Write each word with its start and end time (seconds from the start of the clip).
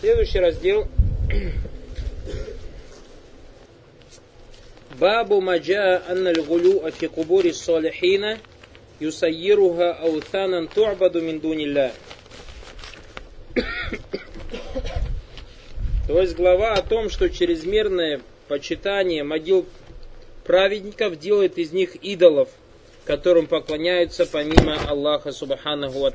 Следующий 0.00 0.40
раздел. 0.40 0.86
Бабу 4.98 5.40
маджа 5.40 6.02
анна 6.06 6.32
лгулю 6.38 6.90
фи 6.90 7.06
кубури 7.06 7.52
салихина 7.52 8.38
юсайируха 9.00 9.94
аутанан 9.94 10.68
ту'баду 10.68 11.22
мин 11.22 11.40
дунилля. 11.40 11.92
То 16.06 16.20
есть 16.20 16.36
глава 16.36 16.74
о 16.74 16.82
том, 16.82 17.08
что 17.08 17.30
чрезмерное 17.30 18.20
почитание 18.48 19.24
могил 19.24 19.66
праведников 20.44 21.18
делает 21.18 21.58
из 21.58 21.72
них 21.72 21.96
идолов, 21.96 22.50
которым 23.06 23.46
поклоняются 23.46 24.26
помимо 24.26 24.76
Аллаха 24.88 25.32
Субханаху 25.32 26.00
Ва 26.00 26.10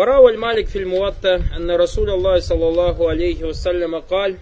وروى 0.00 0.32
المالك 0.32 0.66
في 0.66 0.78
الموطأ 0.78 1.34
أن 1.56 1.70
رسول 1.70 2.10
الله 2.10 2.38
صلى 2.38 2.68
الله 2.68 3.10
عليه 3.10 3.44
وسلم 3.44 3.98
قال 3.98 4.36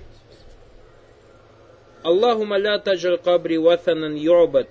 اللهم 2.07 2.55
لا 2.55 2.77
تجعل 2.77 3.17
قبري 3.17 3.59
وثنا 3.59 4.09
يعبد 4.09 4.67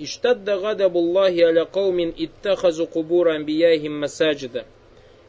اشتد 0.00 0.50
غضب 0.50 0.96
الله 0.96 1.46
على 1.46 1.60
قوم 1.60 2.12
اتخذوا 2.18 2.86
قبور 2.86 3.36
أنبيائهم 3.36 4.00
مساجدا 4.00 4.64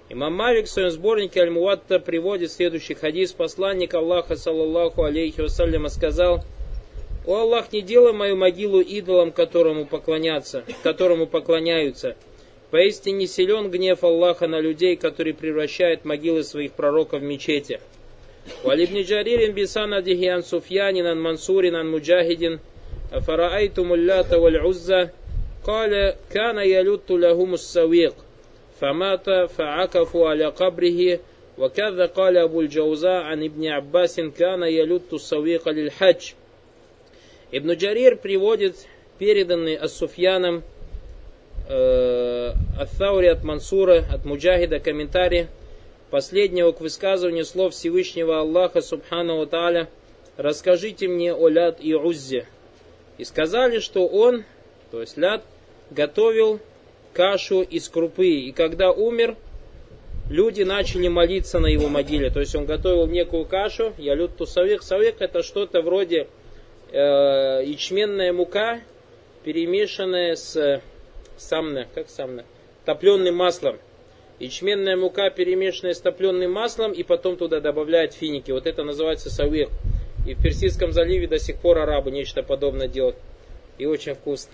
Имам 0.09 0.35
Малик 0.35 0.65
в 0.65 0.69
своем 0.69 0.91
сборнике 0.91 1.41
Аль-Муатта 1.41 1.97
приводит 1.97 2.51
следующий 2.51 2.93
хадис. 2.93 3.31
Посланник 3.31 3.93
Аллаха, 3.93 4.35
саллаллаху 4.35 5.03
алейхи 5.03 5.41
вассаляма, 5.41 5.89
сказал, 5.89 6.43
«О 7.25 7.37
Аллах, 7.37 7.71
не 7.71 7.81
делай 7.81 8.11
мою 8.11 8.35
могилу 8.35 8.81
идолом, 8.81 9.31
которому 9.31 9.85
поклоняться, 9.85 10.65
которому 10.83 11.25
поклоняются, 11.25 12.15
Поистине 12.71 13.27
силен 13.27 13.69
гнев 13.69 14.03
Аллаха 14.03 14.47
на 14.47 14.59
людей, 14.59 14.95
которые 14.95 15.33
превращают 15.33 16.05
могилы 16.05 16.43
своих 16.43 16.73
пророков 16.73 17.21
в 17.21 17.23
мечети. 17.23 17.79
Валибни 18.63 19.03
Джаририн 19.03 19.53
бисана 19.53 20.01
дихиан 20.01 20.43
Суфьянин 20.43 21.05
ан 21.05 21.21
Мансурин 21.21 21.75
ан 21.75 21.89
Муджахидин 21.89 22.59
فرأيتم 23.21 23.93
اللات 23.93 24.33
والعزى 24.33 25.09
قال 25.63 26.15
كان 26.31 26.57
يلت 26.57 27.11
لهم 27.11 27.53
السويق 27.53 28.15
فمات 28.81 29.29
فعكفوا 29.29 30.29
على 30.29 30.45
قبره 30.45 31.19
وكذا 31.57 32.05
قال 32.05 32.37
أبو 32.37 32.61
الجوزاء 32.61 33.21
عن 33.21 33.43
ابن 33.43 33.67
عباس 33.67 34.19
كان 34.19 34.63
يلت 34.63 35.13
السويق 35.13 35.69
للحج 35.69 36.33
Ибн 37.51 37.73
Джарир 37.73 38.15
приводит 38.15 38.87
переданный 39.19 39.75
Ас-Суфьяном 39.75 40.63
э, 41.68 42.52
от 42.78 42.88
Thаури, 42.98 43.26
от 43.26 43.44
Мансура, 43.44 44.04
от 44.10 44.24
Муджахида 44.24 44.80
комментарий 44.80 45.46
последнего 46.10 46.72
к 46.72 46.80
высказыванию 46.80 47.44
слов 47.44 47.74
Всевышнего 47.74 48.40
Аллаха 48.40 48.80
Субхану 48.80 49.44
Тааля 49.46 49.88
«Расскажите 50.36 51.08
мне 51.08 51.34
о 51.34 51.48
Ляд 51.48 51.78
и 51.80 51.94
Уззе». 51.94 52.46
И 53.18 53.24
сказали, 53.24 53.80
что 53.80 54.06
он, 54.06 54.44
то 54.90 55.00
есть 55.00 55.16
Ляд, 55.16 55.42
готовил 55.90 56.60
кашу 57.12 57.62
из 57.62 57.88
крупы. 57.88 58.28
И 58.28 58.52
когда 58.52 58.92
умер, 58.92 59.36
люди 60.30 60.62
начали 60.62 61.08
молиться 61.08 61.58
на 61.58 61.66
его 61.66 61.88
могиле. 61.88 62.30
То 62.30 62.40
есть 62.40 62.54
он 62.54 62.64
готовил 62.64 63.06
некую 63.06 63.44
кашу, 63.44 63.92
я 63.98 64.14
лют 64.14 64.36
тусавик. 64.36 64.82
Савик 64.82 65.16
это 65.20 65.42
что-то 65.42 65.82
вроде 65.82 66.28
э, 66.92 67.62
ячменная 67.64 68.32
мука, 68.32 68.80
перемешанная 69.44 70.36
с 70.36 70.80
самна, 71.40 71.86
как 71.94 72.08
самна, 72.08 72.44
топленым 72.84 73.36
маслом. 73.36 73.78
Ячменная 74.38 74.96
мука, 74.96 75.30
перемешанная 75.30 75.94
с 75.94 76.00
топленым 76.00 76.52
маслом, 76.52 76.92
и 76.92 77.02
потом 77.02 77.36
туда 77.36 77.60
добавляют 77.60 78.14
финики. 78.14 78.52
Вот 78.52 78.66
это 78.66 78.84
называется 78.84 79.30
савир. 79.30 79.68
И 80.26 80.34
в 80.34 80.42
Персидском 80.42 80.92
заливе 80.92 81.26
до 81.26 81.38
сих 81.38 81.56
пор 81.56 81.78
арабы 81.78 82.10
нечто 82.10 82.42
подобное 82.42 82.86
делают. 82.86 83.16
И 83.78 83.86
очень 83.86 84.14
вкусно. 84.14 84.52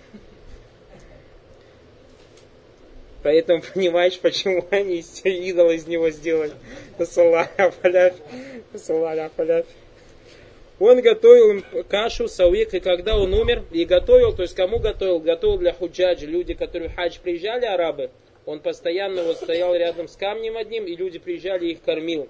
Поэтому 3.23 3.61
понимаешь, 3.73 4.19
почему 4.19 4.65
они 4.69 5.03
идола 5.23 5.71
из 5.71 5.87
него 5.87 6.09
сделали. 6.11 6.53
Он 10.79 11.01
готовил 11.01 11.51
им 11.51 11.63
кашу, 11.87 12.27
сауик, 12.27 12.73
и 12.73 12.79
когда 12.79 13.17
он 13.17 13.33
умер, 13.33 13.63
и 13.71 13.85
готовил, 13.85 14.35
то 14.35 14.41
есть 14.41 14.55
кому 14.55 14.79
готовил? 14.79 15.19
Готовил 15.19 15.57
для 15.57 15.73
худжаджи, 15.73 16.25
люди, 16.25 16.53
которые 16.53 16.89
в 16.89 16.95
хадж 16.95 17.19
приезжали, 17.21 17.65
арабы, 17.65 18.11
он 18.45 18.59
постоянно 18.59 19.23
вот 19.23 19.37
стоял 19.37 19.73
рядом 19.73 20.07
с 20.07 20.15
камнем 20.15 20.57
одним, 20.57 20.85
и 20.85 20.95
люди 20.95 21.17
приезжали 21.17 21.67
и 21.67 21.71
их 21.71 21.81
кормил. 21.81 22.27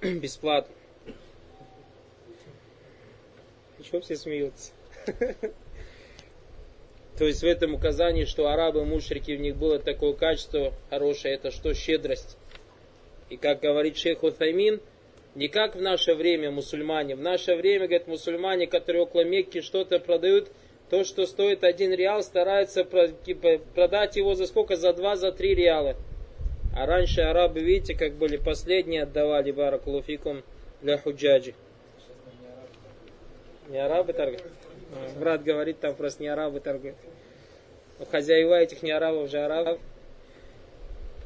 Бесплатно. 0.02 0.74
Чего 3.82 4.00
все 4.00 4.16
смеются? 4.16 4.72
То 7.18 7.26
есть 7.26 7.42
в 7.42 7.46
этом 7.46 7.74
указании, 7.74 8.24
что 8.24 8.48
арабы, 8.48 8.84
мушрики, 8.84 9.32
в 9.32 9.40
них 9.40 9.56
было 9.56 9.78
такое 9.78 10.14
качество 10.14 10.72
хорошее, 10.88 11.34
это 11.34 11.50
что? 11.50 11.74
Щедрость. 11.74 12.36
И 13.28 13.36
как 13.36 13.60
говорит 13.60 13.96
шейх 13.96 14.22
Утаймин, 14.22 14.80
не 15.40 15.48
как 15.48 15.74
в 15.74 15.80
наше 15.80 16.14
время 16.14 16.50
мусульмане. 16.50 17.16
В 17.16 17.20
наше 17.22 17.56
время, 17.56 17.86
говорят, 17.86 18.06
мусульмане, 18.06 18.66
которые 18.66 19.04
около 19.04 19.24
Мекки 19.24 19.62
что-то 19.62 19.98
продают, 19.98 20.50
то, 20.90 21.02
что 21.02 21.24
стоит 21.24 21.64
один 21.64 21.94
реал, 21.94 22.22
стараются 22.22 22.84
продать 22.84 24.16
его 24.16 24.34
за 24.34 24.46
сколько? 24.46 24.76
За 24.76 24.92
два, 24.92 25.16
за 25.16 25.32
три 25.32 25.54
реала. 25.54 25.96
А 26.76 26.84
раньше 26.84 27.22
арабы, 27.22 27.60
видите, 27.60 27.94
как 27.94 28.12
были 28.16 28.36
последние, 28.36 29.04
отдавали 29.04 29.50
баракулуфикум 29.50 30.42
для 30.82 30.98
худжаджи. 30.98 31.54
Не 33.70 33.78
арабы 33.78 34.12
торгуют? 34.12 34.44
Брат 35.18 35.42
говорит, 35.42 35.80
там 35.80 35.94
просто 35.94 36.22
не 36.22 36.28
арабы 36.28 36.60
торгуют. 36.60 36.96
Но 37.98 38.04
хозяева 38.04 38.60
этих 38.60 38.82
не 38.82 38.90
арабов 38.90 39.30
же 39.30 39.38
арабов. 39.38 39.78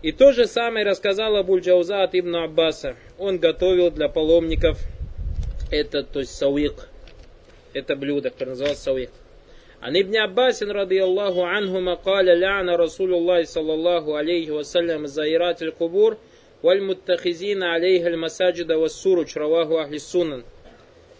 И 0.03 0.11
то 0.13 0.31
же 0.31 0.47
самое 0.47 0.85
рассказал 0.85 1.35
Абуль 1.35 1.59
Джауза 1.59 2.03
от 2.03 2.15
Ибн 2.15 2.37
Аббаса. 2.37 2.95
Он 3.17 3.37
готовил 3.37 3.91
для 3.91 4.07
паломников 4.07 4.79
это, 5.71 6.03
то 6.03 6.19
есть 6.19 6.35
сауик. 6.35 6.87
Это 7.73 7.95
блюдо, 7.95 8.29
которое 8.29 8.51
называлось 8.51 8.79
сауик. 8.79 9.09
عن 9.81 9.95
ابن 9.95 10.17
عباس 10.17 10.63
رضي 10.63 11.03
الله 11.03 11.47
عنهما 11.47 11.93
قال 11.93 12.25
لعن 12.39 12.69
رسول 12.69 13.13
الله 13.13 13.43
صلى 13.43 13.73
الله 13.73 14.17
عليه 14.17 14.51
وسلم 14.51 15.07
زائرات 15.07 15.61
القبور 15.61 16.17
والمتخذين 16.63 17.63
عليها 17.63 18.07
المساجد 18.07 18.71
والسرج 18.71 19.37
رواه 19.37 19.83
أهل 19.83 19.93
السنن 19.93 20.43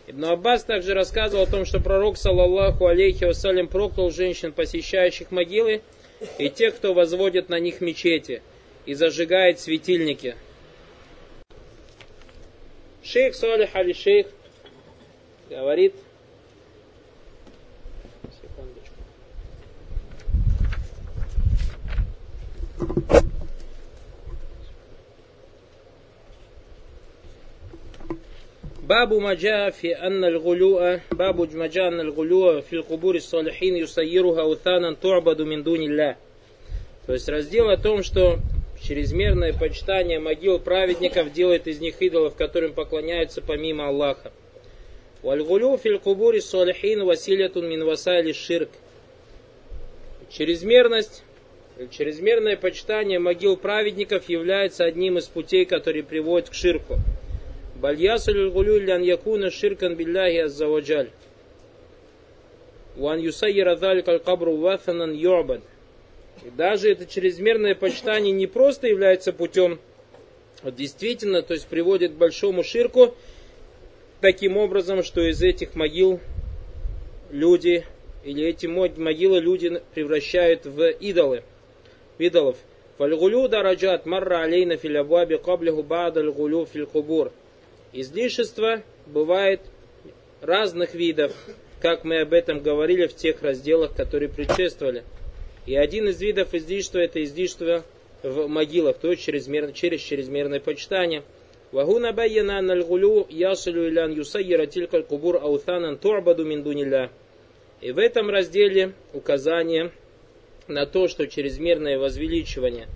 Ибн 0.09 0.25
Аббас 0.25 0.64
также 0.64 0.94
рассказывал 0.94 1.44
о 1.44 1.46
том, 1.46 1.66
что 1.66 1.80
пророк, 1.80 2.18
саллаллаху 2.18 2.88
алейхи 2.88 3.25
вассалям, 3.25 3.68
проклял 3.68 4.09
женщин, 4.09 4.52
посещающих 4.52 5.30
могилы, 5.31 5.81
и 6.40 6.50
тех, 6.50 6.75
кто 6.75 6.96
возводит 6.96 7.47
на 7.47 7.59
них 7.59 7.80
мечети 7.80 8.42
и 8.86 8.94
зажигает 8.94 9.59
светильники. 9.59 10.36
Шейх 13.03 13.36
Салих 13.36 13.75
Али 13.75 13.94
Шейх 13.94 14.28
говорит, 15.50 15.94
باب 28.90 29.14
ما 29.14 29.34
جاء 29.34 29.70
في 29.70 29.96
أن 29.96 30.24
الغلوء 30.24 31.00
باب 31.12 31.56
ما 31.56 31.68
جاء 31.68 31.88
أن 31.88 32.00
الغلوء 32.00 32.62
في 32.62 32.74
القبور 32.74 33.16
الصالحين 33.16 33.75
يسيرها 33.75 34.42
أوثانا 34.42 34.96
تعبد 35.02 35.41
من 35.41 35.64
دون 35.64 35.82
الله 35.82 36.16
То 37.08 37.14
есть 37.14 37.29
раздел 37.29 37.70
о 37.70 37.78
том, 37.78 38.03
что 38.03 38.38
чрезмерное 38.82 39.53
почитание 39.53 40.18
могил 40.18 40.59
праведников 40.59 41.32
делает 41.32 41.66
из 41.66 41.80
них 41.80 42.00
идолов, 42.00 42.34
которым 42.34 42.72
поклоняются 42.72 43.41
помимо 43.41 43.88
Аллаха. 43.88 44.32
Вальгулю 45.22 45.78
фил 45.78 45.98
кубури 46.00 46.41
салихин 46.41 47.04
василятун 47.04 47.66
мин 47.68 48.34
ширк. 48.34 48.68
Чрезмерность, 50.30 51.22
чрезмерное 51.91 52.56
почитание 52.56 53.18
могил 53.18 53.56
праведников 53.56 54.28
является 54.28 54.84
одним 54.84 55.18
из 55.18 55.26
путей, 55.28 55.65
которые 55.65 56.03
приводят 56.03 56.50
к 56.50 56.54
ширку. 56.54 56.98
Бальясуль 57.76 58.50
гулю 58.50 58.78
лян 58.80 59.03
якуна 59.03 59.50
ширкан 59.50 59.94
билляхи 59.94 60.38
аззаваджаль. 60.38 61.10
Ван 62.97 63.18
юсайира 63.18 63.76
залик 63.76 64.09
аль-кабру 64.09 64.56
ваthанан 64.56 65.12
ю'бад. 65.12 65.62
И 66.42 66.51
даже 66.51 66.91
это 66.91 67.07
чрезмерное 67.07 67.75
почитание 67.75 68.33
не 68.33 68.47
просто 68.47 68.86
является 68.86 69.33
путем, 69.33 69.78
а 70.63 70.71
действительно, 70.71 71.42
то 71.42 71.54
есть 71.54 71.66
приводит 71.69 72.13
к 72.13 72.16
большому 72.16 72.65
ширку, 72.65 73.15
таким 74.21 74.57
образом, 74.57 75.03
что 75.03 75.21
из 75.21 75.42
этих 75.42 75.75
могил 75.75 76.21
люди 77.31 77.84
или 78.25 78.45
эти 78.47 78.66
могилы 78.66 79.39
люди 79.39 79.83
превращают 79.95 80.65
в 80.65 80.89
идолы, 80.89 81.42
идолов. 82.19 82.57
Фальгулю 82.97 83.48
дараджат 83.48 84.07
марра 84.07 84.42
алейна 84.42 84.77
фил 84.77 84.97
абваби 84.98 85.36
каблиху 85.36 85.83
ба'да 85.83 86.22
гулю 86.31 86.65
фил 86.65 86.86
кубур. 86.86 87.33
Излишество 87.92 88.83
бывает 89.07 89.60
разных 90.41 90.95
видов, 90.95 91.33
как 91.81 92.04
мы 92.04 92.21
об 92.21 92.33
этом 92.33 92.60
говорили 92.60 93.07
в 93.07 93.15
тех 93.15 93.42
разделах, 93.42 93.95
которые 93.95 94.28
предшествовали. 94.28 95.04
И 95.66 95.77
один 95.77 96.09
из 96.09 96.21
видов 96.21 96.55
издишства– 96.55 96.99
это 97.01 97.22
издишство 97.22 97.84
в 98.22 98.47
могилах, 98.49 98.99
то 98.99 99.11
есть 99.11 99.22
чрезмер, 99.22 99.72
через 99.72 100.01
чрезмерное 100.01 100.61
почитание. 100.61 101.22
Вагуна 101.72 102.13
байяна 102.13 102.61
нальгулю 102.61 103.27
ясалю 103.28 103.89
илян 103.89 104.13
юсайира 104.13 104.66
тилькаль 104.66 105.03
кубур 105.03 105.37
аутанан 105.37 105.99
турбаду 105.99 106.45
миндуниля. 106.45 107.11
И 107.81 107.93
в 107.93 107.99
этом 107.99 108.31
разделе 108.31 108.93
указание 109.13 109.91
на 110.69 110.87
то, 110.87 111.09
что 111.09 111.27
чрезмерное 111.27 111.99
возвеличивание 111.99 112.87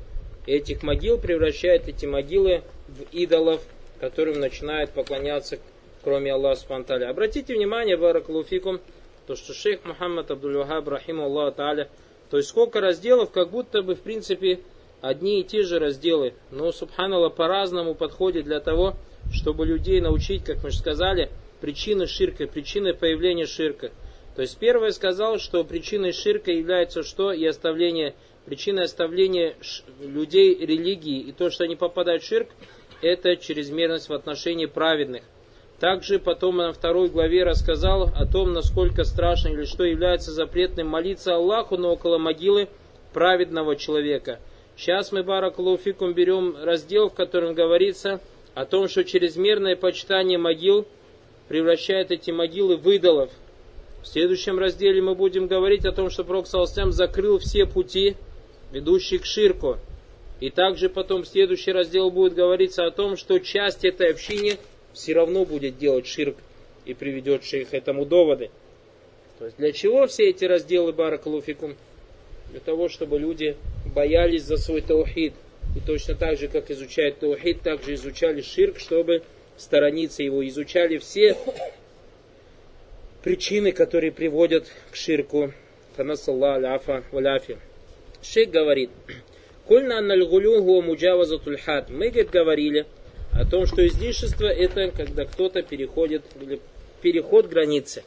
этих 0.47 0.83
могил 0.83 1.19
превращает 1.19 1.89
эти 1.89 2.07
могилы 2.07 2.63
в 2.87 3.03
идолов, 3.13 3.63
которым 4.01 4.41
начинают 4.41 4.91
поклоняться 4.91 5.59
кроме 6.03 6.33
Аллаха 6.33 6.61
Субтитры. 6.61 7.05
Обратите 7.05 7.55
внимание, 7.55 7.97
Баракалуфикум, 7.97 8.81
то, 9.27 9.37
что 9.37 9.53
шейх 9.53 9.85
Мухаммад 9.85 10.31
Абдул-Вахаб, 10.31 10.89
рахим 10.89 11.21
Аллах 11.21 11.55
Та'аля, 11.55 11.89
то 12.31 12.37
есть 12.37 12.49
сколько 12.49 12.81
разделов, 12.81 13.31
как 13.31 13.51
будто 13.51 13.83
бы, 13.83 13.95
в 13.95 14.01
принципе, 14.01 14.61
одни 15.01 15.41
и 15.41 15.45
те 15.45 15.63
же 15.63 15.79
разделы, 15.79 16.35
но, 16.51 16.73
субханаллах, 16.73 17.35
по-разному 17.35 17.95
подходит 17.95 18.45
для 18.45 18.61
того, 18.61 18.95
чтобы 19.33 19.67
людей 19.67 20.01
научить, 20.01 20.45
как 20.45 20.63
мы 20.63 20.71
же 20.71 20.79
сказали, 20.79 21.31
причины 21.61 22.07
ширка, 22.07 22.47
причины 22.47 22.95
появления 22.95 23.47
ширка. 23.47 23.91
То 24.37 24.43
есть 24.43 24.59
первое 24.59 24.93
сказал, 24.93 25.39
что 25.39 25.65
причиной 25.65 26.13
ширка 26.13 26.53
является 26.53 27.03
что? 27.03 27.33
И 27.33 27.45
оставление, 27.45 28.15
причиной 28.45 28.85
оставления 28.85 29.57
людей 30.01 30.55
религии 30.55 31.21
и 31.21 31.33
то, 31.33 31.51
что 31.51 31.65
они 31.65 31.77
попадают 31.77 32.23
в 32.23 32.27
ширк, 32.27 32.49
это 33.03 33.37
чрезмерность 33.37 34.09
в 34.09 34.13
отношении 34.13 34.67
праведных. 34.67 35.23
Также 35.81 36.19
потом 36.19 36.57
на 36.57 36.73
второй 36.73 37.09
главе 37.09 37.45
рассказал 37.45 38.11
о 38.15 38.27
том, 38.27 38.53
насколько 38.53 39.05
страшно 39.05 39.49
или 39.49 39.65
что 39.65 39.85
является 39.85 40.33
запретным 40.33 40.89
молиться 40.89 41.35
Аллаху, 41.35 41.77
но 41.77 41.93
около 41.93 42.19
могилы 42.19 42.69
праведного 43.13 43.77
человека– 43.77 44.41
Сейчас 44.79 45.11
мы, 45.11 45.25
Баракулуфикум, 45.25 46.13
берем 46.13 46.55
раздел, 46.63 47.09
в 47.09 47.15
котором 47.15 47.53
говорится 47.53 48.21
о 48.55 48.65
том, 48.65 48.87
что 48.87 49.03
чрезмерное 49.03 49.75
почитание 49.75 50.39
могил 50.39 50.87
превращает 51.49 52.13
эти 52.13 52.31
могилы 52.31 52.77
в 52.77 52.89
идолов. 52.89 53.31
В 54.03 54.07
следующем 54.07 54.57
разделе 54.57 55.03
мы 55.03 55.17
будем 55.17 55.49
говорить 55.49 55.85
о 55.85 55.91
том, 55.91 56.11
что 56.11 56.23
Пророк 56.23 56.47
Салсам 56.47 56.93
закрыл 56.93 57.41
все 57.41 57.67
пути, 57.67 58.15
ведущие 58.71 59.19
к 59.19 59.25
ширку. 59.25 59.79
И 60.39 60.49
также 60.49 60.89
потом 60.89 61.25
следующий 61.25 61.73
раздел 61.73 62.13
будет 62.13 62.35
говориться 62.35 62.87
о 62.87 62.93
том, 62.93 63.17
что 63.17 63.41
часть 63.41 63.85
этой 63.85 64.13
общины 64.13 64.59
все 64.93 65.15
равно 65.15 65.45
будет 65.45 65.79
делать 65.79 66.07
ширк 66.07 66.37
и 66.85 66.95
приведет 66.95 67.45
их 67.53 67.75
этому 67.75 68.05
доводы. 68.05 68.51
То 69.39 69.45
есть 69.45 69.57
для 69.57 69.73
чего 69.73 70.07
все 70.07 70.31
эти 70.31 70.45
разделы 70.45 70.93
Баракалуфикум? 70.93 71.77
Для 72.51 72.61
того, 72.61 72.89
чтобы 72.89 73.19
люди 73.19 73.57
боялись 73.95 74.45
за 74.45 74.57
свой 74.57 74.81
таухид. 74.81 75.35
И 75.77 75.81
точно 75.81 76.15
так 76.15 76.39
же, 76.39 76.49
как 76.49 76.71
изучают 76.71 77.19
таухид, 77.19 77.61
также 77.61 77.95
изучали 77.95 78.41
ширк, 78.41 78.79
чтобы 78.79 79.23
сторониться 79.57 80.23
его. 80.23 80.47
Изучали 80.49 80.97
все 80.97 81.37
причины, 83.23 83.73
которые 83.73 84.13
приводят 84.13 84.67
к 84.91 84.97
ширку. 84.97 85.53
Фанасалла 85.97 86.55
аляфа 86.55 87.05
валяфи. 87.13 87.59
Шейх 88.23 88.51
говорит, 88.51 88.91
Кульна 89.67 89.99
аннальгулюгу 89.99 90.81
муджавазатуль 90.81 91.59
хад. 91.59 91.91
Мы, 91.91 92.09
говорит, 92.09 92.31
говорили 92.31 92.87
о 93.39 93.45
том, 93.45 93.67
что 93.67 93.87
излишество 93.87 94.47
это 94.47 94.91
когда 94.91 95.25
кто-то 95.25 95.63
переходит, 95.63 96.23
переход 97.01 97.47
границы. 97.47 98.03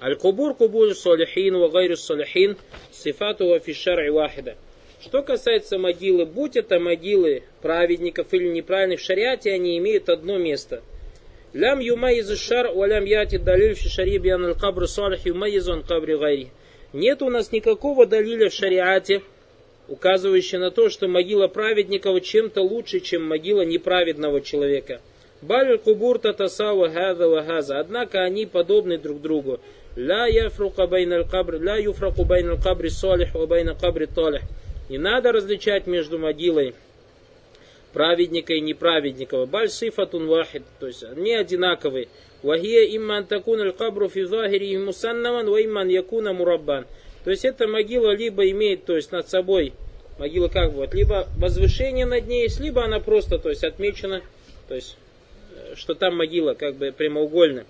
Аль-Кубур 0.00 0.54
кубур 0.54 0.94
салихин 0.94 1.56
ва 1.56 1.68
гайру 1.68 1.96
салихин 1.96 2.58
сифату 2.92 3.58
фи 3.58 3.72
шар'и 3.72 4.10
вахида. 4.10 4.56
Что 5.00 5.22
касается 5.22 5.78
могилы, 5.78 6.26
будь 6.26 6.56
это 6.56 6.78
могилы 6.78 7.44
праведников 7.62 8.32
или 8.32 8.48
неправильных, 8.48 9.00
в 9.00 9.04
шариате 9.04 9.52
они 9.52 9.78
имеют 9.78 10.10
одно 10.10 10.36
место. 10.36 10.82
Лям 11.54 11.80
юмайз 11.80 12.38
шар, 12.38 12.70
валям 12.70 13.04
яти 13.04 13.38
далиль 13.38 13.74
в 13.74 13.78
шари 13.78 14.18
биан 14.18 14.44
аль 14.44 14.54
кабр 14.54 14.86
салих 14.86 15.24
юмайз 15.24 15.66
он 15.66 15.82
кабри 15.82 16.16
гайри. 16.16 16.48
Нет 16.92 17.22
у 17.22 17.30
нас 17.30 17.52
никакого 17.52 18.06
далиля 18.06 18.50
в 18.50 18.52
шариате, 18.52 19.22
указывающего 19.88 20.60
на 20.60 20.70
то, 20.70 20.88
что 20.88 21.08
могила 21.08 21.48
праведников 21.48 22.22
чем-то 22.22 22.62
лучше, 22.62 23.00
чем 23.00 23.24
могила 23.24 23.62
неправедного 23.62 24.40
человека. 24.40 25.00
بل 25.42 25.76
القبور 25.78 26.18
تتساوى 26.18 26.90
هذا 26.90 27.28
وهذا. 27.28 27.78
Однако 27.78 28.22
они 28.22 28.46
подобны 28.46 28.96
друг 28.96 29.20
другу. 29.20 29.60
لا 29.96 30.26
يفرق 30.26 30.86
بين 30.86 31.22
قبر، 31.24 31.60
لا 31.62 31.76
يفرق 31.76 32.24
بين 32.24 32.56
قبر 32.56 32.88
صالح، 32.88 33.34
وبين 33.34 33.74
قبر 33.74 34.06
طالح. 34.06 34.42
Не 34.88 34.98
надо 34.98 35.32
различать 35.32 35.86
между 35.86 36.18
могилой 36.18 36.74
праведника 37.92 38.54
и 38.54 38.60
неправедника. 38.60 39.44
بل 39.46 39.68
صفة 39.68 40.26
واحد, 40.26 40.62
то 40.80 40.86
есть 40.86 41.04
они 41.04 41.34
одинаковые. 41.34 42.08
Вахия 42.42 42.84
имман 42.96 43.24
такун 43.24 43.60
аль 43.60 43.72
кабру 43.72 44.08
фи 44.08 44.24
захири 44.24 44.76
мусаннаман, 44.78 45.48
ва 45.48 45.62
имман 45.62 45.88
якуна 45.88 46.32
мураббан. 46.32 46.86
То 47.24 47.30
есть 47.30 47.44
эта 47.44 47.66
могила 47.66 48.14
либо 48.14 48.48
имеет, 48.50 48.84
то 48.84 48.94
есть 48.94 49.10
над 49.10 49.28
собой, 49.28 49.72
могила 50.18 50.48
как 50.48 50.72
вот, 50.72 50.94
либо 50.94 51.26
возвышение 51.36 52.06
над 52.06 52.26
ней 52.26 52.42
есть, 52.42 52.60
либо 52.60 52.84
она 52.84 53.00
просто, 53.00 53.38
то 53.38 53.48
есть 53.48 53.64
отмечена, 53.64 54.22
то 54.68 54.74
есть, 54.74 54.96
э, 55.56 55.74
что 55.74 55.94
там 55.94 56.16
могила 56.16 56.54
как 56.54 56.76
бы 56.76 56.92
прямоугольная. 56.92 57.66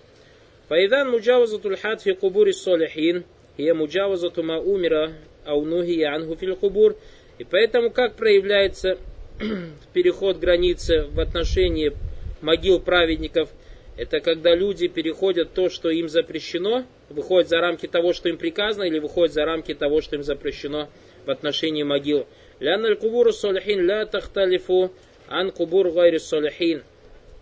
Файдан 0.68 1.10
муджавазатуль 1.10 1.76
хад 1.76 2.02
фи 2.02 2.12
кубури 2.14 2.52
солихин, 2.52 3.24
я 3.56 3.74
муджавазату 3.74 4.42
ма 4.42 4.58
умира 4.58 5.12
аунухи 5.44 6.02
ангу 6.02 6.36
фил 6.36 6.56
кубур. 6.56 6.96
И 7.38 7.44
поэтому 7.44 7.90
как 7.90 8.14
проявляется 8.16 8.98
переход 9.92 10.38
границы 10.38 11.06
в 11.10 11.20
отношении 11.20 11.92
могил 12.40 12.80
праведников, 12.80 13.50
это 13.96 14.20
когда 14.20 14.54
люди 14.54 14.88
переходят 14.88 15.52
то, 15.52 15.68
что 15.68 15.90
им 15.90 16.08
запрещено, 16.08 16.84
выходят 17.14 17.48
за 17.48 17.60
рамки 17.60 17.86
того, 17.86 18.12
что 18.12 18.28
им 18.28 18.36
приказано, 18.36 18.84
или 18.84 18.98
выходят 18.98 19.32
за 19.32 19.44
рамки 19.44 19.74
того, 19.74 20.00
что 20.00 20.16
им 20.16 20.22
запрещено 20.22 20.88
в 21.24 21.30
отношении 21.30 21.82
могил. 21.82 22.26
Лян 22.60 22.96
кубуру 22.96 23.32
солихин 23.32 23.86
ля 23.86 24.04
тахталифу 24.06 24.92
ан 25.28 25.50
кубур 25.50 25.90
гайри 25.90 26.18
солихин. 26.18 26.82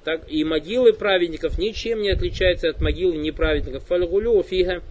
Так, 0.05 0.23
и 0.29 0.43
могилы 0.45 0.93
праведников 0.93 1.59
ничем 1.59 2.03
не 2.03 2.11
отличаются 2.11 2.69
от 2.69 2.81
могил 2.81 3.13
неправедников. 3.13 3.85
Фальгулю 3.87 4.43
фига 4.43 4.83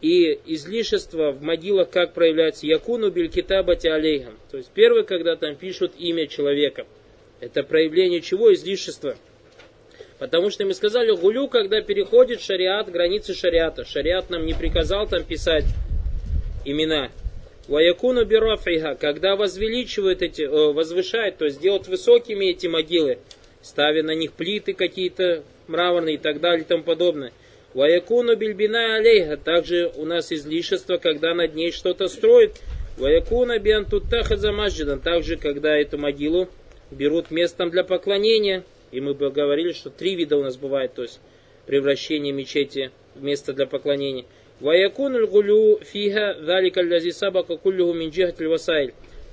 и 0.00 0.40
излишество 0.46 1.30
в 1.30 1.42
могилах 1.42 1.90
как 1.90 2.12
проявляется? 2.12 2.66
Якуну 2.66 3.10
билькитабати 3.10 3.86
алейхам. 3.86 4.36
То 4.50 4.56
есть 4.56 4.70
первый, 4.74 5.04
когда 5.04 5.36
там 5.36 5.54
пишут 5.54 5.92
имя 5.96 6.26
человека. 6.26 6.86
Это 7.40 7.62
проявление 7.62 8.20
чего? 8.20 8.52
Излишества. 8.52 9.16
Потому 10.22 10.50
что 10.50 10.64
мы 10.64 10.72
сказали, 10.72 11.10
гулю, 11.10 11.48
когда 11.48 11.80
переходит 11.80 12.40
шариат, 12.40 12.88
границы 12.88 13.34
шариата. 13.34 13.84
Шариат 13.84 14.30
нам 14.30 14.46
не 14.46 14.54
приказал 14.54 15.08
там 15.08 15.24
писать 15.24 15.64
имена. 16.64 17.10
Ваякуну 17.66 18.24
бирафиха, 18.24 18.94
когда 18.94 19.34
возвеличивают 19.34 20.22
эти, 20.22 20.42
э, 20.42 20.72
возвышают, 20.72 21.38
то 21.38 21.44
есть 21.44 21.60
делают 21.60 21.88
высокими 21.88 22.44
эти 22.44 22.68
могилы, 22.68 23.18
ставя 23.62 24.04
на 24.04 24.12
них 24.12 24.34
плиты 24.34 24.74
какие-то 24.74 25.42
мраморные 25.66 26.14
и 26.14 26.18
так 26.18 26.40
далее 26.40 26.62
и 26.62 26.68
тому 26.68 26.84
подобное. 26.84 27.32
Ваякуну 27.74 28.36
бильбина 28.36 28.94
алейха. 28.94 29.36
Также 29.36 29.90
у 29.96 30.04
нас 30.04 30.30
излишество, 30.30 30.98
когда 30.98 31.34
над 31.34 31.56
ней 31.56 31.72
что-то 31.72 32.06
строит. 32.06 32.60
Ваякуна 32.96 33.58
биантуттаха 33.58 34.36
замаджидан. 34.36 35.00
Также, 35.00 35.34
когда 35.34 35.76
эту 35.76 35.98
могилу 35.98 36.48
берут 36.92 37.32
местом 37.32 37.70
для 37.70 37.82
поклонения. 37.82 38.62
И 38.92 39.00
мы 39.00 39.14
говорили, 39.14 39.72
что 39.72 39.88
три 39.88 40.14
вида 40.14 40.36
у 40.36 40.42
нас 40.42 40.58
бывает, 40.58 40.92
то 40.94 41.02
есть 41.02 41.18
превращение 41.66 42.32
мечети 42.32 42.90
в 43.14 43.22
место 43.22 43.54
для 43.54 43.66
поклонения. 43.66 44.26
Ваякун 44.60 45.26
гулю 45.26 45.80
фиха 45.82 46.34
далика 46.34 46.82
сабака 47.10 47.56
куллюху. 47.56 47.94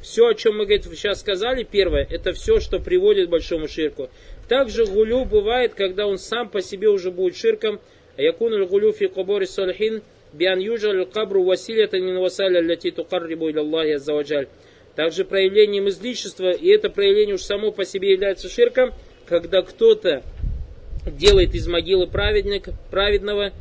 Все, 0.01 0.27
о 0.27 0.33
чем 0.33 0.57
мы 0.57 0.63
говорит, 0.63 0.85
сейчас 0.85 1.19
сказали, 1.19 1.67
первое, 1.69 2.07
это 2.09 2.31
все, 2.31 2.61
что 2.61 2.79
приводит 2.79 3.27
к 3.27 3.31
большому 3.31 3.67
ширку. 3.67 4.09
Также 4.47 4.85
гулю 4.85 5.25
бывает, 5.25 5.73
когда 5.75 6.07
он 6.07 6.17
сам 6.17 6.49
по 6.49 6.61
себе 6.61 6.87
уже 6.87 7.11
будет 7.11 7.35
ширком. 7.35 7.81
Аякун 8.15 8.65
гулю 8.65 8.93
фи 8.93 9.07
кубори 9.07 9.45
сальхин 9.45 10.01
биан 10.31 10.59
южаль 10.59 11.05
кабру 11.05 11.43
василията 11.43 11.99
мин 11.99 12.19
васаля 12.19 12.61
ляти 12.61 12.91
тукаррибу 12.91 13.49
илаллахи 13.49 13.91
аззаваджаль. 13.91 14.47
Также 14.95 15.25
проявлением 15.25 15.89
излишества, 15.89 16.51
и 16.51 16.69
это 16.69 16.89
проявление 16.89 17.35
уж 17.35 17.41
само 17.41 17.71
по 17.71 17.83
себе 17.83 18.13
является 18.13 18.47
ширком– 18.47 18.93
когда 19.29 19.62
кто-то 19.62 20.24
делает 21.05 21.53
из 21.53 21.67
могилы 21.67 22.07
праведника, 22.07 22.74
праведного 22.89 23.53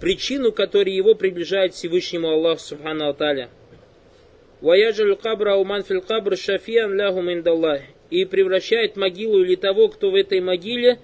причину, 0.00 0.50
которая 0.50 0.92
его 0.92 1.14
приближает 1.14 1.72
к 1.72 1.76
Всевышнему 1.76 2.28
Аллаху 2.28 2.60
Субхану 2.60 3.08
Аталя. 3.08 3.48
Ваяджаль 4.60 5.14
кабра 5.16 5.54
уман 5.54 5.84
фил 5.84 6.02
кабр 6.02 6.36
шафиан 6.36 6.92
миндаллах. 6.92 7.82
И 8.10 8.24
превращает 8.26 8.96
могилу 8.96 9.42
или 9.42 9.54
того, 9.54 9.88
кто 9.88 10.10
в 10.10 10.14
этой 10.14 10.40
могиле, 10.40 10.98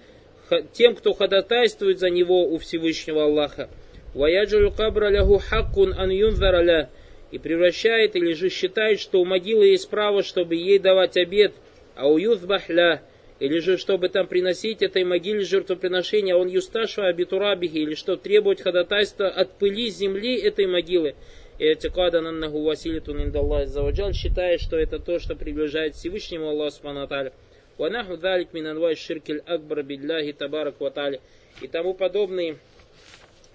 тем, 0.73 0.95
кто 0.95 1.13
ходатайствует 1.13 1.99
за 1.99 2.11
него 2.11 2.45
у 2.45 2.59
Всевышнего 2.59 3.25
Аллаха. 3.25 3.71
Ваяджаль 4.15 4.71
кабра 4.73 5.09
ляху 5.09 5.39
хаккун 5.39 5.95
ан 5.97 6.11
юнзараля. 6.11 6.91
И 7.31 7.39
превращает 7.39 8.17
или 8.17 8.33
же 8.33 8.49
считает, 8.49 8.99
что 8.99 9.21
у 9.21 9.25
могилы 9.25 9.69
есть 9.69 9.89
право, 9.89 10.25
чтобы 10.25 10.57
ей 10.57 10.81
давать 10.81 11.17
обед, 11.17 11.53
а 11.95 12.09
у 12.09 12.19
юзбахля, 12.19 13.03
или 13.41 13.59
же 13.59 13.79
чтобы 13.79 14.11
там 14.11 14.27
приносить 14.27 14.83
этой 14.83 15.03
могиле 15.03 15.43
жертвоприношение, 15.45 16.35
а 16.35 16.39
он 16.39 16.49
юсташа 16.49 17.07
абитурабихи, 17.07 17.79
или 17.79 17.95
что 17.95 18.17
требовать 18.17 18.61
ходатайства 18.61 19.29
от 19.29 19.59
пыли 19.59 19.89
земли 19.89 20.37
этой 20.37 20.67
могилы. 20.67 21.15
Этикадан 21.59 22.27
аннаху 22.27 22.63
василитун 22.63 23.23
индаллах 23.23 23.69
заваджал, 23.69 24.13
считая, 24.13 24.59
что 24.59 24.77
это 24.77 24.99
то, 24.99 25.19
что 25.19 25.35
приближает 25.35 25.95
Всевышнему 25.95 26.51
Аллаху 26.51 26.77
Субхану. 26.77 27.33
Ванаху 27.79 28.19
далик 28.19 28.53
минанвай 28.53 28.95
ширкель 28.95 29.43
акбар 29.47 29.83
бидляхи 29.83 30.33
табарак 30.33 30.81
ватали. 30.81 31.21
И 31.63 31.67
тому 31.67 31.95
подобные 31.95 32.59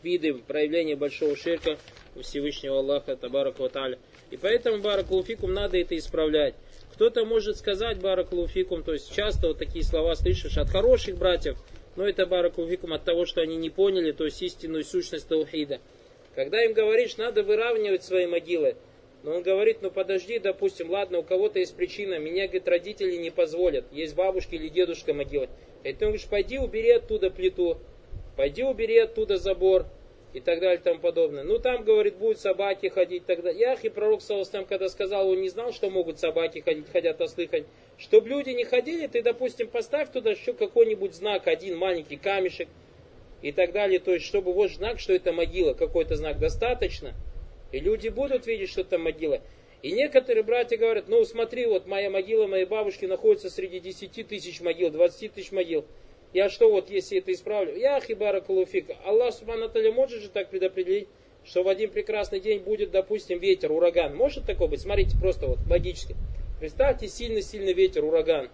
виды 0.02 0.34
проявления 0.34 0.96
большого 0.96 1.36
ширка 1.36 1.78
у 2.16 2.22
Всевышнего 2.22 2.80
Аллаха 2.80 3.16
табарак 3.16 3.60
ваталя. 3.60 4.00
И 4.32 4.38
поэтому 4.38 4.82
баракулуфикум 4.82 5.54
надо 5.54 5.78
это 5.78 5.96
исправлять. 5.98 6.56
Кто-то 6.96 7.26
может 7.26 7.58
сказать 7.58 8.00
баракулуфикум, 8.00 8.82
то 8.82 8.94
есть 8.94 9.14
часто 9.14 9.50
вот 9.50 9.58
такие 9.58 9.84
слова 9.84 10.16
слышишь 10.16 10.58
от 10.58 10.70
хороших 10.70 11.18
братьев, 11.18 11.58
но 11.98 12.08
это 12.08 12.26
баракулуфикум 12.26 12.94
от 12.94 13.04
того, 13.04 13.26
что 13.26 13.42
они 13.42 13.58
не 13.58 13.70
поняли, 13.70 14.14
то 14.14 14.24
есть 14.24 14.42
истинную 14.42 14.86
сущность 14.86 15.28
таухида. 15.28 15.82
Когда 16.36 16.64
им 16.64 16.72
говоришь, 16.72 17.18
надо 17.18 17.44
выравнивать 17.44 18.06
свои 18.06 18.28
могилы, 18.28 18.78
но 19.24 19.36
он 19.36 19.44
говорит, 19.44 19.80
ну 19.82 19.92
подожди, 19.92 20.40
допустим, 20.40 20.90
ладно, 20.90 21.20
у 21.20 21.24
кого-то 21.24 21.60
есть 21.60 21.76
причина, 21.76 22.18
меня, 22.18 22.46
говорит, 22.46 22.68
родители 22.70 23.18
не 23.18 23.30
позволят, 23.30 23.84
есть 23.92 24.16
бабушка 24.16 24.56
или 24.56 24.70
дедушка 24.70 25.14
могила. 25.14 25.50
И 25.84 25.92
ты 25.92 26.00
говоришь, 26.06 26.28
пойди 26.28 26.60
убери 26.60 26.92
оттуда 26.92 27.30
плиту, 27.30 27.78
пойди 28.38 28.64
убери 28.64 29.00
оттуда 29.00 29.36
забор, 29.36 29.86
и 30.36 30.42
так 30.42 30.60
далее 30.60 30.80
и 30.80 30.84
тому 30.84 31.00
подобное. 31.00 31.44
Ну 31.44 31.60
там, 31.60 31.86
говорит, 31.86 32.18
будут 32.18 32.40
собаки 32.40 32.88
ходить 32.90 33.26
тогда. 33.26 33.50
Ях 33.50 33.86
и 33.86 33.90
пророк 33.90 34.22
Саустам, 34.22 34.66
когда 34.66 34.90
сказал, 34.90 35.30
он 35.30 35.40
не 35.40 35.48
знал, 35.48 35.72
что 35.72 35.90
могут 35.90 36.20
собаки 36.20 36.60
ходить, 36.60 36.92
хотят 36.92 37.22
ослы 37.22 37.48
ходить. 37.48 37.68
Чтобы 37.98 38.28
люди 38.28 38.50
не 38.50 38.66
ходили, 38.66 39.08
ты, 39.08 39.22
допустим, 39.22 39.70
поставь 39.70 40.12
туда 40.12 40.32
еще 40.32 40.52
какой-нибудь 40.52 41.16
знак, 41.16 41.48
один 41.48 41.78
маленький 41.78 42.18
камешек, 42.18 42.68
и 43.42 43.54
так 43.54 43.72
далее. 43.72 44.00
То 44.00 44.14
есть, 44.14 44.26
чтобы 44.26 44.52
вот 44.52 44.72
знак, 44.72 45.00
что 45.00 45.14
это 45.14 45.32
могила, 45.32 45.74
какой-то 45.74 46.18
знак 46.18 46.38
достаточно. 46.38 47.14
И 47.72 47.80
люди 47.80 48.10
будут 48.10 48.46
видеть, 48.46 48.72
что 48.72 48.82
это 48.82 48.98
могила. 48.98 49.40
И 49.84 49.94
некоторые 49.94 50.44
братья 50.44 50.76
говорят, 50.78 51.08
ну 51.08 51.24
смотри, 51.24 51.66
вот 51.66 51.88
моя 51.88 52.10
могила 52.10 52.48
моей 52.48 52.66
бабушки 52.66 53.06
находится 53.06 53.50
среди 53.50 53.80
10 53.80 54.28
тысяч 54.28 54.60
могил, 54.60 54.90
20 54.90 55.34
тысяч 55.34 55.54
могил. 55.54 55.86
Я 56.36 56.50
что 56.50 56.70
вот, 56.70 56.90
если 56.90 57.20
это 57.20 57.32
исправлю? 57.32 57.78
Я 57.78 57.98
хибара 58.02 58.42
калуфик. 58.42 58.88
Аллах 59.06 59.34
Субхану 59.34 59.72
может 59.94 60.22
же 60.22 60.28
так 60.28 60.50
предопределить, 60.50 61.08
что 61.46 61.64
в 61.64 61.70
один 61.70 61.90
прекрасный 61.90 62.42
день 62.42 62.60
будет, 62.60 62.92
допустим, 62.92 63.40
ветер, 63.40 63.72
ураган. 63.72 64.14
Может 64.14 64.46
такое 64.46 64.68
быть? 64.68 64.82
Смотрите, 64.82 65.18
просто 65.18 65.48
вот 65.48 65.60
логически. 65.70 66.14
Представьте, 66.60 67.08
сильный-сильный 67.08 67.72
ветер, 67.72 68.04
ураган. 68.04 68.50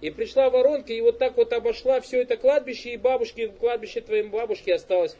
И 0.00 0.10
пришла 0.10 0.50
воронка, 0.50 0.92
и 0.92 1.00
вот 1.02 1.18
так 1.18 1.36
вот 1.36 1.52
обошла 1.52 2.00
все 2.00 2.20
это 2.20 2.36
кладбище, 2.36 2.94
и 2.94 2.96
бабушки, 2.96 3.46
кладбище 3.60 4.00
твоей 4.00 4.24
бабушки 4.24 4.70
осталось. 4.70 5.12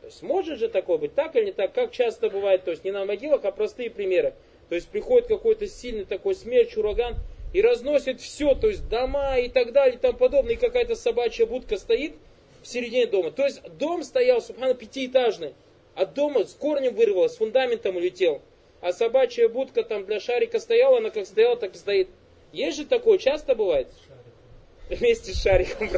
То 0.00 0.06
есть 0.06 0.22
может 0.22 0.58
же 0.58 0.68
такое 0.68 0.98
быть, 0.98 1.14
так 1.14 1.36
или 1.36 1.44
не 1.44 1.52
так, 1.52 1.72
как 1.72 1.92
часто 1.92 2.30
бывает, 2.30 2.64
то 2.64 2.72
есть 2.72 2.82
не 2.82 2.90
на 2.90 3.04
могилах, 3.04 3.44
а 3.44 3.52
простые 3.52 3.90
примеры. 3.90 4.34
То 4.68 4.74
есть 4.74 4.88
приходит 4.88 5.28
какой-то 5.28 5.68
сильный 5.68 6.04
такой 6.04 6.34
смерч, 6.34 6.76
ураган, 6.76 7.14
и 7.52 7.60
разносит 7.60 8.20
все, 8.20 8.54
то 8.54 8.68
есть 8.68 8.88
дома 8.88 9.38
и 9.38 9.48
так 9.48 9.72
далее 9.72 9.96
и 9.96 9.98
тому 9.98 10.16
подобное, 10.16 10.54
и 10.54 10.56
какая-то 10.56 10.94
собачья 10.94 11.46
будка 11.46 11.76
стоит 11.76 12.14
в 12.62 12.66
середине 12.66 13.06
дома. 13.06 13.30
То 13.30 13.44
есть 13.44 13.62
дом 13.78 14.02
стоял, 14.02 14.40
субхана, 14.40 14.74
пятиэтажный, 14.74 15.54
от 15.94 16.14
дома 16.14 16.44
с 16.44 16.54
корнем 16.54 16.94
вырвалось, 16.94 17.32
с 17.32 17.36
фундаментом 17.36 17.96
улетел. 17.96 18.40
А 18.80 18.92
собачья 18.92 19.48
будка 19.48 19.84
там 19.84 20.06
для 20.06 20.18
шарика 20.18 20.58
стояла, 20.58 20.98
она 20.98 21.10
как 21.10 21.26
стояла, 21.26 21.56
так 21.56 21.74
и 21.74 21.78
стоит. 21.78 22.08
Есть 22.52 22.78
же 22.78 22.86
такое, 22.86 23.18
часто 23.18 23.54
бывает? 23.54 23.88
Вместе 24.88 25.32
с 25.32 25.42
шариком. 25.42 25.88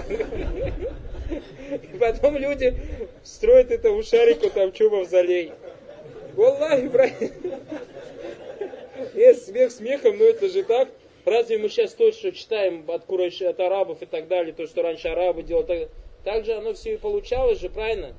И 1.70 1.98
потом 1.98 2.36
люди 2.36 2.74
строят 3.22 3.70
этому 3.70 4.02
шарику 4.02 4.50
там 4.50 4.72
чубов 4.72 5.08
залей. 5.08 5.52
Валлахи, 6.34 6.88
брат. 6.88 7.12
Есть 9.14 9.46
смех 9.46 9.72
смехом, 9.72 10.18
но 10.18 10.24
это 10.24 10.48
же 10.48 10.62
так. 10.64 10.88
Разве 11.24 11.58
мы 11.58 11.68
сейчас 11.68 11.94
то, 11.94 12.12
что 12.12 12.32
читаем 12.32 12.84
от, 12.88 13.04
Курайш, 13.04 13.40
от 13.42 13.58
арабов 13.60 14.02
и 14.02 14.06
так 14.06 14.28
далее, 14.28 14.52
то, 14.52 14.66
что 14.66 14.82
раньше 14.82 15.08
арабы 15.08 15.42
делали, 15.42 15.66
так, 15.66 15.88
так 16.24 16.44
же 16.44 16.52
оно 16.52 16.74
все 16.74 16.94
и 16.94 16.98
получалось 16.98 17.60
же, 17.60 17.70
правильно? 17.70 18.14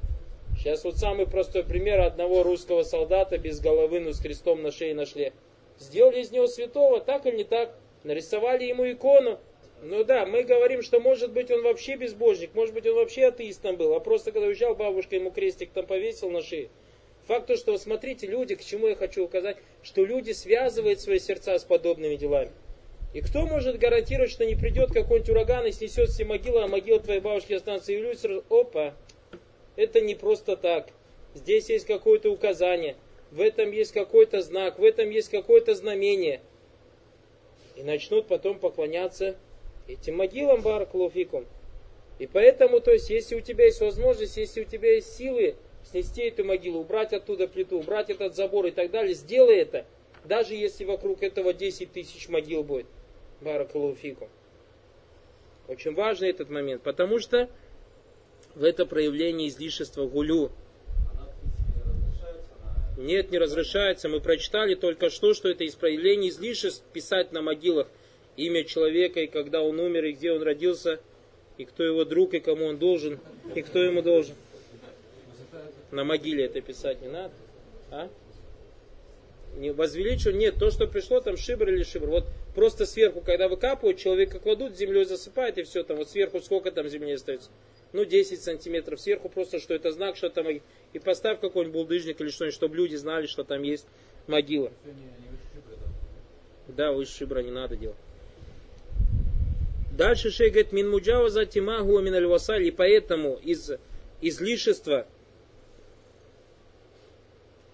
Сейчас 0.58 0.84
вот 0.84 0.98
самый 0.98 1.28
простой 1.28 1.64
пример 1.64 2.00
одного 2.00 2.44
русского 2.44 2.84
солдата 2.84 3.38
без 3.38 3.60
головы, 3.60 4.00
но 4.00 4.14
с 4.14 4.20
крестом 4.20 4.64
на 4.64 4.72
шее 4.72 4.96
нашли. 4.96 5.34
Сделали 5.78 6.22
из 6.22 6.32
него 6.32 6.48
святого, 6.48 7.00
так 7.00 7.26
или 7.26 7.38
не 7.38 7.44
так? 7.44 7.76
нарисовали 8.06 8.66
ему 8.66 8.90
икону. 8.90 9.40
Ну 9.82 10.04
да, 10.04 10.26
мы 10.26 10.44
говорим, 10.44 10.82
что 10.82 11.00
может 11.00 11.32
быть 11.32 11.52
он 11.52 11.62
вообще 11.64 11.96
безбожник, 11.96 12.54
может 12.54 12.74
быть 12.74 12.88
он 12.88 12.96
вообще 12.96 13.26
атеистом 13.26 13.76
был, 13.76 13.94
а 13.94 14.00
просто 14.00 14.32
когда 14.32 14.48
уезжал, 14.48 14.76
бабушка 14.76 15.16
ему 15.16 15.32
крестик 15.32 15.72
там 15.72 15.86
повесил 15.86 16.30
на 16.30 16.42
шее. 16.42 16.70
Факт 17.28 17.48
то, 17.48 17.58
что, 17.58 17.78
смотрите, 17.78 18.28
люди, 18.28 18.56
к 18.56 18.64
чему 18.64 18.88
я 18.88 18.96
хочу 18.96 19.26
указать, 19.26 19.58
что 19.84 20.06
люди 20.06 20.32
связывают 20.32 21.02
свои 21.02 21.20
сердца 21.20 21.58
с 21.58 21.64
подобными 21.64 22.16
делами. 22.16 22.52
И 23.16 23.22
кто 23.22 23.48
может 23.48 23.80
гарантировать, 23.80 24.30
что 24.30 24.46
не 24.46 24.54
придет 24.54 24.92
какой-нибудь 24.92 25.30
ураган 25.32 25.66
и 25.66 25.72
снесет 25.72 26.10
все 26.10 26.26
могилы, 26.26 26.62
а 26.62 26.68
могила 26.68 27.00
твоей 27.00 27.22
бабушки 27.22 27.54
останется 27.54 27.92
и 27.92 27.98
люди 27.98 28.44
опа, 28.54 28.94
это 29.76 30.02
не 30.02 30.14
просто 30.14 30.56
так. 30.56 30.90
Здесь 31.34 31.70
есть 31.70 31.88
какое-то 31.88 32.30
указание, 32.30 32.96
в 33.32 33.42
этом 33.42 33.72
есть 33.72 33.92
какой-то 33.92 34.44
знак, 34.44 34.78
в 34.78 34.84
этом 34.84 35.10
есть 35.10 35.30
какое-то 35.30 35.74
знамение– 35.74 36.42
и 37.76 37.84
начнут 37.84 38.28
потом 38.28 38.58
поклоняться 38.58 39.36
этим 39.88 40.18
могилам 40.18 40.62
Баракулуфикум. 40.62 41.46
И 42.20 42.28
поэтому, 42.28 42.80
то 42.80 42.92
есть, 42.92 43.10
если 43.10 43.36
у 43.36 43.42
тебя 43.42 43.66
есть 43.66 43.82
возможность, 43.82 44.38
если 44.38 44.62
у 44.62 44.66
тебя 44.66 44.96
есть 44.96 45.16
силы 45.16 45.56
снести 45.84 46.24
эту 46.24 46.46
могилу, 46.46 46.80
убрать 46.80 47.14
оттуда 47.14 47.48
плиту, 47.48 47.80
убрать 47.80 48.10
этот 48.10 48.36
забор 48.36 48.66
и 48.66 48.72
так 48.72 48.92
далее, 48.92 49.14
сделай 49.14 49.58
это, 49.58 49.86
даже 50.24 50.56
если 50.56 50.86
вокруг 50.86 51.22
этого 51.22 51.54
10 51.54 51.92
тысяч 51.92 52.30
могил 52.30 52.64
будет. 52.64 52.88
Баракулуфикум. 53.42 54.30
Очень 55.68 55.94
важный 55.94 56.30
этот 56.30 56.50
момент, 56.50 56.84
потому 56.84 57.20
что 57.20 57.50
в 58.54 58.64
это 58.64 58.86
проявление 58.86 59.50
излишества 59.50 60.06
гулю, 60.06 60.52
нет, 62.98 63.32
не 63.32 63.38
разрешается. 63.38 64.08
Мы 64.08 64.22
прочитали 64.22 64.76
только 64.76 65.10
что, 65.10 65.34
что 65.34 65.50
это 65.50 65.66
исправление 65.66 66.30
излишеств 66.30 66.84
писать 66.94 67.32
на 67.34 67.42
могилах 67.42 67.88
имя 68.38 68.64
человека, 68.64 69.20
и 69.20 69.28
когда 69.28 69.62
он 69.62 69.80
умер, 69.80 70.06
и 70.06 70.14
где 70.14 70.32
он 70.32 70.42
родился, 70.42 71.00
и 71.58 71.66
кто 71.66 71.84
его 71.84 72.06
друг, 72.06 72.34
и 72.34 72.40
кому 72.40 72.66
он 72.66 72.78
должен, 72.78 73.20
и 73.54 73.62
кто 73.62 73.80
ему 73.84 74.02
должен. 74.02 74.36
На 75.92 76.04
могиле 76.04 76.46
это 76.46 76.62
писать 76.62 77.02
не 77.02 77.08
надо. 77.10 77.34
А? 77.92 78.10
Не 79.58 79.72
возвеличивать? 79.72 80.36
Нет, 80.36 80.56
то, 80.60 80.72
что 80.72 80.88
пришло, 80.88 81.22
там 81.22 81.38
шибр 81.38 81.70
или 81.70 81.84
шибр. 81.84 82.08
Вот 82.08 82.26
просто 82.56 82.86
сверху, 82.86 83.22
когда 83.22 83.48
выкапывают, 83.48 84.00
человека 84.00 84.40
кладут, 84.40 84.76
землей 84.76 85.06
засыпает, 85.06 85.58
и 85.58 85.64
все, 85.64 85.84
там 85.84 85.98
вот 85.98 86.10
сверху 86.10 86.40
сколько 86.40 86.72
там 86.72 86.88
земли 86.88 87.12
остается? 87.14 87.50
Ну, 87.94 88.04
10 88.04 88.42
сантиметров 88.42 89.00
сверху, 89.00 89.30
просто 89.30 89.60
что 89.60 89.74
это 89.74 89.92
знак, 89.92 90.18
что 90.18 90.30
там 90.30 90.48
и 90.50 91.00
поставь 91.00 91.40
какой-нибудь 91.40 91.74
булдыжник 91.74 92.20
или 92.20 92.30
что-нибудь, 92.30 92.56
чтобы 92.56 92.76
люди 92.76 92.96
знали, 92.96 93.28
что 93.28 93.44
там 93.44 93.62
есть 93.62 93.86
могила. 94.28 94.72
Да, 96.68 96.92
выше 96.92 97.16
шибра 97.16 97.42
не 97.42 97.52
надо 97.52 97.76
делать. 97.76 97.98
Дальше 99.92 100.30
шей 100.30 100.50
говорит, 100.50 100.74
мин 100.74 100.90
муджаваза 100.90 101.46
тимагу 101.46 102.00
мин 102.02 102.16
аль 102.16 102.64
и 102.64 102.72
поэтому 102.72 103.36
из 103.36 103.72
излишества 104.20 105.08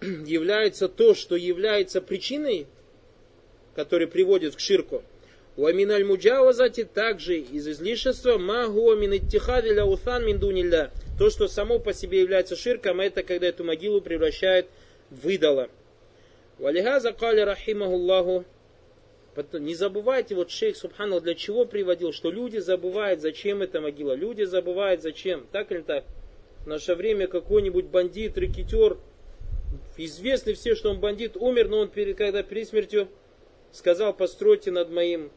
является 0.00 0.88
то, 0.88 1.14
что 1.14 1.34
является 1.34 2.00
причиной, 2.00 2.66
которая 3.74 4.08
приводит 4.08 4.56
к 4.56 4.60
ширку. 4.60 5.02
У 5.56 5.66
аминаль 5.66 6.04
муджавазати 6.04 6.84
также 6.84 7.38
из 7.38 7.68
излишества 7.68 8.38
магу 8.38 8.94
мин 8.96 9.14
иттихади 9.16 9.68
ля 9.68 9.84
усан 9.84 10.24
мин 10.24 10.38
дунилля 10.38 10.90
то, 11.18 11.28
что 11.30 11.46
само 11.46 11.78
по 11.78 11.92
себе 11.92 12.20
является 12.20 12.56
ширком, 12.56 13.00
это 13.00 13.22
когда 13.22 13.46
эту 13.46 13.64
могилу 13.64 14.00
превращают 14.00 14.66
в 15.10 15.28
идола. 15.28 15.68
Валихаза 16.58 17.12
кали 17.12 17.40
рахимахуллаху. 17.40 18.44
Не 19.52 19.74
забывайте, 19.74 20.34
вот 20.34 20.50
шейх 20.50 20.76
Субхану 20.76 21.20
для 21.20 21.34
чего 21.34 21.64
приводил, 21.64 22.12
что 22.12 22.30
люди 22.30 22.58
забывают, 22.58 23.20
зачем 23.20 23.62
эта 23.62 23.80
могила. 23.80 24.12
Люди 24.12 24.42
забывают, 24.42 25.02
зачем. 25.02 25.46
Так 25.52 25.72
или 25.72 25.80
так? 25.80 26.04
в 26.64 26.66
наше 26.66 26.94
время 26.94 27.26
какой-нибудь 27.26 27.86
бандит, 27.86 28.38
рэкетер, 28.38 28.96
известный 29.96 30.54
все, 30.54 30.74
что 30.74 30.90
он 30.90 31.00
бандит, 31.00 31.36
умер, 31.36 31.68
но 31.68 31.80
он, 31.80 31.88
перед, 31.88 32.16
когда 32.16 32.42
перед 32.42 32.68
смертью 32.68 33.08
сказал, 33.72 34.14
постройте 34.14 34.70
над 34.70 34.90
моим, 34.90 35.30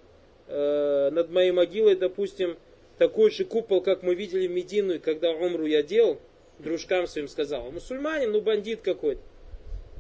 э, 0.48 1.10
над 1.12 1.32
моей 1.32 1.52
могилой, 1.52 1.96
допустим, 1.96 2.58
такой 2.98 3.32
же 3.32 3.46
купол, 3.46 3.82
как 3.82 4.04
мы 4.04 4.16
видели 4.16 4.48
в 4.48 4.52
Медину, 4.52 5.00
когда 5.00 5.32
умру 5.32 5.66
я 5.66 5.82
делал, 5.82 6.20
дружкам 6.60 7.08
своим 7.08 7.28
сказал. 7.28 7.72
Мусульманин, 7.72 8.32
ну 8.32 8.42
бандит 8.42 8.82
какой-то. 8.82 9.22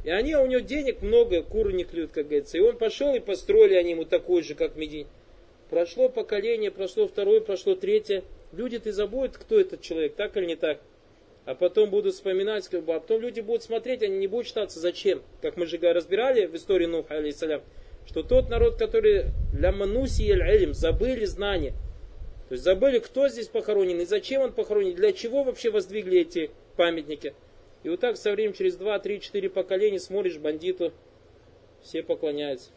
И 0.03 0.09
они, 0.11 0.35
у 0.35 0.45
него 0.45 0.61
денег 0.61 1.01
много, 1.01 1.41
куры 1.41 1.73
не 1.73 1.83
клюют, 1.83 2.11
как 2.11 2.27
говорится. 2.27 2.57
И 2.57 2.61
он 2.61 2.77
пошел 2.77 3.15
и 3.15 3.19
построили 3.19 3.73
они 3.73 3.91
ему 3.91 4.05
такой 4.05 4.43
же, 4.43 4.53
как 4.53 4.75
Медин. 4.75 5.07
Прошло 5.71 6.09
поколение, 6.09 6.69
прошло 6.69 7.07
второе, 7.07 7.41
прошло 7.41 7.73
третье. 7.73 8.23
Люди-то 8.51 8.91
забудут, 8.93 9.37
кто 9.37 9.59
этот 9.59 9.81
человек, 9.81 10.13
так 10.15 10.37
или 10.37 10.45
не 10.45 10.55
так. 10.55 10.79
А 11.45 11.55
потом 11.55 11.89
будут 11.89 12.13
вспоминать, 12.13 12.67
как 12.67 12.83
бы, 12.83 12.93
а 12.93 12.99
потом 12.99 13.21
люди 13.21 13.39
будут 13.39 13.63
смотреть, 13.63 14.03
они 14.03 14.17
не 14.17 14.27
будут 14.27 14.47
считаться, 14.47 14.79
зачем. 14.79 15.21
Как 15.41 15.57
мы 15.57 15.65
же 15.65 15.77
разбирали 15.77 16.45
в 16.45 16.55
истории 16.55 16.85
Нуха, 16.85 17.15
алейсалям, 17.15 17.61
что 18.07 18.23
тот 18.23 18.49
народ, 18.49 18.77
который 18.77 19.25
лямануси 19.53 20.23
эль 20.23 20.73
забыли 20.73 21.25
знания. 21.25 21.73
То 22.47 22.53
есть 22.53 22.63
забыли, 22.63 22.99
кто 22.99 23.27
здесь 23.27 23.47
похоронен 23.47 23.99
и 23.99 24.05
зачем 24.05 24.41
он 24.41 24.53
похоронен, 24.53 24.95
для 24.95 25.13
чего 25.13 25.43
вообще 25.43 25.71
воздвигли 25.71 26.21
эти 26.21 26.51
памятники. 26.75 27.33
И 27.83 27.89
вот 27.89 27.99
так 27.99 28.17
со 28.17 28.31
временем, 28.31 28.53
через 28.53 28.75
2, 28.75 28.99
3, 28.99 29.19
4 29.19 29.49
поколения 29.49 29.99
смотришь 29.99 30.37
бандиту, 30.37 30.93
все 31.81 32.03
поклоняются. 32.03 32.69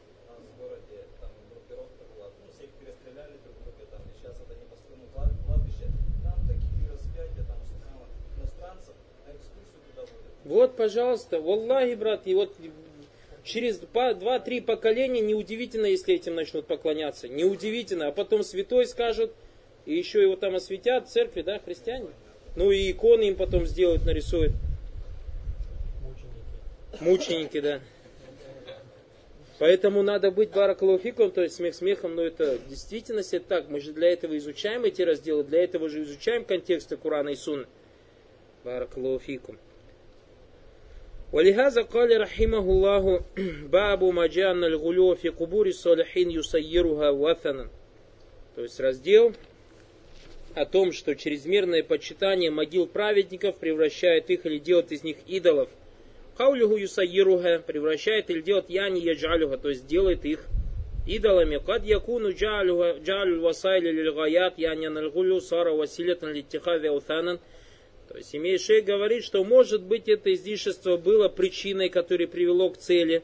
Вот, 10.45 10.77
пожалуйста, 10.77 11.41
валлахи, 11.41 11.95
брат, 11.95 12.23
и 12.25 12.35
вот 12.35 12.57
через 13.49 13.81
2-3 13.81 14.63
поколения 14.63 15.21
неудивительно, 15.21 15.87
если 15.87 16.15
этим 16.15 16.35
начнут 16.35 16.67
поклоняться. 16.67 17.29
Неудивительно. 17.29 18.09
А 18.09 18.13
потом 18.13 18.43
святой 18.43 18.87
скажут, 18.87 19.33
и 19.87 19.95
еще 19.95 20.23
его 20.23 20.37
там 20.37 20.55
осветят, 20.55 21.09
церкви, 21.09 21.43
да, 21.43 21.59
христиане. 21.59 22.09
Ну 22.57 22.71
и 22.71 22.91
иконы 22.91 23.29
им 23.29 23.37
потом 23.37 23.67
сделают, 23.67 24.05
нарисуют. 24.05 24.53
Мученики, 27.01 27.61
да. 27.61 27.81
Поэтому 29.59 30.03
надо 30.03 30.31
быть 30.31 30.51
баракалуфиком, 30.51 31.33
то 31.33 31.43
есть 31.43 31.57
смех 31.57 31.75
смехом, 31.75 32.15
но 32.15 32.23
это 32.23 32.59
действительно 32.69 33.23
действительности 33.23 33.39
так. 33.41 33.69
Мы 33.69 33.81
же 33.81 33.93
для 33.93 34.13
этого 34.13 34.37
изучаем 34.39 34.85
эти 34.85 35.03
разделы, 35.03 35.43
для 35.43 35.65
этого 35.65 35.89
же 35.89 36.03
изучаем 36.03 36.45
контексты 36.45 36.97
Курана 36.97 37.31
и 37.31 37.35
Сунны. 37.35 37.67
Баракалуфикум. 38.63 39.59
ولهذا 41.32 41.82
قال 41.82 42.22
رحمه 42.22 42.60
الله 42.60 43.24
باب 43.72 44.04
ما 44.04 44.28
جاء 44.28 44.52
أن 44.52 44.64
الغلو 44.64 45.16
في 45.16 45.30
قبور 45.30 45.68
الصالحين 45.68 46.32
يسيرها 46.32 47.10
وثنا 47.10 47.70
то 48.56 48.62
есть 48.62 48.80
раздел 48.80 49.34
о 50.54 50.66
том, 50.66 50.92
что 50.92 51.16
чрезмерное 51.16 51.82
почитание 51.82 52.52
могил 52.52 52.86
праведников 52.86 53.58
превращает 53.58 54.30
их 54.30 54.46
или 54.46 54.60
делает 54.60 54.92
из 54.92 55.04
них 55.04 55.18
идолов – 55.28 55.80
Каулюху 56.38 56.78
юсайируха 56.78 57.60
превращает 57.66 58.30
или 58.32 58.42
делает 58.42 58.70
яни 58.70 59.00
яджалюха, 59.00 59.58
то 59.58 59.70
есть 59.70 59.86
делает 59.86 60.26
их 60.26 60.46
идолами. 61.06 61.60
Кад 61.64 61.84
якуну 61.86 62.32
джалю 62.32 63.42
васайли 63.42 63.92
лильгаят 63.92 64.58
яни 64.58 64.88
налгулю 64.88 65.40
сара 65.42 65.74
василятан 65.74 66.34
литтихави 66.34 66.88
аутанан. 66.88 67.40
то 68.09 68.17
есть 68.17 68.33
шейх 68.65 68.85
говорит, 68.85 69.23
что 69.23 69.45
может 69.45 69.83
быть 69.83 70.09
это 70.09 70.33
излишество 70.33 70.97
было 70.97 71.29
причиной, 71.29 71.91
которая 71.91 72.27
привело 72.27 72.71
к 72.71 72.79
цели. 72.79 73.23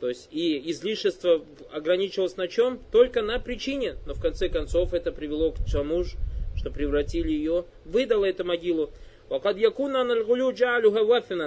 То 0.00 0.08
есть 0.08 0.28
и 0.30 0.70
излишество 0.70 1.44
ограничивалось 1.70 2.36
на 2.36 2.48
чем? 2.48 2.80
Только 2.90 3.22
на 3.22 3.38
причине. 3.38 3.96
Но 4.06 4.14
в 4.14 4.20
конце 4.20 4.48
концов 4.48 4.92
это 4.92 5.12
привело 5.12 5.52
к 5.52 5.56
тому, 5.72 6.04
что 6.56 6.70
превратили 6.70 7.30
ее, 7.30 7.64
выдало 7.84 8.24
эту 8.24 8.44
могилу. 8.44 8.90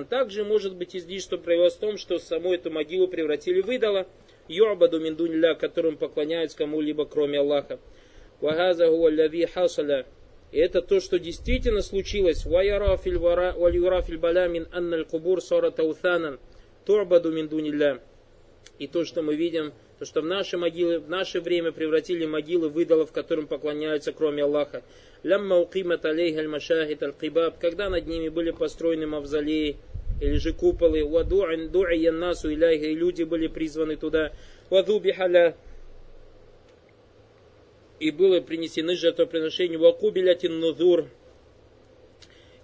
Также 0.10 0.44
может 0.44 0.76
быть 0.76 0.96
излишество 0.96 1.38
проявилось 1.38 1.74
в 1.74 1.80
том, 1.80 1.98
что 1.98 2.20
саму 2.20 2.54
эту 2.54 2.72
могилу 2.72 3.08
превратили 3.08 3.62
в 3.62 3.70
идола. 3.70 4.08
Ю'баду 4.48 5.00
миндунилля, 5.00 5.56
которым 5.56 5.98
поклоняются 5.98 6.58
кому-либо, 6.58 7.06
кроме 7.06 7.40
Аллаха. 7.40 7.80
Вагаза 8.40 8.88
гуалляви 8.88 9.46
хасаля. 9.46 10.06
И 10.52 10.58
это 10.58 10.82
то, 10.82 11.00
что 11.00 11.18
действительно 11.18 11.82
случилось. 11.82 12.46
Ваярафиль 12.46 13.18
баламин 14.18 14.68
анналь 14.72 15.06
кубур 15.06 15.42
сара 15.42 15.72
таутанан. 15.72 16.40
И 18.80 18.88
то, 18.88 19.06
что 19.06 19.22
мы 19.22 19.36
видим, 19.36 19.72
то, 20.00 20.06
что 20.06 20.22
в 20.22 20.26
наши 20.26 20.58
могилы, 20.58 21.00
в 21.00 21.10
наше 21.10 21.40
время 21.42 21.72
превратили 21.72 22.26
могилы 22.26 22.70
в 22.70 22.80
идолов, 22.80 23.12
которым 23.12 23.46
поклоняются, 23.48 24.12
кроме 24.12 24.44
Аллаха. 24.44 24.82
Лямма 25.22 25.60
укимат 25.60 26.04
аль-машахид 26.06 27.04
аль-кибаб, 27.04 27.60
когда 27.60 27.90
над 27.90 28.08
ними 28.08 28.30
были 28.30 28.50
построены 28.50 29.06
мавзолеи, 29.06 29.78
или 30.20 30.38
же 30.38 30.54
куполы, 30.54 31.06
ваду'ин 31.06 31.70
ду'ия 31.70 32.12
насу 32.12 32.52
иляйха, 32.52 32.86
и 32.86 32.96
люди 32.96 33.22
были 33.24 33.48
призваны 33.48 33.96
туда, 33.96 34.32
и 38.02 38.10
было 38.10 38.42
принесены 38.42 38.96
жертвоприношения, 38.96 39.78
вакубилятин 39.78 40.60
нузур, 40.60 41.06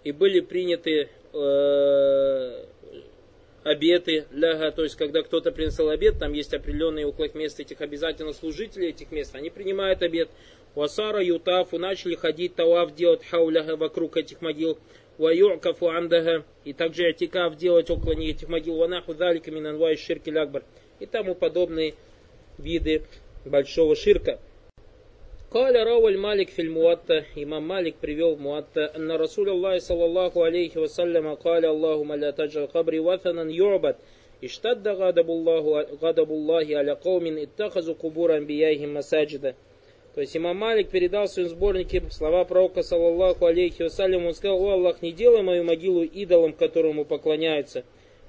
и 0.04 0.12
были 0.12 0.39
приняты 0.39 1.10
э, 1.32 2.65
обеты 3.63 4.26
ляга, 4.32 4.71
то 4.71 4.82
есть 4.82 4.95
когда 4.95 5.21
кто-то 5.21 5.52
принесел 5.52 5.89
обед, 5.89 6.17
там 6.17 6.34
есть 6.34 6.56
определенные 6.56 7.06
около 7.06 7.30
мест 7.36 7.60
этих 7.60 7.82
обязательно 7.82 8.34
служители 8.34 8.88
этих 8.88 9.12
мест, 9.12 9.36
они 9.36 9.52
принимают 9.52 10.02
обед. 10.02 10.28
Васара 10.73 11.23
ютафу 11.23 11.78
начали 11.78 12.15
ходить 12.15 12.56
таваф 12.56 12.95
делать 12.95 13.23
хауляга 13.23 13.78
вокруг 13.78 14.17
этих 14.17 14.41
могил. 14.41 14.80
Ваюкафу 15.19 15.89
андага 15.89 16.45
и 16.63 16.73
также 16.73 17.08
атикав 17.08 17.58
делать 17.58 17.89
около 17.91 18.13
них 18.13 18.38
этих 18.38 18.50
могил. 18.50 18.78
Ванаху 18.78 19.13
залика 19.13 19.52
минанвай 19.52 19.97
ширки 19.97 20.30
лякбар 20.30 20.63
и 21.00 21.06
тому 21.06 21.36
подобные 21.36 21.93
виды 22.58 23.04
большого 23.45 23.95
ширка. 23.95 24.39
Каля 25.49 25.86
Рауаль 25.86 26.17
Малик 26.17 26.49
фильм 26.49 26.73
Муатта, 26.73 27.23
имам 27.36 27.65
Малик 27.65 27.95
привел 27.95 28.36
Муатта, 28.36 28.91
анна 28.93 29.17
Расул 29.17 29.47
Аллах 29.47 29.81
саллаллаху 29.81 30.43
алейхи 30.43 30.77
вассаляма 30.77 31.38
каля 31.38 31.69
Аллаху 31.69 32.03
маля 32.03 32.33
таджал 32.33 32.67
кабри 32.67 32.99
ватанан 32.99 33.47
юрбат, 33.47 33.97
иштадда 34.41 34.93
гадабуллахи 36.01 36.73
аля 36.73 36.95
каумин 36.95 37.45
иттахазу 37.45 37.95
кубура 37.95 38.36
анбияйхим 38.36 38.95
масаджида. 38.95 39.55
То 40.15 40.19
есть 40.19 40.36
имам 40.36 40.57
Малик 40.57 40.89
передал 40.89 41.27
в 41.27 41.29
своем 41.29 41.47
сборнике 41.47 42.03
слова 42.12 42.43
пророка, 42.43 42.83
саллаллаху 42.83 43.45
алейхи 43.45 43.83
вассалям, 43.83 44.25
он 44.25 44.33
сказал, 44.33 44.62
«О 44.62 44.71
Аллах, 44.71 45.01
не 45.01 45.13
делай 45.13 45.43
мою 45.43 45.63
могилу 45.63 46.03
идолом, 46.03 46.51
которому 46.51 47.05
поклоняются. 47.05 47.86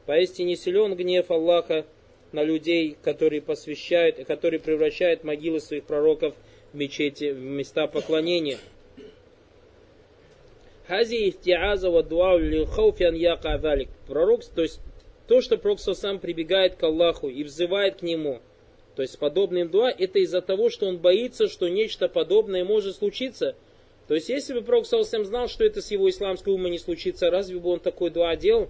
Поистине 0.06 0.54
силен 0.54 0.94
гнев 0.94 1.32
Аллаха 1.32 1.84
на 2.30 2.44
людей, 2.44 2.96
которые 3.02 3.42
посвящают, 3.42 4.24
которые 4.24 4.60
превращают 4.60 5.24
могилы 5.24 5.58
своих 5.58 5.82
пророков 5.82 6.34
в 6.34 6.47
мечети, 6.72 7.32
в 7.32 7.40
места 7.40 7.86
поклонения. 7.86 8.58
Хази 10.86 11.28
ихтиаза 11.28 11.90
ва 11.90 12.02
дуау 12.02 12.38
лилхауфиан 12.38 13.14
яка 13.14 13.58
валик. 13.58 13.88
Пророк, 14.06 14.44
то 14.44 14.62
есть 14.62 14.80
то, 15.26 15.40
что 15.40 15.58
пророк 15.58 15.80
сам 15.80 16.18
прибегает 16.18 16.76
к 16.76 16.82
Аллаху 16.82 17.28
и 17.28 17.44
взывает 17.44 17.96
к 17.96 18.02
нему, 18.02 18.40
то 18.96 19.02
есть 19.02 19.18
подобным 19.18 19.68
дуа, 19.68 19.90
это 19.90 20.18
из-за 20.18 20.40
того, 20.40 20.70
что 20.70 20.86
он 20.86 20.98
боится, 20.98 21.46
что 21.48 21.68
нечто 21.68 22.08
подобное 22.08 22.64
может 22.64 22.96
случиться. 22.96 23.54
То 24.08 24.14
есть 24.14 24.28
если 24.30 24.54
бы 24.54 24.62
пророк 24.62 24.86
сам 24.86 25.24
знал, 25.24 25.48
что 25.48 25.64
это 25.64 25.82
с 25.82 25.90
его 25.90 26.08
исламской 26.08 26.54
ума 26.54 26.70
не 26.70 26.78
случится, 26.78 27.30
разве 27.30 27.58
бы 27.58 27.68
он 27.70 27.80
такой 27.80 28.10
дуа 28.10 28.34
делал? 28.36 28.68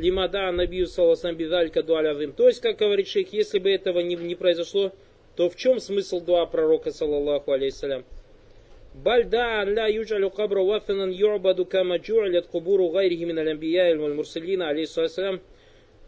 лимада 0.00 0.50
набию 0.50 0.86
саласам 0.86 1.36
бидалька 1.36 1.82
дуалявым. 1.82 2.32
То 2.32 2.48
есть, 2.48 2.60
как 2.60 2.78
говорит 2.78 3.06
шейх, 3.06 3.32
если 3.32 3.58
бы 3.58 3.70
этого 3.70 4.00
не, 4.00 4.16
не 4.16 4.34
произошло, 4.34 4.92
то 5.36 5.48
в 5.50 5.56
чем 5.56 5.78
смысл 5.78 6.20
дуа 6.20 6.46
пророка, 6.46 6.90
саллаллаху 6.90 7.52
алейсалям? 7.52 8.04
Бальда 8.94 9.62
ля 9.64 9.86
юджалю 9.86 10.30
кабра 10.30 10.62
вафинан 10.62 11.10
юрбаду 11.10 11.64
кама 11.64 11.98
джуалят 11.98 12.46
кубуру 12.46 12.88
гайрихи 12.88 13.24
мин 13.24 13.38
алямбия 13.38 13.94
мурсалина, 13.94 14.70
алейсалям. 14.70 15.40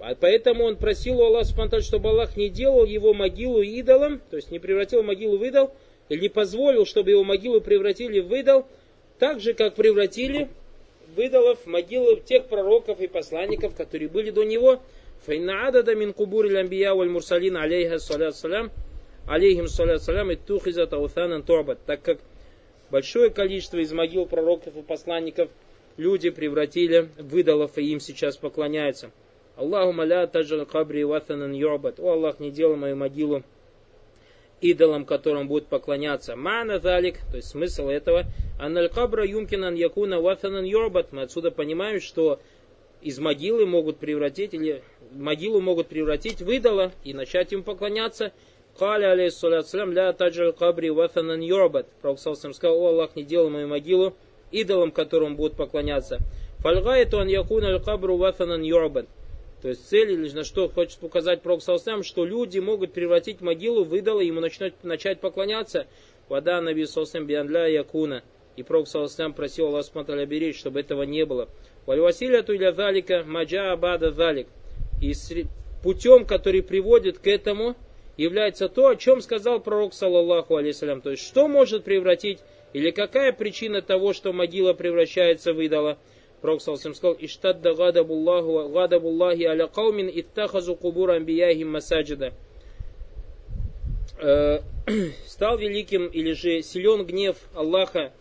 А 0.00 0.16
поэтому 0.16 0.64
он 0.64 0.76
просил 0.76 1.20
у 1.20 1.26
Аллаха, 1.26 1.80
чтобы 1.80 2.08
Аллах 2.08 2.36
не 2.36 2.48
делал 2.48 2.84
его 2.84 3.14
могилу 3.14 3.62
идолом, 3.62 4.20
то 4.30 4.36
есть 4.36 4.50
не 4.50 4.58
превратил 4.58 5.04
могилу 5.04 5.38
в 5.38 5.44
идол, 5.44 5.70
или 6.08 6.22
не 6.22 6.28
позволил, 6.28 6.86
чтобы 6.86 7.10
его 7.10 7.22
могилу 7.22 7.60
превратили 7.60 8.18
в 8.18 8.34
идол, 8.34 8.66
так 9.20 9.38
же, 9.38 9.54
как 9.54 9.76
превратили 9.76 10.48
в 11.14 11.20
идолов 11.20 11.66
могилы 11.66 12.20
тех 12.24 12.46
пророков 12.46 13.00
и 13.00 13.06
посланников, 13.06 13.74
которые 13.74 14.08
были 14.08 14.30
до 14.30 14.44
него. 14.44 14.80
Файнаадада 15.26 15.94
мин 15.94 16.12
кубур 16.12 16.46
лямбия 16.46 16.94
валь 16.94 17.08
мурсалин 17.08 17.56
алейха 17.56 17.98
салят 17.98 18.34
салям, 18.34 18.70
алейхим 19.28 19.68
салят 19.68 20.02
салям 20.02 20.30
и 20.30 20.36
тухиза 20.36 20.86
таутанан 20.86 21.42
торбат. 21.42 21.78
Так 21.86 22.02
как 22.02 22.18
большое 22.90 23.30
количество 23.30 23.78
из 23.78 23.92
могил 23.92 24.26
пророков 24.26 24.76
и 24.76 24.82
посланников 24.82 25.50
люди 25.96 26.30
превратили 26.30 27.08
в 27.18 27.36
идолов 27.36 27.76
и 27.76 27.92
им 27.92 28.00
сейчас 28.00 28.36
поклоняются. 28.36 29.10
Аллаху 29.56 29.92
маля 29.92 30.26
таджал 30.26 30.64
кабри 30.64 31.04
ватанан 31.04 31.52
юрбат. 31.52 32.00
О 32.00 32.12
Аллах, 32.12 32.40
не 32.40 32.50
делай 32.50 32.76
мою 32.76 32.96
могилу 32.96 33.42
идолом, 34.62 35.04
которым 35.04 35.48
будут 35.48 35.66
поклоняться. 35.66 36.36
Мана 36.36 36.78
залик, 36.78 37.18
то 37.30 37.36
есть 37.36 37.48
смысл 37.48 37.88
этого, 37.88 38.24
аналь 38.58 38.88
кабра 38.88 39.26
юмкинан 39.26 39.74
якуна 39.74 40.20
ватанан 40.20 40.64
юрбат. 40.64 41.12
Мы 41.12 41.22
отсюда 41.22 41.50
понимаем, 41.50 42.00
что 42.00 42.40
из 43.02 43.18
могилы 43.18 43.66
могут 43.66 43.98
превратить, 43.98 44.54
или 44.54 44.82
могилу 45.12 45.60
могут 45.60 45.88
превратить 45.88 46.40
в 46.40 46.50
идола 46.50 46.92
и 47.04 47.12
начать 47.12 47.52
им 47.52 47.64
поклоняться. 47.64 48.32
Каля 48.78 49.12
алейхиссалям 49.12 49.92
ля 49.92 50.12
таджаль 50.12 50.52
кабри 50.52 50.90
ватанан 50.90 51.40
юрбат. 51.40 51.86
Пророк 52.00 52.18
сказал, 52.18 52.80
о 52.80 52.88
Аллах, 52.88 53.16
не 53.16 53.24
делай 53.24 53.50
мою 53.50 53.68
могилу 53.68 54.14
идолом, 54.50 54.92
которым 54.92 55.36
будут 55.36 55.56
поклоняться. 55.56 56.18
Фальгайту 56.60 57.18
ан 57.18 57.26
якуна 57.26 57.74
аль 57.74 57.82
кабру 57.82 58.16
ватанан 58.16 58.62
юрбат. 58.62 59.06
То 59.62 59.68
есть 59.68 59.88
цель 59.88 60.10
или 60.10 60.28
на 60.30 60.42
что 60.42 60.68
хочет 60.68 60.98
показать 60.98 61.40
Пророк 61.40 61.62
Салсам, 61.62 62.02
что 62.02 62.24
люди 62.24 62.58
могут 62.58 62.92
превратить 62.92 63.40
могилу 63.40 63.84
в 63.84 63.94
идола, 63.94 64.20
и 64.20 64.26
ему 64.26 64.40
начнут, 64.40 64.74
начать 64.82 65.20
поклоняться. 65.20 65.86
Вода 66.28 66.60
Наби 66.60 66.84
Салсам 66.84 67.26
биандля 67.26 67.68
якуна. 67.68 68.24
И 68.56 68.64
Пророк 68.64 68.88
Салсам 68.88 69.32
просил 69.32 69.68
Аллах 69.68 69.86
Сматаля 69.86 70.26
беречь, 70.26 70.58
чтобы 70.58 70.80
этого 70.80 71.04
не 71.04 71.24
было. 71.24 71.48
Валь 71.86 72.00
туля 72.44 72.72
залика 72.72 73.22
маджа 73.24 73.72
абада 73.72 74.10
залик. 74.10 74.48
И 75.00 75.14
путем, 75.84 76.26
который 76.26 76.62
приводит 76.62 77.18
к 77.18 77.28
этому, 77.28 77.76
является 78.16 78.68
то, 78.68 78.88
о 78.88 78.96
чем 78.96 79.20
сказал 79.20 79.60
пророк, 79.60 79.94
саллаллаху 79.94 80.56
алейсалям. 80.56 81.00
То 81.00 81.10
есть, 81.12 81.24
что 81.24 81.46
может 81.46 81.84
превратить, 81.84 82.40
или 82.72 82.90
какая 82.90 83.32
причина 83.32 83.80
того, 83.80 84.12
что 84.12 84.32
могила 84.32 84.72
превращается 84.72 85.52
в 85.52 85.60
идола. 85.60 85.98
Пророк 86.42 86.60
Салсам 86.60 86.92
сказал, 86.94 87.16
«Иштадда 87.20 87.72
гадабуллахи 87.72 89.44
аля 89.44 89.68
каумин 89.68 90.10
иттахазу 90.12 90.74
кубур 90.74 91.12
амбияхим 91.12 91.70
масаджида». 91.70 92.34
Э, 94.20 94.58
стал 95.26 95.56
великим 95.56 96.08
или 96.08 96.32
же 96.32 96.62
силен 96.62 97.06
гнев 97.06 97.36
Аллаха 97.54 98.12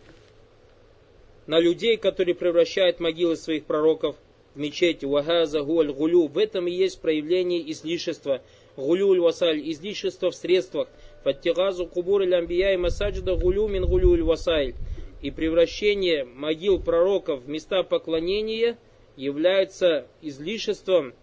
на 1.48 1.58
людей, 1.58 1.96
которые 1.96 2.36
превращают 2.36 3.00
могилы 3.00 3.34
своих 3.34 3.64
пророков 3.64 4.14
в 4.54 4.58
мечети. 4.58 5.04
Вагаза 5.04 5.62
гуаль 5.62 5.92
гулю. 5.92 6.28
В 6.28 6.38
этом 6.38 6.68
и 6.68 6.70
есть 6.70 7.00
проявление 7.00 7.68
излишества. 7.72 8.40
Гулюль 8.76 9.18
васаль. 9.18 9.60
Излишество 9.68 10.30
в 10.30 10.36
средствах. 10.36 10.86
Фаттигазу 11.24 11.86
кубур 11.86 12.22
амбия 12.22 12.74
и 12.74 12.76
масаджида 12.76 13.34
гулю 13.34 13.66
мин 13.66 13.84
гулюль 13.84 14.22
васаль 14.22 14.74
и 15.22 15.30
превращение 15.30 16.24
могил 16.24 16.80
пророков 16.80 17.44
в 17.44 17.48
места 17.48 17.84
поклонения 17.84 18.76
является 19.16 20.06
излишеством, 20.20 21.14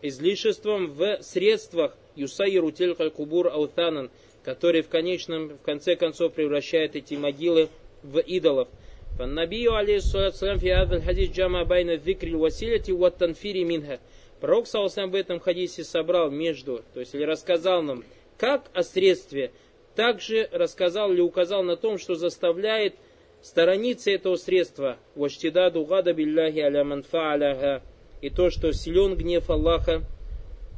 излишеством 0.00 0.92
в 0.92 1.18
средствах 1.22 1.96
يصير 2.14 2.70
تلك 2.70 3.10
القبور 3.10 3.48
أوثانا, 3.48 4.10
который 4.44 4.82
в 4.82 4.88
конечном, 4.88 5.48
в 5.48 5.62
конце 5.62 5.96
концов 5.96 6.34
превращает 6.34 6.94
эти 6.94 7.14
могилы 7.14 7.68
в 8.02 8.20
идолов. 8.20 8.68
فالنبي 9.16 9.74
عليه 9.74 10.58
السلام 10.58 10.68
في 10.68 11.02
هذا 11.02 11.30
الحديث 11.30 11.64
جمع 11.64 11.96
بين 11.96 12.34
ذكر 12.34 12.92
الوسيلة 12.92 13.18
والتنفير. 13.18 13.98
Пророк 14.40 14.66
Саусам 14.66 15.10
в 15.10 15.14
этом 15.14 15.38
хадисе 15.38 15.84
собрал 15.84 16.30
между, 16.30 16.82
то 16.94 17.00
есть 17.00 17.14
или 17.14 17.24
рассказал 17.24 17.82
нам, 17.82 18.04
как 18.38 18.70
о 18.72 18.82
средстве, 18.82 19.52
также 19.94 20.48
рассказал 20.50 21.12
или 21.12 21.20
указал 21.20 21.62
на 21.62 21.76
том, 21.76 21.98
что 21.98 22.14
заставляет 22.14 22.94
сторониться 23.42 24.10
этого 24.10 24.36
средства, 24.36 24.96
واشتداد 25.14 25.84
غضب 25.84 26.60
الله 26.60 26.72
على 26.72 26.84
من 26.84 27.49
ف 27.49 27.82
и 28.20 28.30
то, 28.30 28.50
что 28.50 28.72
силен 28.72 29.16
гнев 29.16 29.50
Аллаха 29.50 30.02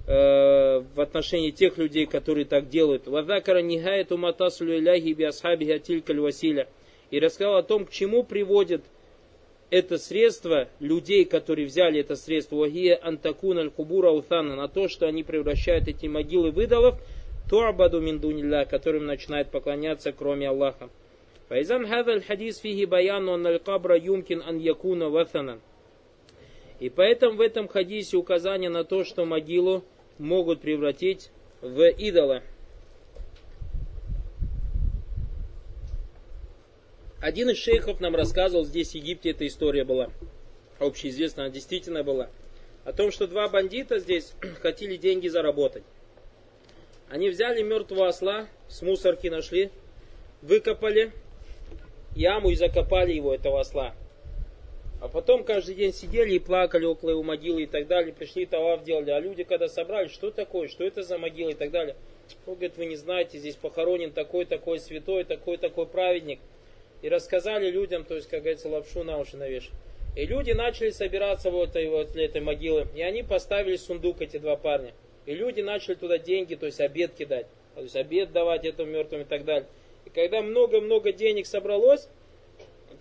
э, 0.06 0.82
в 0.94 1.00
отношении 1.00 1.50
тех 1.50 1.76
людей, 1.76 2.06
которые 2.06 2.46
так 2.46 2.68
делают. 2.68 3.06
Вадакара 3.06 3.60
нихаяту 3.60 4.16
матасулю 4.16 4.78
иляхи 4.78 5.12
би 5.12 5.24
асхаби 5.24 5.70
атилькаль 5.70 6.20
василя. 6.20 6.66
И 7.10 7.20
рассказал 7.20 7.56
о 7.56 7.62
том, 7.62 7.84
к 7.84 7.90
чему 7.90 8.24
приводит 8.24 8.82
это 9.70 9.98
средство 9.98 10.68
людей, 10.80 11.26
которые 11.26 11.66
взяли 11.66 12.00
это 12.00 12.16
средство, 12.16 12.56
вагия 12.56 12.98
антакун 13.00 13.58
аль 13.58 13.70
кубура 13.70 14.10
утана, 14.10 14.56
на 14.56 14.68
то, 14.68 14.88
что 14.88 15.06
они 15.06 15.22
превращают 15.22 15.86
эти 15.86 16.06
могилы 16.06 16.50
в 16.50 16.60
идолов, 16.60 16.98
туабаду 17.50 18.00
миндунилля, 18.00 18.64
которым 18.64 19.04
начинают 19.04 19.50
поклоняться, 19.50 20.12
кроме 20.12 20.48
Аллаха. 20.48 20.88
Файзан 21.54 21.86
хадаль 21.86 22.20
хадис 22.20 22.58
фиги 22.58 22.84
баяну 22.84 23.34
анналь 23.34 23.60
кабра 23.60 23.96
юмкин 23.96 24.42
ан 24.42 24.58
якуна 24.58 25.08
ваthana. 25.08 25.60
И 26.80 26.88
поэтому 26.88 27.36
в 27.36 27.40
этом 27.40 27.68
хадисе 27.68 28.16
указание 28.16 28.70
на 28.70 28.82
то, 28.82 29.04
что 29.04 29.24
могилу 29.24 29.84
могут 30.18 30.60
превратить 30.62 31.30
в 31.60 31.88
идола. 31.88 32.42
Один 37.20 37.50
из 37.50 37.58
шейхов 37.58 38.00
нам 38.00 38.16
рассказывал, 38.16 38.64
здесь 38.64 38.90
в 38.90 38.94
Египте 38.96 39.30
эта 39.30 39.46
история 39.46 39.84
была, 39.84 40.10
общеизвестная, 40.80 41.44
она 41.44 41.54
действительно 41.54 42.02
была, 42.02 42.30
о 42.84 42.92
том, 42.92 43.12
что 43.12 43.28
два 43.28 43.48
бандита 43.48 44.00
здесь 44.00 44.32
хотели 44.60 44.96
деньги 44.96 45.28
заработать. 45.28 45.84
Они 47.08 47.28
взяли 47.30 47.62
мертвого 47.62 48.08
осла, 48.08 48.48
с 48.66 48.82
мусорки 48.82 49.28
нашли, 49.28 49.70
выкопали, 50.42 51.12
яму 52.14 52.50
и 52.50 52.54
закопали 52.54 53.12
его, 53.12 53.34
этого 53.34 53.60
осла. 53.60 53.94
А 55.00 55.08
потом 55.08 55.44
каждый 55.44 55.74
день 55.74 55.92
сидели 55.92 56.34
и 56.34 56.38
плакали 56.38 56.86
около 56.86 57.10
его 57.10 57.22
могилы 57.22 57.64
и 57.64 57.66
так 57.66 57.86
далее, 57.86 58.14
пришли 58.14 58.46
тавав 58.46 58.84
делали. 58.84 59.10
А 59.10 59.20
люди, 59.20 59.44
когда 59.44 59.68
собрали, 59.68 60.08
что 60.08 60.30
такое, 60.30 60.68
что 60.68 60.84
это 60.84 61.02
за 61.02 61.18
могила 61.18 61.50
и 61.50 61.54
так 61.54 61.70
далее. 61.70 61.94
Он 62.46 62.54
говорит, 62.54 62.78
вы 62.78 62.86
не 62.86 62.96
знаете, 62.96 63.38
здесь 63.38 63.56
похоронен 63.56 64.12
такой-такой 64.12 64.80
святой, 64.80 65.24
такой-такой 65.24 65.86
праведник. 65.86 66.40
И 67.02 67.10
рассказали 67.10 67.70
людям, 67.70 68.04
то 68.04 68.14
есть, 68.14 68.28
как 68.28 68.40
говорится, 68.40 68.70
лапшу 68.70 69.04
на 69.04 69.18
уши 69.18 69.36
навешать. 69.36 69.72
И 70.16 70.24
люди 70.24 70.52
начали 70.52 70.90
собираться 70.90 71.50
вот 71.50 71.76
этой, 71.76 72.24
этой 72.24 72.40
могилы. 72.40 72.86
И 72.94 73.02
они 73.02 73.22
поставили 73.22 73.76
сундук, 73.76 74.22
эти 74.22 74.38
два 74.38 74.56
парня. 74.56 74.94
И 75.26 75.34
люди 75.34 75.60
начали 75.60 75.96
туда 75.96 76.18
деньги, 76.18 76.54
то 76.54 76.66
есть 76.66 76.80
обед 76.80 77.12
кидать. 77.12 77.46
То 77.74 77.82
есть 77.82 77.96
обед 77.96 78.32
давать 78.32 78.64
этому 78.64 78.90
мертвым 78.90 79.22
и 79.22 79.24
так 79.24 79.44
далее. 79.44 79.68
Когда 80.14 80.42
много-много 80.42 81.12
денег 81.12 81.46
собралось, 81.46 82.08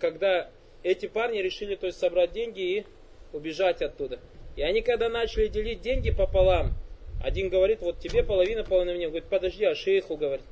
когда 0.00 0.50
эти 0.82 1.06
парни 1.06 1.38
решили 1.38 1.76
то 1.76 1.86
есть, 1.86 1.98
собрать 1.98 2.32
деньги 2.32 2.60
и 2.60 2.86
убежать 3.32 3.82
оттуда. 3.82 4.18
И 4.56 4.62
они 4.62 4.82
когда 4.82 5.08
начали 5.08 5.48
делить 5.48 5.80
деньги 5.80 6.10
пополам, 6.10 6.74
один 7.22 7.48
говорит, 7.48 7.80
вот 7.80 7.98
тебе 8.00 8.22
половина, 8.22 8.64
половина 8.64 8.94
мне. 8.94 9.06
Говорит, 9.06 9.28
подожди, 9.28 9.64
а 9.64 9.74
шейху, 9.74 10.16
говорит. 10.16 10.44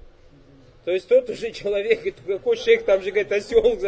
То 0.85 0.91
есть 0.91 1.07
тот 1.07 1.29
уже 1.31 1.53
человек, 1.53 2.15
какой 2.27 2.57
шейх, 2.57 2.85
там 2.85 3.03
же, 3.03 3.11
говорит, 3.11 3.31
осел 3.31 3.79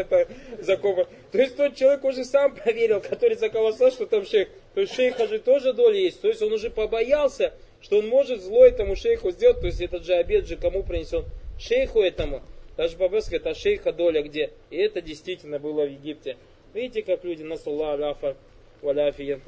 закопан. 0.60 1.06
То 1.32 1.38
есть 1.38 1.56
тот 1.56 1.74
человек 1.74 2.04
уже 2.04 2.24
сам 2.24 2.54
поверил, 2.54 3.00
который 3.00 3.36
заковался, 3.36 3.90
что 3.90 4.06
там 4.06 4.24
шейх. 4.24 4.48
То 4.74 4.82
есть 4.82 4.94
шейха 4.94 5.26
же 5.26 5.38
тоже 5.38 5.72
доля 5.72 5.98
есть. 5.98 6.20
То 6.20 6.28
есть 6.28 6.42
он 6.42 6.52
уже 6.52 6.70
побоялся, 6.70 7.52
что 7.80 7.98
он 7.98 8.08
может 8.08 8.42
зло 8.42 8.64
этому 8.64 8.96
шейху 8.96 9.30
сделать. 9.30 9.60
То 9.60 9.66
есть 9.66 9.80
этот 9.80 10.04
же 10.04 10.14
обед 10.14 10.46
же 10.46 10.56
кому 10.56 10.82
принесен? 10.84 11.24
Шейху 11.58 12.00
этому. 12.00 12.42
Даже 12.76 12.96
а 12.96 13.54
шейха 13.54 13.92
доля 13.92 14.22
где? 14.22 14.50
И 14.70 14.76
это 14.76 15.00
действительно 15.00 15.58
было 15.58 15.84
в 15.84 15.90
Египте. 15.90 16.36
Видите, 16.72 17.02
как 17.02 17.24
люди 17.24 17.42
на 17.42 17.54
аляфа 17.54 18.36
валяфия 18.82 19.40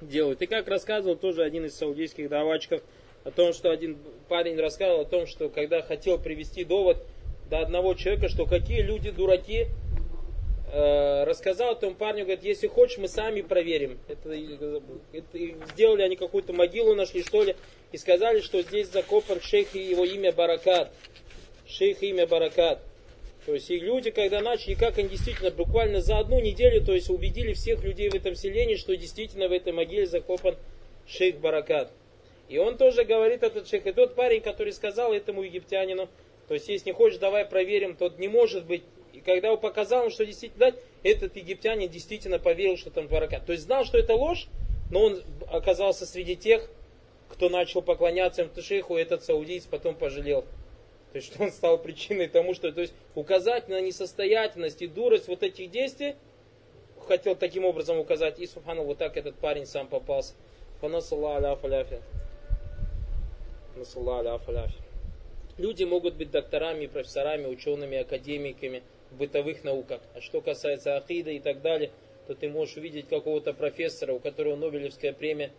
делают. 0.00 0.42
И 0.42 0.46
как 0.46 0.68
рассказывал 0.68 1.16
тоже 1.16 1.42
один 1.42 1.64
из 1.66 1.76
саудийских 1.76 2.28
давачков, 2.28 2.82
о 3.24 3.30
том, 3.30 3.52
что 3.52 3.70
один 3.70 3.98
парень 4.28 4.58
рассказывал 4.58 5.02
о 5.02 5.04
том, 5.04 5.26
что 5.26 5.48
когда 5.48 5.82
хотел 5.82 6.18
привести 6.18 6.64
довод 6.64 7.04
до 7.50 7.60
одного 7.60 7.94
человека, 7.94 8.28
что 8.28 8.46
какие 8.46 8.80
люди 8.80 9.10
дураки, 9.10 9.66
э, 10.72 11.24
рассказал 11.24 11.74
этому 11.74 11.94
парню, 11.94 12.24
говорит, 12.24 12.44
если 12.44 12.66
хочешь, 12.66 12.98
мы 12.98 13.08
сами 13.08 13.42
проверим. 13.42 13.98
Это, 14.08 14.32
это, 15.12 15.38
сделали 15.72 16.02
они 16.02 16.16
какую-то 16.16 16.52
могилу, 16.52 16.94
нашли 16.94 17.22
что 17.22 17.42
ли, 17.42 17.56
и 17.92 17.98
сказали, 17.98 18.40
что 18.40 18.62
здесь 18.62 18.88
закопан 18.88 19.40
шейх 19.40 19.74
и 19.74 19.80
его 19.80 20.04
имя 20.04 20.32
Баракат 20.32 20.92
шейх 21.68 22.02
имя 22.02 22.26
Баракат. 22.26 22.80
То 23.46 23.54
есть 23.54 23.70
и 23.70 23.78
люди, 23.78 24.10
когда 24.10 24.40
начали, 24.40 24.74
как 24.74 24.98
они 24.98 25.08
действительно 25.08 25.50
буквально 25.50 26.00
за 26.00 26.18
одну 26.18 26.40
неделю, 26.40 26.84
то 26.84 26.92
есть 26.92 27.08
убедили 27.08 27.52
всех 27.52 27.82
людей 27.84 28.08
в 28.08 28.14
этом 28.14 28.34
селении, 28.34 28.76
что 28.76 28.96
действительно 28.96 29.48
в 29.48 29.52
этой 29.52 29.72
могиле 29.72 30.06
закопан 30.06 30.56
шейх 31.06 31.36
Баракат. 31.38 31.90
И 32.48 32.58
он 32.58 32.76
тоже 32.76 33.04
говорит, 33.04 33.42
этот 33.42 33.68
шейх, 33.68 33.86
и 33.86 33.92
тот 33.92 34.14
парень, 34.14 34.40
который 34.40 34.72
сказал 34.72 35.12
этому 35.12 35.42
египтянину, 35.42 36.08
то 36.48 36.54
есть 36.54 36.68
если 36.68 36.90
не 36.90 36.94
хочешь, 36.94 37.18
давай 37.18 37.44
проверим, 37.44 37.94
тот 37.94 38.18
не 38.18 38.28
может 38.28 38.64
быть. 38.64 38.82
И 39.12 39.20
когда 39.20 39.52
он 39.52 39.58
показал 39.58 40.02
ему, 40.02 40.10
что 40.10 40.24
действительно, 40.24 40.74
этот 41.02 41.36
египтянин 41.36 41.88
действительно 41.88 42.38
поверил, 42.38 42.76
что 42.76 42.90
там 42.90 43.06
Баракат. 43.06 43.44
То 43.44 43.52
есть 43.52 43.64
знал, 43.64 43.84
что 43.84 43.98
это 43.98 44.14
ложь, 44.14 44.48
но 44.90 45.04
он 45.04 45.22
оказался 45.50 46.06
среди 46.06 46.36
тех, 46.36 46.68
кто 47.28 47.50
начал 47.50 47.82
поклоняться 47.82 48.42
этому 48.42 48.62
шейху, 48.62 48.96
и 48.96 49.02
этот 49.02 49.24
саудиец 49.24 49.64
потом 49.64 49.94
пожалел 49.94 50.44
То 51.12 51.16
есть, 51.16 51.32
что 51.32 51.42
он 51.42 51.50
стал 51.50 51.78
причиной 51.78 52.28
тому, 52.28 52.54
что, 52.54 52.70
то 52.70 52.82
есть, 52.82 52.92
указать 53.14 53.68
на 53.68 53.80
несостоятельность 53.80 54.82
и 54.82 54.86
дурость 54.86 55.28
вот 55.28 55.42
этих 55.42 55.70
действий, 55.70 56.16
хотел 57.06 57.34
таким 57.34 57.64
образом 57.64 57.98
указать, 57.98 58.38
и, 58.38 58.46
субхану, 58.46 58.84
вот 58.84 58.98
так 58.98 59.16
этот 59.16 59.36
парень 59.36 59.66
сам 59.66 59.88
попался. 59.88 60.34
Люди 65.56 65.84
могут 65.84 66.14
быть 66.14 66.30
докторами, 66.30 66.86
профессорами, 66.86 67.46
учеными, 67.46 67.98
академиками 67.98 68.82
в 69.10 69.16
бытовых 69.16 69.64
науках. 69.64 70.00
А 70.14 70.20
что 70.20 70.40
касается 70.40 70.96
ахида 70.96 71.30
и 71.30 71.40
так 71.40 71.62
далее, 71.62 71.90
то 72.26 72.34
ты 72.34 72.48
можешь 72.48 72.76
увидеть 72.76 73.08
какого-то 73.08 73.54
профессора, 73.54 74.12
у 74.12 74.18
которого 74.18 74.56
Нобелевская 74.56 75.12
премия, 75.12 75.50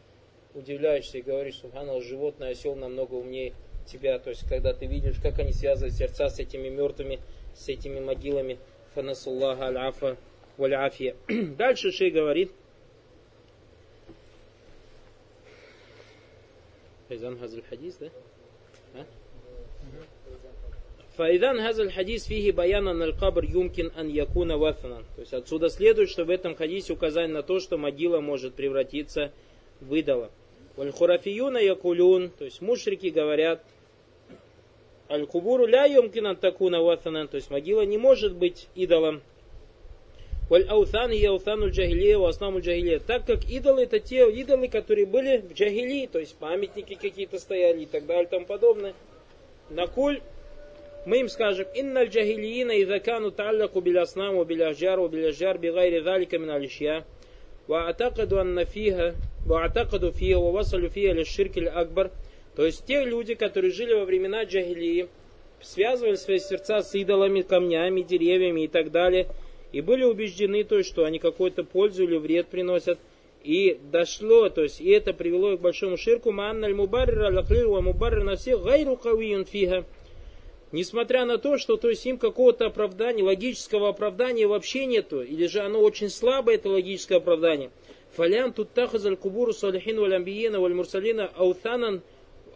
удивляешься 0.53 1.17
и 1.17 1.21
говоришь, 1.21 1.57
субханаллах, 1.57 2.03
животное, 2.03 2.51
осел 2.51 2.75
намного 2.75 3.15
умнее 3.15 3.53
тебя. 3.91 4.19
То 4.19 4.29
есть, 4.29 4.47
когда 4.47 4.73
ты 4.73 4.85
видишь, 4.85 5.15
как 5.21 5.39
они 5.39 5.51
связывают 5.51 5.95
сердца 5.95 6.29
с 6.29 6.39
этими 6.39 6.69
мертвыми, 6.69 7.19
с 7.55 7.67
этими 7.67 7.99
могилами. 7.99 8.57
Фанасуллаха 8.95 9.67
аль-афа 9.67 10.17
валь 10.57 10.75
Дальше 11.57 11.91
шей 11.91 12.11
говорит, 12.11 12.51
Файзан 17.07 17.39
Хазр 17.39 17.61
Хадис, 17.69 17.97
да? 17.97 18.09
Файдан 21.19 21.59
хазаль 21.59 21.91
хадис 21.91 22.23
фиги 22.27 22.51
баяна 22.51 22.93
на 22.93 23.11
кабр 23.11 23.43
юмкин 23.43 23.91
ан 23.97 24.07
якуна 24.07 24.57
вафанан. 24.57 25.03
То 25.15 25.21
есть 25.21 25.33
отсюда 25.33 25.69
следует, 25.69 26.09
что 26.09 26.23
в 26.23 26.29
этом 26.29 26.55
хадисе 26.55 26.93
указание 26.93 27.33
на 27.33 27.43
то, 27.43 27.59
что 27.59 27.77
могила 27.77 28.21
может 28.21 28.53
превратиться 28.53 29.33
в 29.81 29.93
идола. 29.95 30.31
Валь 30.77 30.91
хурафиюна 30.91 31.57
якулюн, 31.57 32.29
то 32.29 32.45
есть 32.45 32.61
мушрики 32.61 33.07
говорят, 33.07 33.61
Аль-Кубуру 35.09 35.65
ля 35.65 35.85
йомкинан 35.85 36.35
такуна 36.35 36.81
ватанан, 36.81 37.27
то 37.27 37.35
есть 37.35 37.49
могила 37.49 37.81
не 37.81 37.97
может 37.97 38.35
быть 38.35 38.67
идолом. 38.75 39.21
Валь 40.49 40.67
аусан 40.67 41.11
и 41.11 41.25
аусан 41.25 41.65
джагилия, 41.65 42.17
васнам 42.17 42.59
джагилия. 42.59 42.99
Так 42.99 43.25
как 43.25 43.43
идолы 43.45 43.83
это 43.83 43.99
те 43.99 44.29
идолы, 44.31 44.67
которые 44.67 45.07
были 45.07 45.37
в 45.37 45.53
джагили, 45.53 46.07
то 46.07 46.19
есть 46.19 46.35
памятники 46.37 46.93
какие-то 46.93 47.39
стояли 47.39 47.83
и 47.83 47.85
так 47.85 48.05
далее 48.05 48.25
и 48.25 48.27
тому 48.27 48.45
подобное. 48.45 48.93
Накуль 49.71 50.21
мы 51.05 51.21
им 51.21 51.29
скажем, 51.29 51.65
инна 51.73 52.05
джагилиина 52.05 52.83
изакану 52.83 53.31
таллаку 53.31 53.81
биляснаму 53.81 54.43
биляжару 54.43 55.07
биляжар 55.07 55.57
бигайри 55.57 56.01
залика 56.01 56.37
мин 56.37 56.51
алишья. 56.51 57.03
Ва 57.67 57.87
атакаду 57.87 58.39
анна 58.39 58.65
фиха, 58.65 59.15
ва 59.45 59.65
атакаду 59.65 60.11
фиха, 60.11 60.39
ва 60.39 60.51
васалю 60.51 60.89
фиха 60.89 61.13
лишь 61.13 61.29
ширкель 61.29 61.67
акбар. 61.67 62.07
акбар 62.07 62.11
то 62.59 62.65
есть 62.65 62.83
те 62.85 63.05
люди, 63.05 63.35
которые 63.35 63.71
жили 63.71 63.93
во 63.93 64.03
времена 64.03 64.43
джахилии, 64.43 65.07
связывали 65.61 66.15
свои 66.15 66.39
сердца 66.39 66.81
с 66.81 66.93
идолами, 66.93 67.39
камнями, 67.39 68.01
деревьями 68.01 68.65
и 68.65 68.67
так 68.67 68.91
далее, 68.91 69.29
и 69.71 69.79
были 69.79 70.03
убеждены, 70.03 70.65
то 70.65 70.77
есть, 70.77 70.89
что 70.89 71.05
они 71.05 71.19
какую-то 71.19 71.63
пользу 71.63 72.03
или 72.03 72.17
вред 72.17 72.47
приносят. 72.47 72.99
И 73.45 73.79
дошло, 73.93 74.49
то 74.49 74.63
есть, 74.63 74.81
и 74.81 74.89
это 74.89 75.13
привело 75.13 75.53
их 75.53 75.59
к 75.59 75.61
большому 75.61 75.95
ширку. 75.95 76.33
Маанналь 76.33 76.73
мубаррира 76.73 77.33
лахлир 77.33 77.69
ва 77.69 77.79
мубаррир 77.79 78.25
на 78.25 78.35
всех 78.35 78.61
гайру 78.61 78.97
кавиюн 78.97 79.45
фига. 79.45 79.85
Несмотря 80.73 81.23
на 81.23 81.37
то, 81.37 81.57
что 81.57 81.77
то 81.77 81.89
есть 81.89 82.05
им 82.05 82.17
какого-то 82.17 82.65
оправдания, 82.65 83.23
логического 83.23 83.87
оправдания 83.87 84.47
вообще 84.47 84.85
нету, 84.85 85.21
или 85.21 85.47
же 85.47 85.61
оно 85.61 85.79
очень 85.79 86.09
слабое, 86.09 86.55
это 86.55 86.67
логическое 86.67 87.19
оправдание. 87.19 87.71
Фалян 88.17 88.51
тут 88.51 88.73
тахазаль 88.73 89.15
кубуру 89.15 89.53
салихин 89.53 89.97
валь 90.01 90.15
амбиена 90.15 90.59
валь 90.59 90.73
мурсалина 90.73 91.31
аутанан 91.37 92.01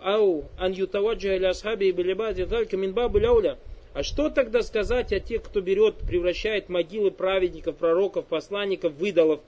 ау 0.03 0.45
ан 0.57 0.73
ютаваджа 0.73 1.35
или 1.35 1.45
асхаби 1.45 1.91
билибади 1.91 2.45
минбабу 2.75 3.19
ляуля. 3.19 3.57
А 3.93 4.03
что 4.03 4.29
тогда 4.29 4.63
сказать 4.63 5.13
о 5.13 5.19
тех, 5.19 5.43
кто 5.43 5.61
берет, 5.61 5.95
превращает 6.07 6.69
могилы 6.69 7.11
праведников, 7.11 7.77
пророков, 7.77 8.25
посланников, 8.25 8.93
выдалов 8.93 9.41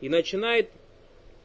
и 0.00 0.08
начинает 0.08 0.70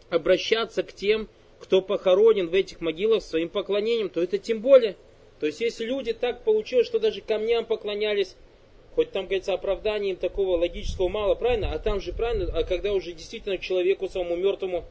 обращаться 0.09 0.83
к 0.83 0.93
тем, 0.93 1.27
кто 1.59 1.81
похоронен 1.81 2.47
в 2.47 2.53
этих 2.53 2.79
могилах 2.81 3.23
своим 3.23 3.49
поклонением, 3.49 4.09
то 4.09 4.21
это 4.21 4.37
тем 4.37 4.61
более– 4.61 4.95
то 5.39 5.47
есть, 5.47 5.61
если 5.61 5.85
люди 5.85 6.13
так 6.13 6.43
получилось, 6.43 6.87
что 6.87 6.99
даже 6.99 7.21
камням 7.21 7.65
поклонялись, 7.65 8.35
хоть 8.95 9.11
там, 9.11 9.25
говорится, 9.25 9.53
оправдания 9.53 10.11
им 10.11 10.15
такого 10.15 10.57
логического 10.57 11.09
мало, 11.09 11.35
правильно? 11.35 11.73
А 11.73 11.79
там 11.79 11.99
же 11.99 12.13
правильно, 12.13 12.51
а 12.53 12.63
когда 12.63 12.93
уже 12.93 13.11
действительно 13.11 13.57
человеку 13.57 14.07
самому 14.07 14.37
мертвому, 14.37 14.85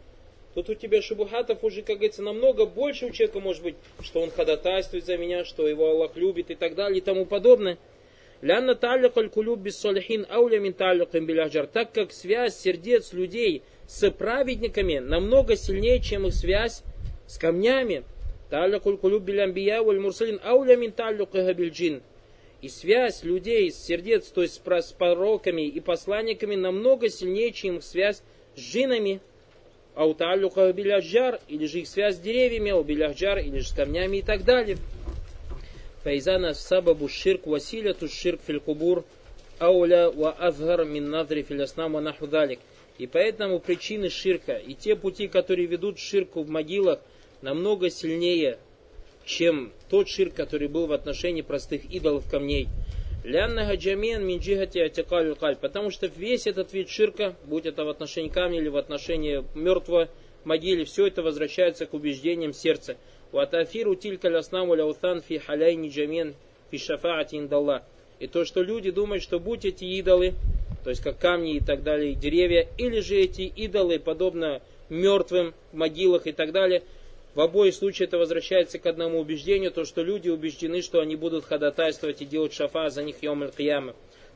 тут 0.54 0.70
у 0.70 0.74
тебя 0.74 1.02
шубухатов 1.02 1.62
уже, 1.64 1.82
как 1.82 1.96
говорится, 1.96 2.22
намного 2.22 2.64
больше 2.66 3.06
у 3.06 3.10
человека 3.10 3.40
может 3.40 3.62
быть, 3.62 3.74
что 4.00 4.20
он 4.20 4.30
ходатайствует 4.30 5.04
за 5.04 5.16
меня, 5.16 5.44
что 5.44 5.68
его 5.68 5.88
Аллах 5.90 6.16
любит 6.16 6.50
и 6.50 6.54
так 6.54 6.74
далее 6.74 6.98
и 6.98 7.02
тому 7.02 7.26
подобное. 7.26 7.78
Лянна 8.40 8.74
таллик 8.74 9.16
аль-кулюб 9.16 9.58
без 9.58 9.78
солихин 9.78 10.26
ауля 10.28 10.58
мин 10.60 10.74
биляджар. 10.74 11.66
Так 11.66 11.92
как 11.92 12.12
связь 12.12 12.58
сердец 12.58 13.12
людей 13.12 13.62
с 13.86 14.10
праведниками 14.10 14.98
намного 14.98 15.56
сильнее, 15.56 16.00
чем 16.00 16.26
их 16.26 16.34
связь 16.34 16.82
с 17.26 17.38
камнями. 17.38 18.04
Таллакуль 18.50 18.98
кулюб 18.98 19.22
билямбия 19.22 19.82
валь 19.82 19.98
мурсалин 19.98 20.40
ауля 20.44 20.76
мин 20.76 20.92
таллюкаха 20.92 21.52
джин. 21.52 22.02
И 22.60 22.68
связь 22.68 23.24
людей 23.24 23.70
с 23.70 23.82
сердец, 23.82 24.28
то 24.28 24.42
есть 24.42 24.54
с 24.62 24.92
пророками 24.92 25.62
и 25.62 25.80
посланниками, 25.80 26.54
намного 26.54 27.08
сильнее, 27.08 27.52
чем 27.52 27.78
их 27.78 27.82
связь 27.82 28.22
с 28.56 28.60
джинами. 28.60 29.20
Ауталюка 29.94 30.72
биляджар, 30.72 31.40
или 31.48 31.66
же 31.66 31.80
их 31.80 31.88
связь 31.88 32.16
с 32.16 32.18
деревьями, 32.18 32.72
у 32.72 32.82
биляджар, 32.82 33.38
или 33.38 33.58
же 33.58 33.68
с 33.68 33.72
камнями 33.72 34.18
и 34.18 34.22
так 34.22 34.44
далее. 34.44 34.78
Файзана 36.02 36.52
сабабу 36.54 37.08
ширк 37.08 37.46
василяту 37.46 38.08
ширк 38.08 38.40
фил 38.46 38.60
кубур 38.60 39.04
ауля 39.58 40.10
ва 40.10 40.32
азгар 40.32 40.84
мин 40.84 41.10
надри 41.10 41.42
фил 41.42 41.62
аснам 41.62 41.92
ва 41.92 42.48
И 42.98 43.06
поэтому 43.06 43.60
причины 43.60 44.10
ширка 44.10 44.54
и 44.54 44.74
те 44.74 44.96
пути, 44.96 45.28
которые 45.28 45.66
ведут 45.66 45.98
ширку 45.98 46.42
в 46.42 46.50
могилах, 46.50 47.00
намного 47.40 47.88
сильнее, 47.88 48.58
чем 49.24 49.72
тот 49.88 50.08
ширк, 50.08 50.34
который 50.34 50.68
был 50.68 50.86
в 50.86 50.92
отношении 50.92 51.42
простых 51.42 51.84
идолов 51.84 52.26
камней. 52.28 52.68
Лянна 53.24 53.64
хаджамин 53.64 54.22
минджихати 54.26 54.80
атикаль 54.80 55.34
каль. 55.34 55.56
Потому 55.56 55.90
что 55.90 56.06
весь 56.06 56.46
этот 56.46 56.74
вид 56.74 56.90
ширка, 56.90 57.34
будь 57.46 57.64
это 57.64 57.84
в 57.84 57.88
отношении 57.88 58.28
камня 58.28 58.58
или 58.58 58.68
в 58.68 58.76
отношении 58.76 59.42
мертвого 59.54 60.10
могиле, 60.44 60.84
все 60.84 61.06
это 61.06 61.22
возвращается 61.22 61.86
к 61.86 61.94
убеждениям 61.94 62.52
сердца. 62.52 62.98
Ватафиру 63.32 63.94
тилька 63.94 64.28
ляснам 64.28 64.74
ляутан 64.74 65.22
фи 65.22 65.38
халяйни 65.38 65.88
джамин 65.88 66.34
фи 66.70 66.76
шафаати 66.76 67.36
индаллах. 67.36 67.82
И 68.20 68.26
то, 68.26 68.44
что 68.44 68.62
люди 68.62 68.90
думают, 68.90 69.22
что 69.22 69.40
будь 69.40 69.64
эти 69.64 69.84
идолы, 69.84 70.34
то 70.84 70.90
есть 70.90 71.02
как 71.02 71.18
камни 71.18 71.56
и 71.56 71.60
так 71.60 71.82
далее, 71.82 72.14
деревья, 72.14 72.68
или 72.76 73.00
же 73.00 73.16
эти 73.16 73.42
идолы, 73.42 73.98
подобно 73.98 74.60
мертвым 74.90 75.54
могилах 75.72 76.26
и 76.26 76.32
так 76.32 76.52
далее, 76.52 76.82
в 77.34 77.40
обоих 77.40 77.74
случаях 77.74 78.08
это 78.08 78.18
возвращается 78.18 78.78
к 78.78 78.86
одному 78.86 79.20
убеждению, 79.20 79.72
то 79.72 79.84
что 79.84 80.02
люди 80.02 80.28
убеждены, 80.28 80.82
что 80.82 81.00
они 81.00 81.16
будут 81.16 81.44
ходатайствовать 81.44 82.22
и 82.22 82.26
делать 82.26 82.52
шафа 82.52 82.90
за 82.90 83.02
них 83.02 83.22
йом 83.22 83.42
аль-кияма. 83.42 83.94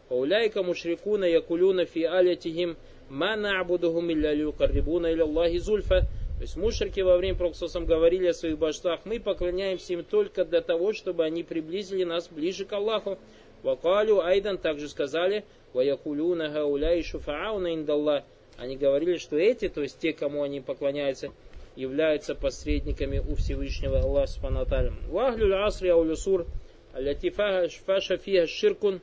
Пауляйка 0.08 0.62
мушрикуна 0.62 1.26
якулюна 1.26 1.84
фи 1.84 2.02
алятихим 2.04 2.76
ма 3.08 3.36
на'будухум 3.36 4.10
илля 4.10 4.34
люкаррибуна 4.34 5.12
илля 5.12 5.24
Аллахи 5.24 5.58
зульфа. 5.58 6.00
То 6.38 6.42
есть 6.42 6.56
мушрики 6.56 7.00
во 7.00 7.16
время 7.16 7.36
проксосом 7.36 7.84
говорили 7.84 8.28
о 8.28 8.34
своих 8.34 8.58
божествах, 8.58 9.00
мы 9.04 9.20
поклоняемся 9.20 9.92
им 9.92 10.04
только 10.04 10.44
для 10.44 10.60
того, 10.60 10.92
чтобы 10.92 11.24
они 11.24 11.42
приблизили 11.42 12.04
нас 12.04 12.28
ближе 12.28 12.64
к 12.64 12.72
Аллаху. 12.72 13.18
Вакалю 13.62 14.20
Айдан 14.20 14.56
также 14.56 14.88
сказали, 14.88 15.44
ваякулюна 15.72 16.48
гауляй 16.48 17.02
шуфаауна 17.02 17.74
индаллах. 17.74 18.24
Они 18.56 18.76
говорили, 18.76 19.18
что 19.18 19.36
эти, 19.36 19.68
то 19.68 19.82
есть 19.82 19.98
те, 20.00 20.12
кому 20.12 20.42
они 20.42 20.60
поклоняются, 20.60 21.32
являются 21.78 22.34
посредниками 22.34 23.20
у 23.20 23.36
Всевышнего 23.36 24.00
Аллаха 24.00 24.26
Субхану 24.26 24.62
Аталя. 24.62 24.92
Вахлюль 25.06 25.54
асри 25.54 25.90
аулюсур 25.90 26.44
аллати 26.92 27.30
фаша 27.30 28.16
фиха 28.16 28.48
ширкун 28.48 29.00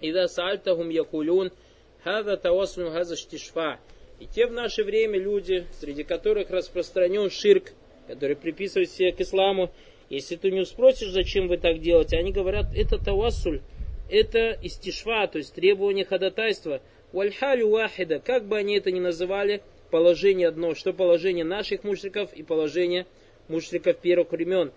ида 0.00 0.26
сальтахум 0.26 0.88
якулюн 0.88 1.52
хаза 2.02 2.36
таосну 2.36 2.90
хаза 2.90 3.14
штишфа. 3.16 3.78
И 4.18 4.26
те 4.26 4.48
в 4.48 4.52
наше 4.52 4.82
время 4.82 5.16
люди, 5.16 5.64
среди 5.78 6.02
которых 6.02 6.50
распространен 6.50 7.30
ширк, 7.30 7.72
который 8.08 8.34
приписывают 8.34 8.90
себе 8.90 9.12
к 9.12 9.20
исламу, 9.20 9.70
если 10.10 10.34
ты 10.34 10.50
не 10.50 10.64
спросишь, 10.64 11.10
зачем 11.10 11.46
вы 11.46 11.56
так 11.56 11.78
делаете, 11.78 12.16
они 12.18 12.32
говорят, 12.32 12.66
это 12.74 12.98
тавасуль, 12.98 13.60
это 14.10 14.58
истишва, 14.60 15.28
то 15.28 15.38
есть 15.38 15.54
требование 15.54 16.04
ходатайства. 16.04 16.82
Вальхалю 17.12 17.70
вахида, 17.70 18.18
как 18.18 18.46
бы 18.46 18.56
они 18.56 18.76
это 18.76 18.90
ни 18.90 18.98
называли, 18.98 19.62
положение 19.91 20.47
одно, 20.47 20.75
что 20.75 20.93
положение 20.93 21.45
наших 21.45 21.83
мушриков 21.83 22.33
и 22.33 22.43
положение 22.43 23.05
мушриков 23.47 23.97
первых 23.97 24.31
времен. 24.31 24.71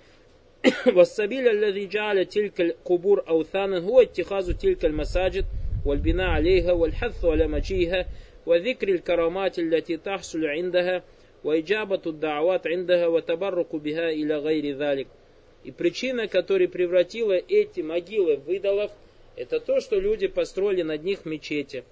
والسبيل 0.86 1.48
الذي 1.48 1.86
جعل 1.86 2.26
تلك 2.26 2.60
القبور 2.60 3.24
أوثانا 3.28 3.78
هو 3.78 4.00
اتخاذ 4.00 4.52
تلك 4.52 4.84
المساجد 4.84 5.44
والبناء 5.84 6.26
عليها 6.26 6.72
والحث 6.72 7.24
على 7.24 7.46
مجيها 7.46 8.06
وذكر 8.46 8.88
الكرامات 8.88 9.58
التي 9.58 9.96
تحصل 9.96 10.46
عندها 10.46 11.02
وإجابة 11.44 12.00
الدعوات 12.06 12.66
عندها 12.66 13.06
وتبرك 13.06 13.76
بها 13.76 14.10
إلى 14.10 14.36
غير 14.38 14.76
ذلك. 14.76 15.06
И 15.62 15.70
причина, 15.72 16.26
которая 16.26 16.68
превратила 16.68 17.32
эти 17.32 17.80
могилы 17.80 18.36
в 18.36 18.50
идолов, 18.50 18.90
это 19.36 19.60
то, 19.60 19.80
что 19.80 20.00
люди 20.00 20.26
построили 20.26 20.82
над 20.82 21.04
них 21.04 21.26
мечети 21.26 21.84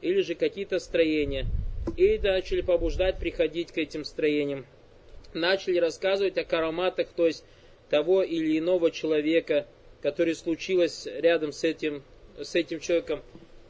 или 0.00 0.20
же 0.20 0.34
какие-то 0.34 0.78
строения. 0.78 1.46
и 1.97 2.19
начали 2.19 2.61
побуждать 2.61 3.17
приходить 3.17 3.71
к 3.71 3.77
этим 3.77 4.03
строениям. 4.05 4.65
Начали 5.33 5.77
рассказывать 5.77 6.37
о 6.37 6.43
караматах, 6.43 7.07
то 7.15 7.27
есть 7.27 7.43
того 7.89 8.23
или 8.23 8.57
иного 8.57 8.91
человека, 8.91 9.65
который 10.01 10.35
случилось 10.35 11.07
рядом 11.07 11.51
с 11.51 11.63
этим, 11.63 12.03
с 12.39 12.55
этим 12.55 12.79
человеком. 12.79 13.21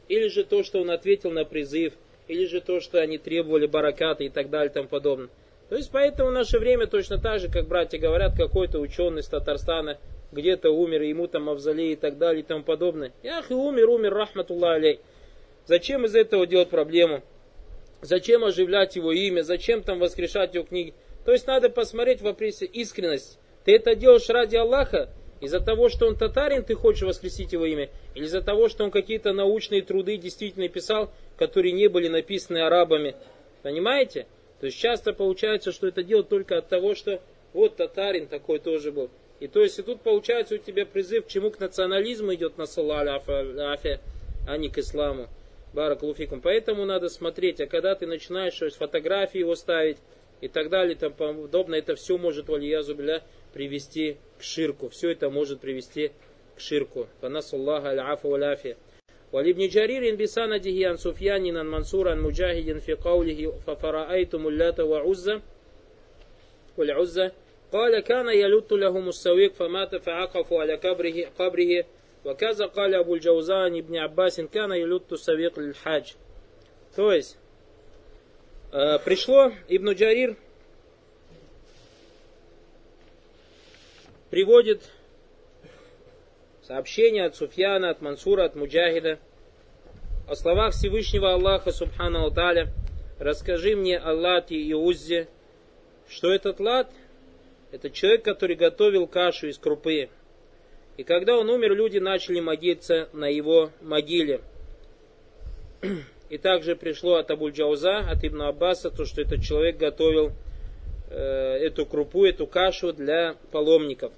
Или 0.08 0.28
же 0.28 0.44
то, 0.44 0.62
что 0.62 0.80
он 0.80 0.90
ответил 0.90 1.30
на 1.30 1.44
призыв, 1.44 1.94
или 2.28 2.46
же 2.46 2.60
то, 2.60 2.80
что 2.80 3.00
они 3.00 3.18
требовали 3.18 3.66
бараката 3.66 4.24
и 4.24 4.28
так 4.28 4.50
далее 4.50 4.70
и 4.70 4.72
тому 4.72 4.88
подобное. 4.88 5.30
То 5.68 5.76
есть 5.76 5.90
поэтому 5.90 6.30
в 6.30 6.32
наше 6.32 6.58
время 6.58 6.86
точно 6.86 7.18
так 7.18 7.40
же, 7.40 7.48
как 7.48 7.66
братья 7.66 7.98
говорят, 7.98 8.36
какой-то 8.36 8.78
ученый 8.78 9.20
из 9.20 9.28
Татарстана 9.28 9.98
где-то 10.30 10.70
умер, 10.70 11.02
ему 11.02 11.26
там 11.26 11.44
мавзолей 11.44 11.92
и 11.92 11.96
так 11.96 12.18
далее 12.18 12.42
и 12.42 12.46
тому 12.46 12.62
подобное. 12.62 13.12
Ях, 13.22 13.50
и 13.50 13.54
умер, 13.54 13.88
умер, 13.88 14.14
рахматуллах 14.14 14.76
алей. 14.76 15.00
Зачем 15.66 16.04
из 16.04 16.14
этого 16.14 16.46
делать 16.46 16.68
проблему? 16.68 17.22
Зачем 18.02 18.44
оживлять 18.44 18.96
его 18.96 19.12
имя? 19.12 19.42
Зачем 19.42 19.82
там 19.82 20.00
воскрешать 20.00 20.54
его 20.54 20.64
книги? 20.64 20.92
То 21.24 21.32
есть 21.32 21.46
надо 21.46 21.70
посмотреть 21.70 22.20
в 22.20 22.24
вопросе 22.24 22.66
искренность. 22.66 23.38
Ты 23.64 23.76
это 23.76 23.94
делаешь 23.94 24.28
ради 24.28 24.56
Аллаха, 24.56 25.08
из-за 25.40 25.60
того, 25.60 25.88
что 25.88 26.06
он 26.06 26.16
татарин, 26.16 26.64
ты 26.64 26.74
хочешь 26.74 27.02
воскресить 27.02 27.52
его 27.52 27.64
имя? 27.64 27.90
Или 28.14 28.24
из-за 28.24 28.42
того, 28.42 28.68
что 28.68 28.84
он 28.84 28.90
какие-то 28.90 29.32
научные 29.32 29.82
труды 29.82 30.16
действительно 30.16 30.68
писал, 30.68 31.12
которые 31.36 31.72
не 31.72 31.88
были 31.88 32.08
написаны 32.08 32.58
арабами? 32.58 33.14
Понимаете? 33.62 34.26
То 34.60 34.66
есть 34.66 34.78
часто 34.78 35.12
получается, 35.12 35.70
что 35.70 35.86
это 35.86 36.02
делают 36.02 36.28
только 36.28 36.58
от 36.58 36.68
того, 36.68 36.94
что 36.94 37.20
вот 37.52 37.76
татарин 37.76 38.26
такой 38.26 38.58
тоже 38.58 38.90
был. 38.90 39.10
И 39.38 39.48
то 39.48 39.60
есть 39.60 39.78
и 39.78 39.82
тут 39.82 40.00
получается 40.02 40.54
у 40.56 40.58
тебя 40.58 40.86
призыв 40.86 41.26
к 41.26 41.28
чему? 41.28 41.50
К 41.50 41.58
национализму 41.58 42.34
идет 42.34 42.58
на 42.58 42.66
салаляфе, 42.66 44.00
а 44.48 44.56
не 44.56 44.68
к 44.68 44.78
исламу. 44.78 45.28
Баракулуфикум. 45.73 46.41
Поэтому 46.41 46.85
надо 46.85 47.09
смотреть, 47.09 47.61
а 47.61 47.67
когда 47.67 47.95
ты 47.95 48.07
начинаешь 48.07 48.57
фотографии 48.73 49.39
его 49.39 49.55
ставить 49.55 49.97
и 50.41 50.47
так 50.47 50.69
далее, 50.69 50.95
там 50.95 51.13
подобное, 51.13 51.79
это 51.79 51.95
все 51.95 52.17
может, 52.17 52.47
валиязу 52.47 52.95
биля, 52.95 53.23
привести 53.53 54.17
к 54.39 54.43
ширку. 54.43 54.89
Все 54.89 55.11
это 55.11 55.29
может 55.29 55.59
привести 55.59 56.11
к 56.55 56.59
ширку. 56.59 57.07
Фанасуллаха 57.21 57.89
аль-афу 57.89 58.29
валяфия. 58.29 58.77
ولابن 59.31 59.67
جرير 59.67 60.15
بسنده 60.15 60.87
عن 60.87 60.95
سفيان 60.95 61.57
عن 61.57 61.67
منصور 61.67 62.09
عن 62.09 62.19
مجاهد 62.19 62.79
في 62.79 62.93
قوله 62.93 63.53
ففرأيتم 63.67 64.47
اللات 64.47 64.79
وعزة 64.79 65.41
والعزة 66.77 67.31
قال 67.73 67.99
كان 67.99 68.27
يلت 68.29 68.71
لهم 68.71 69.09
السويق 69.09 69.53
فمات 69.53 69.95
فعقفوا 69.95 70.61
على 70.61 70.75
قبره 70.75 71.25
قبره 71.39 71.85
Ваказа 72.24 72.68
каля 72.68 73.00
Абуль 73.00 73.18
Джаузан 73.18 73.78
ибн 73.78 73.98
Аббасин 73.98 74.48
кана 74.48 74.74
юлютту 74.74 75.16
савик 75.16 75.54
хадж. 75.82 76.12
То 76.94 77.12
есть, 77.12 77.36
э, 78.72 78.98
пришло 79.04 79.52
Ибн 79.68 79.92
Джарир, 79.92 80.36
приводит 84.30 84.82
сообщение 86.62 87.24
от 87.24 87.36
Суфьяна, 87.36 87.90
от 87.90 88.00
Мансура, 88.00 88.44
от 88.44 88.54
Муджахида 88.54 89.18
о 90.28 90.34
словах 90.34 90.72
Всевышнего 90.72 91.34
Аллаха 91.34 91.72
Субхану 91.72 92.30
Таля 92.30 92.68
«Расскажи 93.18 93.76
мне 93.76 93.98
о 93.98 94.12
Лате 94.14 94.54
и 94.54 94.72
Уззе, 94.72 95.28
что 96.08 96.32
этот 96.32 96.60
Лат– 96.60 96.90
это 97.72 97.90
человек, 97.90 98.24
который 98.24 98.56
готовил 98.56 99.06
кашу 99.06 99.48
из 99.48 99.58
крупы, 99.58 100.08
и 100.96 101.04
когда 101.04 101.38
он 101.38 101.48
умер, 101.48 101.74
люди 101.74 101.98
начали 101.98 102.40
молиться 102.40 103.08
на 103.12 103.26
его 103.26 103.70
могиле. 103.80 104.42
И 106.28 106.38
также 106.38 106.76
пришло 106.76 107.16
от 107.16 107.30
Абуль-Джауза, 107.30 108.10
от 108.10 108.24
Ибн 108.24 108.42
Аббаса, 108.42 108.90
то, 108.90 109.04
что 109.04 109.20
этот 109.20 109.42
человек 109.42 109.76
готовил 109.76 110.32
э, 111.10 111.16
эту 111.16 111.84
крупу, 111.84 112.24
эту 112.24 112.46
кашу 112.46 112.92
для 112.92 113.36
паломников. 113.50 114.12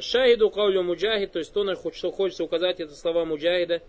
Шахиду 0.00 0.50
каулю 0.50 0.82
муджахид, 0.82 1.32
то 1.32 1.38
есть 1.38 1.52
то, 1.52 1.64
что 1.92 2.12
хочется 2.12 2.44
указать, 2.44 2.80
это 2.80 2.94
слова 2.94 3.24
муджахида. 3.24 3.82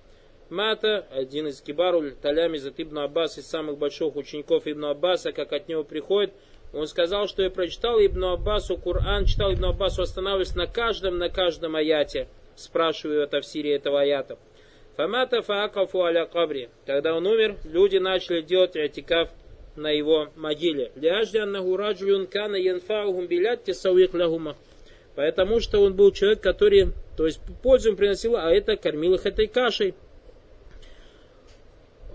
Мата, 0.50 1.06
один 1.12 1.47
из 1.47 1.62
кибаруль 1.62 2.15
талями 2.15 2.58
за 2.58 2.73
Ибн 2.76 3.00
Аббас, 3.00 3.38
из 3.38 3.47
самых 3.47 3.78
больших 3.78 4.15
учеников 4.15 4.65
Ибн 4.65 4.86
Аббаса, 4.86 5.34
как 5.34 5.52
от 5.52 5.67
него 5.67 5.84
приходит, 5.84 6.34
он 6.74 6.88
сказал, 6.88 7.28
что 7.28 7.44
я 7.44 7.50
прочитал 7.50 8.00
Ибн 8.00 8.26
Аббасу 8.26 8.78
Коран, 8.78 9.26
читал 9.26 9.54
Ибн 9.54 9.66
Аббасу, 9.66 10.02
останавливаясь 10.02 10.56
на 10.56 10.68
каждом, 10.68 11.18
на 11.18 11.30
каждом 11.30 11.76
аяте, 11.76 12.28
спрашиваю 12.56 13.24
о 13.24 13.28
тавсире 13.28 13.76
этого 13.76 14.02
аята. 14.02 14.38
Фамата 14.98 15.44
фаакафу 15.44 16.02
аля 16.02 16.26
кабри. 16.26 16.70
Когда 16.86 17.14
он 17.14 17.26
умер, 17.28 17.58
люди 17.66 17.98
начали 17.98 18.42
делать 18.42 18.76
атикаф 18.76 19.30
на 19.76 19.92
его 19.92 20.30
могиле. 20.36 20.92
Ляжди 20.96 21.38
аннаху 21.38 21.78
раджулюн 21.78 22.26
кана 22.26 22.56
янфаухум. 22.56 23.28
Потому 25.16 25.60
что 25.60 25.82
он 25.82 25.96
был 25.96 26.12
человек, 26.12 26.42
который, 26.42 26.94
то 27.16 27.28
есть 27.28 27.40
пользу 27.62 27.90
им 27.90 27.96
приносил, 27.96 28.36
а 28.36 28.52
это 28.52 28.76
кормил 28.76 29.14
их 29.14 29.26
этой 29.26 29.48
кашей. 29.48 29.94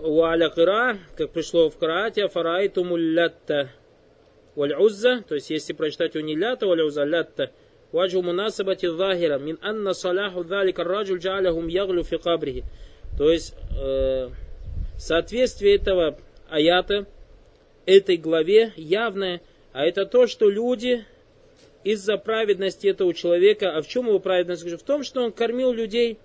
Уаля 0.01 0.49
кыра, 0.49 0.97
как 1.15 1.31
пришло 1.31 1.69
в 1.69 1.77
карате, 1.77 2.27
фарайту 2.27 2.83
муллятта. 2.83 3.69
Валь 4.55 4.73
узза, 4.73 5.23
то 5.27 5.35
есть 5.35 5.49
если 5.49 5.73
прочитать 5.73 6.15
у 6.15 6.19
нилята, 6.19 6.67
валь 6.67 6.81
уза 6.81 7.03
лятта. 7.03 7.51
Ваджу 7.91 8.21
мунасабати 8.21 8.87
захира, 8.87 9.37
мин 9.37 9.59
анна 9.61 9.93
саляху 9.93 10.43
дhalика 10.43 10.83
раджуль 10.83 11.19
джаляхум 11.19 11.67
яглю 11.67 12.03
фи 12.03 12.17
кабрихи. 12.17 12.63
То 13.17 13.31
есть, 13.31 13.53
э, 13.79 14.29
соответствие 14.97 15.75
этого 15.75 16.17
аята, 16.49 17.05
этой 17.85 18.17
главе 18.17 18.73
явное, 18.75 19.41
а 19.73 19.85
это 19.85 20.05
то, 20.05 20.27
что 20.27 20.49
люди 20.49 21.05
из-за 21.83 22.17
праведности 22.17 22.87
этого 22.87 23.13
человека. 23.13 23.75
А 23.75 23.81
в 23.81 23.87
чем 23.87 24.07
его 24.07 24.19
праведность? 24.19 24.63
В 24.63 24.83
том, 24.83 25.03
что 25.03 25.23
он 25.23 25.31
кормил 25.31 25.71
людей, 25.71 26.17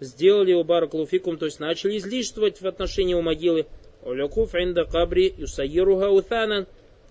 сделали 0.00 0.50
его 0.50 0.64
баракулуфикум, 0.64 1.38
то 1.38 1.46
есть 1.46 1.60
начали 1.60 1.98
излишествовать 1.98 2.60
в 2.60 2.66
отношении 2.66 3.12
его 3.12 3.22
могилы. 3.22 3.66
Олякуф 4.04 4.54
инда 4.54 4.84
кабри 4.84 5.34
юсаируха 5.36 6.10
утанан. 6.10 6.66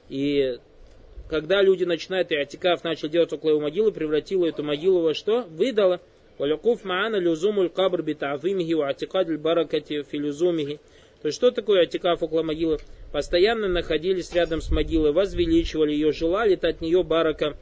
И 0.10 0.58
когда 1.30 1.62
люди 1.62 1.84
начинают 1.84 2.32
и 2.32 2.36
атикаф 2.36 2.84
начали 2.84 3.10
делать 3.10 3.34
около 3.34 3.52
его 3.52 3.62
могилы, 3.62 3.92
превратила 3.92 4.46
эту 4.46 4.64
могилу 4.64 5.02
во 5.02 5.14
что? 5.14 5.44
Выдала. 5.44 6.02
Олякуф 6.38 6.84
маана 6.84 7.16
люзумуль 7.16 7.70
кабр 7.70 8.02
битаавимихи 8.02 8.74
ва 8.74 8.90
атикадль 8.90 9.38
баракати 9.38 10.04
филюзумихи. 10.04 10.80
То 11.22 11.28
есть 11.28 11.38
что 11.38 11.52
такое 11.52 11.84
атикаф 11.84 12.22
около 12.22 12.44
могилы? 12.44 12.80
Постоянно 13.12 13.68
находились 13.68 14.34
рядом 14.34 14.62
с 14.62 14.70
могилой, 14.70 15.14
возвеличивали 15.14 15.94
ее, 15.94 16.12
желали 16.12 16.60
от 16.62 16.82
нее 16.82 17.04
барака 17.04 17.58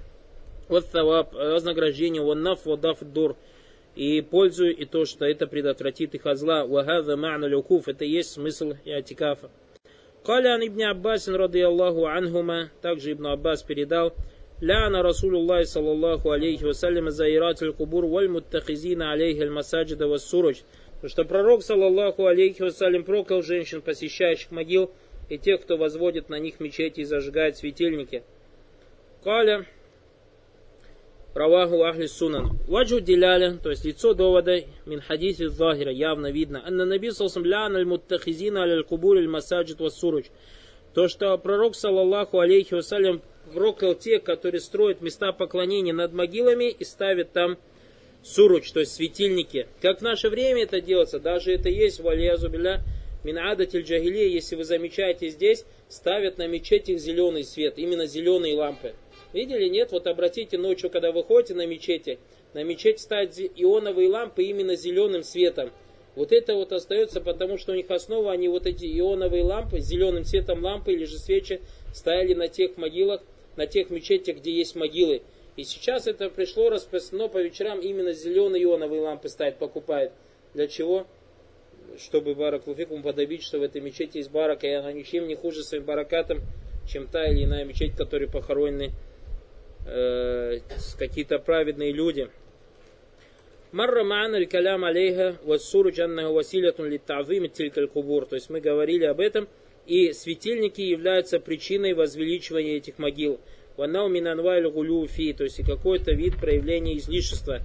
вот 0.67 0.85
вознаграждение, 0.93 2.21
ваннаф, 2.21 2.65
вадаф, 2.65 2.99
дур. 3.01 3.35
И 3.95 4.21
пользую 4.21 4.75
и 4.75 4.85
то, 4.85 5.05
что 5.05 5.25
это 5.25 5.45
предотвратит 5.45 6.15
их 6.15 6.25
от 6.25 6.39
зла. 6.39 6.65
Вагада 6.65 7.13
ма'на 7.13 7.47
люкуф, 7.47 7.87
это 7.87 8.05
есть 8.05 8.31
смысл 8.31 8.73
иатикафа. 8.85 9.51
Калян 10.25 10.61
ибн 10.65 10.83
Аббас, 10.83 11.27
ради 11.27 11.59
Аллаху 11.59 12.05
анхума, 12.05 12.69
также 12.81 13.11
Ибн 13.11 13.27
Аббас 13.27 13.61
передал, 13.61 14.13
ляна 14.61 15.03
Расулуллах 15.03 15.67
саллаллаху 15.67 16.31
алейхи 16.31 16.63
вассалям 16.63 17.09
заират 17.09 17.61
аль-кубур 17.61 18.05
валь 18.05 18.29
муттахизина 18.29 19.11
алейхи 19.11 19.41
аль-масаджида 19.41 20.07
вассуруч. 20.07 20.61
Потому 20.93 21.09
что 21.09 21.25
пророк, 21.25 21.61
саллаллаху 21.61 22.25
алейхи 22.25 22.61
вассалям, 22.61 23.03
проклял 23.03 23.41
женщин, 23.41 23.81
посещающих 23.81 24.51
могил, 24.51 24.91
и 25.29 25.37
тех, 25.37 25.61
кто 25.61 25.75
возводит 25.75 26.29
на 26.29 26.39
них 26.39 26.61
мечети 26.61 27.01
и 27.01 27.03
зажигает 27.03 27.57
светильники. 27.57 28.23
Каля, 29.25 29.65
Раваху 31.33 31.83
Ахли 31.83 32.05
Сунан. 32.05 32.59
Ваджу 32.67 32.99
Диляля, 32.99 33.57
то 33.57 33.71
есть 33.71 33.83
лицо 33.85 34.13
довода, 34.13 34.61
мин 34.85 35.01
хадиси 35.01 35.47
захира, 35.47 35.91
явно 35.91 36.31
видно. 36.31 36.61
Анна 36.65 36.85
Наби 36.85 37.09
Салсам 37.09 37.43
лян 37.43 37.75
аль 37.75 37.85
муттахизина 37.85 38.63
аль 38.63 38.83
кубур 38.83 39.17
аль 39.17 39.27
масаджид 39.27 39.79
вассуруч. 39.79 40.25
То, 40.93 41.07
что 41.07 41.35
пророк, 41.39 41.75
саллаллаху 41.75 42.39
алейхи 42.39 42.75
вассалям, 42.75 43.23
проклял 43.51 43.95
тех, 43.95 44.23
которые 44.23 44.61
строят 44.61 45.01
места 45.01 45.31
поклонения 45.31 45.93
над 45.93 46.13
могилами 46.13 46.69
и 46.69 46.83
ставят 46.83 47.31
там 47.31 47.57
суруч, 48.21 48.71
то 48.71 48.79
есть 48.79 48.93
светильники. 48.93 49.67
Как 49.81 49.99
в 49.99 50.01
наше 50.03 50.29
время 50.29 50.63
это 50.63 50.81
делается, 50.81 51.19
даже 51.19 51.51
это 51.51 51.67
есть 51.67 51.99
в 51.99 52.07
Алиязубиля, 52.07 52.83
Минадатель 53.23 53.83
Джагилия, 53.83 54.27
если 54.27 54.55
вы 54.55 54.65
замечаете 54.65 55.29
здесь, 55.29 55.63
ставят 55.87 56.37
на 56.37 56.45
мечетях 56.45 56.99
зеленый 56.99 57.45
свет, 57.45 57.75
именно 57.77 58.05
зеленые 58.05 58.55
лампы. 58.55 58.93
Видели, 59.33 59.67
нет? 59.67 59.91
Вот 59.91 60.05
обратите 60.05 60.59
ночью, 60.59 60.91
когда 60.91 61.11
вы 61.11 61.23
ходите 61.23 61.55
на 61.55 61.65
мечети, 61.65 62.19
на 62.53 62.63
мечеть 62.63 62.99
ставят 62.99 63.37
ионовые 63.37 64.07
лампы 64.07 64.43
именно 64.43 64.75
зеленым 64.75 65.23
светом. 65.23 65.71
Вот 66.15 66.31
это 66.31 66.53
вот 66.53 66.71
остается, 66.71 67.19
потому 67.19 67.57
что 67.57 67.71
у 67.71 67.75
них 67.75 67.89
основа, 67.89 68.31
они 68.31 68.47
вот 68.47 68.67
эти 68.67 68.85
ионовые 68.85 69.43
лампы, 69.43 69.79
зеленым 69.79 70.23
цветом 70.23 70.63
лампы 70.63 70.93
или 70.93 71.05
же 71.05 71.17
свечи 71.17 71.61
ставили 71.91 72.35
на 72.35 72.47
тех 72.47 72.77
могилах, 72.77 73.21
на 73.55 73.65
тех 73.65 73.89
мечетях, 73.89 74.37
где 74.37 74.51
есть 74.51 74.75
могилы. 74.75 75.23
И 75.55 75.63
сейчас 75.63 76.05
это 76.05 76.29
пришло 76.29 76.69
распространено 76.69 77.29
по 77.29 77.41
вечерам 77.41 77.79
именно 77.79 78.13
зеленые 78.13 78.63
ионовые 78.63 79.01
лампы 79.01 79.29
ставить, 79.29 79.55
покупает. 79.55 80.11
Для 80.53 80.67
чего? 80.67 81.07
Чтобы 81.97 82.35
барак 82.35 82.67
луфикум 82.67 83.01
подобить, 83.01 83.41
что 83.41 83.57
в 83.57 83.63
этой 83.63 83.81
мечети 83.81 84.17
есть 84.17 84.31
барака, 84.31 84.67
и 84.67 84.71
она 84.71 84.91
ничем 84.91 85.27
не 85.27 85.35
хуже 85.35 85.63
своим 85.63 85.85
баракатом, 85.85 86.41
чем 86.87 87.07
та 87.07 87.25
или 87.25 87.45
иная 87.45 87.65
мечеть, 87.65 87.93
в 87.93 87.97
которой 87.97 88.29
похоронены 88.29 88.91
э, 89.85 90.59
какие-то 90.97 91.39
праведные 91.39 91.91
люди. 91.91 92.29
Марра 93.71 94.03
ма'ана 94.03 94.45
калям 94.45 94.85
алейха 94.85 95.37
вассуру 95.43 95.89
джаннаху 95.91 96.33
василятун 96.33 96.89
литтавим 96.89 97.49
тилькаль 97.49 97.87
кубур. 97.87 98.25
То 98.25 98.35
есть 98.35 98.49
мы 98.49 98.61
говорили 98.61 99.05
об 99.05 99.19
этом, 99.19 99.47
и 99.87 100.13
светильники 100.13 100.81
являются 100.81 101.39
причиной 101.39 101.93
возвеличивания 101.93 102.77
этих 102.77 102.99
могил. 102.99 103.39
Ванау 103.75 104.09
минанвайль 104.09 104.69
гулюфи, 104.69 105.33
то 105.33 105.43
есть 105.43 105.59
и 105.59 105.63
какой-то 105.63 106.11
вид 106.11 106.39
проявления 106.39 106.97
излишества. 106.97 107.61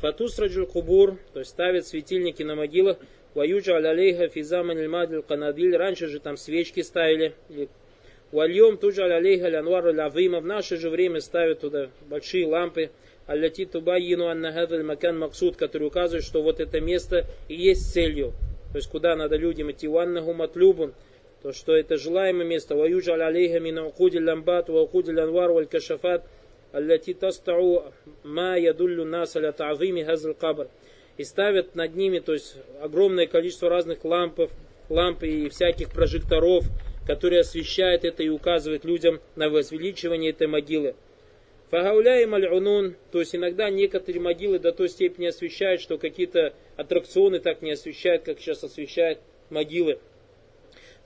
Фатус 0.00 0.36
раджул 0.40 0.66
кубур, 0.66 1.18
то 1.32 1.38
есть 1.38 1.52
ставят 1.52 1.86
светильники 1.86 2.42
на 2.42 2.56
могилах. 2.56 2.98
Ваюджа 3.34 3.76
алейха 3.76 4.28
физаман 4.28 4.78
иль 4.78 5.22
канадиль. 5.22 5.76
Раньше 5.76 6.08
же 6.08 6.18
там 6.18 6.36
свечки 6.36 6.80
ставили. 6.80 7.34
Вальем 8.32 8.78
туджа 8.78 9.04
алейха 9.04 9.48
лянвар 9.48 9.94
лавима. 9.94 10.40
В 10.40 10.46
наше 10.46 10.78
же 10.78 10.88
время 10.88 11.20
ставят 11.20 11.60
туда 11.60 11.90
большие 12.08 12.46
лампы. 12.46 12.90
Аллати 13.26 13.66
тубайину 13.66 14.26
аннахадаль 14.26 14.82
макан 14.82 15.18
максуд, 15.18 15.56
который 15.56 15.86
указывает, 15.86 16.24
что 16.24 16.42
вот 16.42 16.58
это 16.58 16.80
место 16.80 17.26
и 17.48 17.54
есть 17.54 17.92
целью. 17.92 18.32
То 18.72 18.78
есть 18.78 18.90
куда 18.90 19.14
надо 19.16 19.36
людям 19.36 19.70
идти. 19.70 19.86
Ваннаху 19.86 20.32
матлюбун 20.32 20.94
то 21.42 21.52
что 21.52 21.76
это 21.76 21.98
желаемое 21.98 22.46
место. 22.46 22.74
Ваюджал 22.74 23.20
алейха 23.20 23.60
мин 23.60 23.78
укуди 23.78 24.18
ламбат 24.18 24.68
ва 24.70 24.80
укуди 24.80 25.10
ланвар 25.10 25.50
валь 25.50 25.66
кашафат 25.66 26.24
аллати 26.72 27.12
тастау 27.12 27.92
ма 28.22 28.56
ядуллю 28.56 29.04
нас 29.04 29.36
аля 29.36 29.52
та'зими 29.52 30.04
хазл 30.04 30.32
кабр. 30.32 30.68
И 31.18 31.24
ставят 31.24 31.74
над 31.74 31.94
ними, 31.94 32.20
то 32.20 32.32
есть 32.32 32.56
огромное 32.80 33.26
количество 33.26 33.68
разных 33.68 34.04
лампов, 34.04 34.50
ламп 34.88 35.24
и 35.24 35.50
всяких 35.50 35.90
прожекторов, 35.90 36.64
которые 37.06 37.40
освещают 37.40 38.04
это 38.04 38.22
и 38.22 38.28
указывают 38.28 38.84
людям 38.84 39.20
на 39.36 39.48
возвеличивание 39.48 40.30
этой 40.30 40.46
могилы. 40.46 40.94
Фагауля 41.70 42.20
и 42.20 42.26
маль'унун, 42.26 42.96
то 43.10 43.20
есть 43.20 43.34
иногда 43.34 43.70
некоторые 43.70 44.20
могилы 44.20 44.58
до 44.58 44.72
той 44.72 44.88
степени 44.88 45.26
освещают, 45.26 45.80
что 45.80 45.96
какие-то 45.96 46.52
аттракционы 46.76 47.40
так 47.40 47.62
не 47.62 47.72
освещают, 47.72 48.24
как 48.24 48.40
сейчас 48.40 48.62
освещают 48.62 49.18
могилы. 49.48 49.98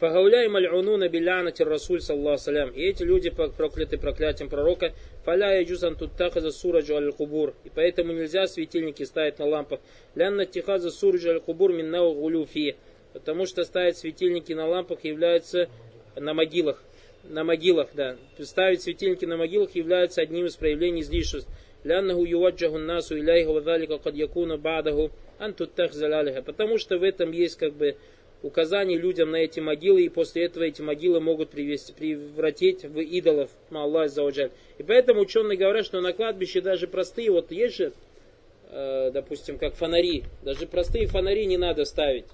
Фагауляй 0.01 0.49
маль'унуна 0.49 1.09
билянати 1.09 1.63
Расуль 1.63 2.03
саллаху 2.03 2.43
салям. 2.43 2.71
И 2.71 2.83
эти 2.83 3.03
люди 3.03 3.31
прокляты 3.31 3.97
проклятием 3.97 4.51
пророка. 4.51 4.93
Фаля 5.25 5.59
яджузан 5.59 5.97
туттахаза 5.97 6.51
сураджу 6.51 6.97
аль 6.97 7.13
кубур. 7.13 7.55
И 7.65 7.71
поэтому 7.75 8.13
нельзя 8.13 8.47
светильники 8.47 9.05
ставить 9.05 9.39
на 9.39 9.47
лампах. 9.47 9.81
Лянна 10.15 10.45
тихаза 10.45 10.91
сураджу 10.91 11.31
аль 11.31 11.41
кубур 11.41 11.73
миннау 11.73 12.13
гулюфи. 12.13 12.77
Потому 13.15 13.47
что 13.47 13.65
ставить 13.65 13.97
светильники 13.97 14.53
на 14.53 14.67
лампах 14.67 15.03
является 15.05 15.71
на 16.17 16.35
могилах. 16.35 16.83
На 17.25 17.45
могилах, 17.45 17.89
да. 17.95 18.17
Ставить 18.39 18.83
светильники 18.83 19.25
на 19.25 19.37
могилах 19.37 19.75
является 19.75 20.23
одним 20.23 20.47
из 20.47 20.57
проявлений 20.57 21.01
излишеств. 21.01 21.49
Ляннаху 21.85 22.25
юваджаху 22.25 22.79
насу 22.79 23.17
иляйха 23.19 23.53
вадалика 23.53 23.99
кад 23.99 24.15
якуна 24.15 24.57
бадаху 24.59 25.11
антуттах 25.39 25.93
залялиха. 25.93 26.43
Потому 26.43 26.79
что 26.79 26.99
в 26.99 27.03
этом 27.03 27.33
есть 27.33 27.57
как 27.57 27.73
бы 27.73 27.97
указаний 28.43 28.97
людям 28.97 29.31
на 29.31 29.37
эти 29.37 29.61
могилы, 29.61 30.03
и 30.03 30.09
после 30.09 30.45
этого 30.45 30.65
эти 30.65 30.83
могилы 30.83 31.21
могут 31.21 31.51
привести, 31.51 31.93
превратить 31.93 32.85
в 32.85 33.01
идолов 33.01 33.51
Аллах 33.71 34.11
Заоджаль. 34.11 34.51
И 34.79 34.83
поэтому 34.83 35.21
ученые 35.21 35.59
говорят, 35.59 35.85
что 35.85 36.01
на 36.01 36.13
кладбище 36.13 36.61
даже 36.61 36.87
простые, 36.87 37.31
вот 37.31 37.51
есть 37.51 37.77
же, 37.77 37.93
э, 38.71 39.11
допустим, 39.13 39.59
как 39.59 39.75
фонари, 39.75 40.25
даже 40.43 40.67
простые 40.67 41.07
фонари 41.07 41.47
не 41.47 41.57
надо 41.57 41.85
ставить. 41.85 42.27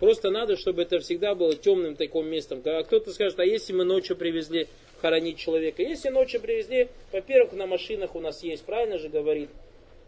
Просто 0.00 0.30
надо, 0.30 0.56
чтобы 0.56 0.82
это 0.82 0.98
всегда 0.98 1.34
было 1.34 1.54
темным 1.54 1.94
таким 1.94 2.26
местом. 2.26 2.62
Когда 2.62 2.82
кто-то 2.82 3.12
скажет, 3.12 3.38
а 3.38 3.44
если 3.44 3.72
мы 3.72 3.84
ночью 3.84 4.16
привезли 4.16 4.66
хоронить 5.00 5.38
человека? 5.38 5.82
Если 5.82 6.08
ночью 6.08 6.40
привезли, 6.40 6.88
во-первых, 7.12 7.52
на 7.52 7.66
машинах 7.66 8.16
у 8.16 8.20
нас 8.20 8.42
есть, 8.42 8.64
правильно 8.64 8.98
же 8.98 9.08
говорит, 9.08 9.50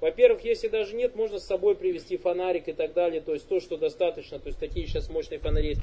во-первых, 0.01 0.45
если 0.45 0.68
даже 0.68 0.95
нет, 0.95 1.14
можно 1.14 1.39
с 1.39 1.47
собой 1.47 1.74
привезти 1.74 2.16
фонарик 2.16 2.68
и 2.68 2.72
так 2.72 2.93
далее, 2.93 3.20
то 3.20 3.32
есть 3.32 3.49
то, 3.49 3.61
что 3.61 3.76
достаточно, 3.76 4.39
то 4.39 4.49
есть 4.49 4.59
такие 4.59 4.87
сейчас 4.87 5.09
мощные 5.09 5.39
фонари 5.39 5.68
есть. 5.68 5.82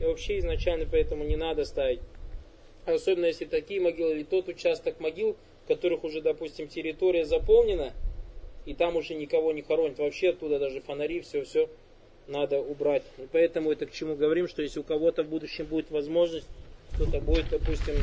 И 0.00 0.04
вообще 0.04 0.38
изначально 0.40 0.86
поэтому 0.90 1.24
не 1.24 1.36
надо 1.36 1.64
ставить. 1.64 2.00
Особенно 2.84 3.26
если 3.26 3.46
такие 3.46 3.80
могилы 3.80 4.16
или 4.16 4.22
тот 4.24 4.48
участок 4.48 5.00
могил, 5.00 5.36
которых 5.66 6.04
уже, 6.04 6.20
допустим, 6.20 6.68
территория 6.68 7.24
заполнена, 7.24 7.94
и 8.66 8.74
там 8.74 8.96
уже 8.96 9.14
никого 9.14 9.52
не 9.52 9.62
хоронят. 9.62 9.98
Вообще 9.98 10.30
оттуда 10.30 10.58
даже 10.58 10.80
фонари, 10.80 11.20
все-все 11.20 11.70
надо 12.26 12.60
убрать. 12.60 13.04
И 13.18 13.26
поэтому 13.30 13.72
это 13.72 13.86
к 13.86 13.92
чему 13.92 14.16
говорим, 14.16 14.48
что 14.48 14.62
если 14.62 14.80
у 14.80 14.84
кого-то 14.84 15.22
в 15.22 15.28
будущем 15.28 15.66
будет 15.66 15.90
возможность, 15.90 16.48
кто-то 16.94 17.20
будет, 17.20 17.48
допустим, 17.50 17.94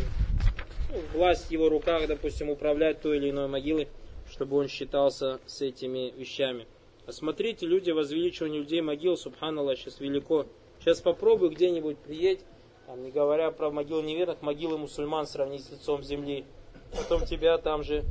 ну, 0.92 1.00
власть 1.14 1.48
в 1.48 1.52
его 1.52 1.70
руках, 1.70 2.08
допустим, 2.08 2.50
управлять 2.50 3.02
той 3.02 3.18
или 3.18 3.30
иной 3.30 3.48
могилой, 3.48 3.88
чтобы 4.30 4.58
он 4.58 4.68
считался 4.68 5.40
с 5.46 5.62
этими 5.62 6.14
вещами. 6.18 6.68
А 7.08 7.12
смотрите, 7.12 7.66
люди 7.66 7.92
возвеличивание 7.92 8.62
людей 8.62 8.82
могил, 8.82 9.18
субханаллах, 9.18 9.78
сейчас 9.78 10.00
велико. 10.00 10.46
Сейчас 10.80 11.02
попробуй 11.02 11.50
где-нибудь 11.50 11.98
приедь, 11.98 12.40
там, 12.88 13.04
не 13.04 13.12
говоря 13.12 13.52
про 13.52 13.72
могилы 13.72 14.04
неверных, 14.04 14.42
могилы 14.42 14.78
мусульман 14.78 15.26
сравнить 15.26 15.64
с 15.64 15.72
лицом 15.72 16.04
земли. 16.04 16.46
Потом 16.92 17.26
тебя 17.26 17.58
там 17.58 17.84
же 17.84 18.04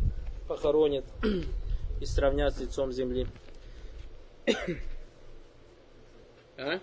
похоронят 0.49 1.05
и 2.01 2.07
сравнят 2.07 2.55
с 2.55 2.61
лицом 2.61 2.93
земли. 2.93 3.27
А? 6.61 6.81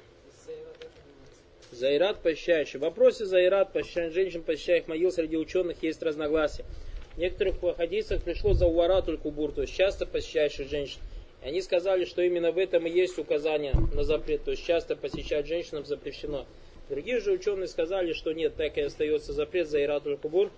Заират 1.71 2.21
посещающий. 2.21 2.79
В 2.79 2.81
вопросе 2.81 3.25
Заират 3.25 3.71
посещающих 3.71 4.13
женщин, 4.13 4.43
посещающих 4.43 4.87
могил 4.87 5.11
среди 5.11 5.37
ученых 5.37 5.83
есть 5.83 6.01
разногласия. 6.01 6.65
В 7.15 7.19
некоторых 7.19 7.55
хадисах 7.75 8.23
пришло 8.23 8.53
за 8.53 8.67
уаратуль 8.67 9.17
кубур, 9.17 9.51
то 9.51 9.61
есть 9.61 9.75
часто 9.75 10.05
посещающих 10.05 10.69
женщин. 10.69 10.99
И 11.43 11.47
они 11.47 11.61
сказали, 11.61 12.05
что 12.05 12.21
именно 12.21 12.51
в 12.51 12.57
этом 12.57 12.87
и 12.87 12.89
есть 12.89 13.17
указание 13.19 13.73
на 13.93 14.03
запрет, 14.03 14.43
то 14.43 14.51
есть 14.51 14.65
часто 14.65 14.95
посещать 14.95 15.45
женщинам 15.47 15.85
запрещено. 15.85 16.45
Другие 16.89 17.19
же 17.19 17.31
ученые 17.31 17.67
сказали, 17.67 18.13
что 18.13 18.31
нет, 18.31 18.55
так 18.55 18.77
и 18.77 18.81
остается 18.81 19.33
запрет 19.33 19.67
за 19.67 19.83
иратуль 19.83 20.17
кубур. 20.17 20.51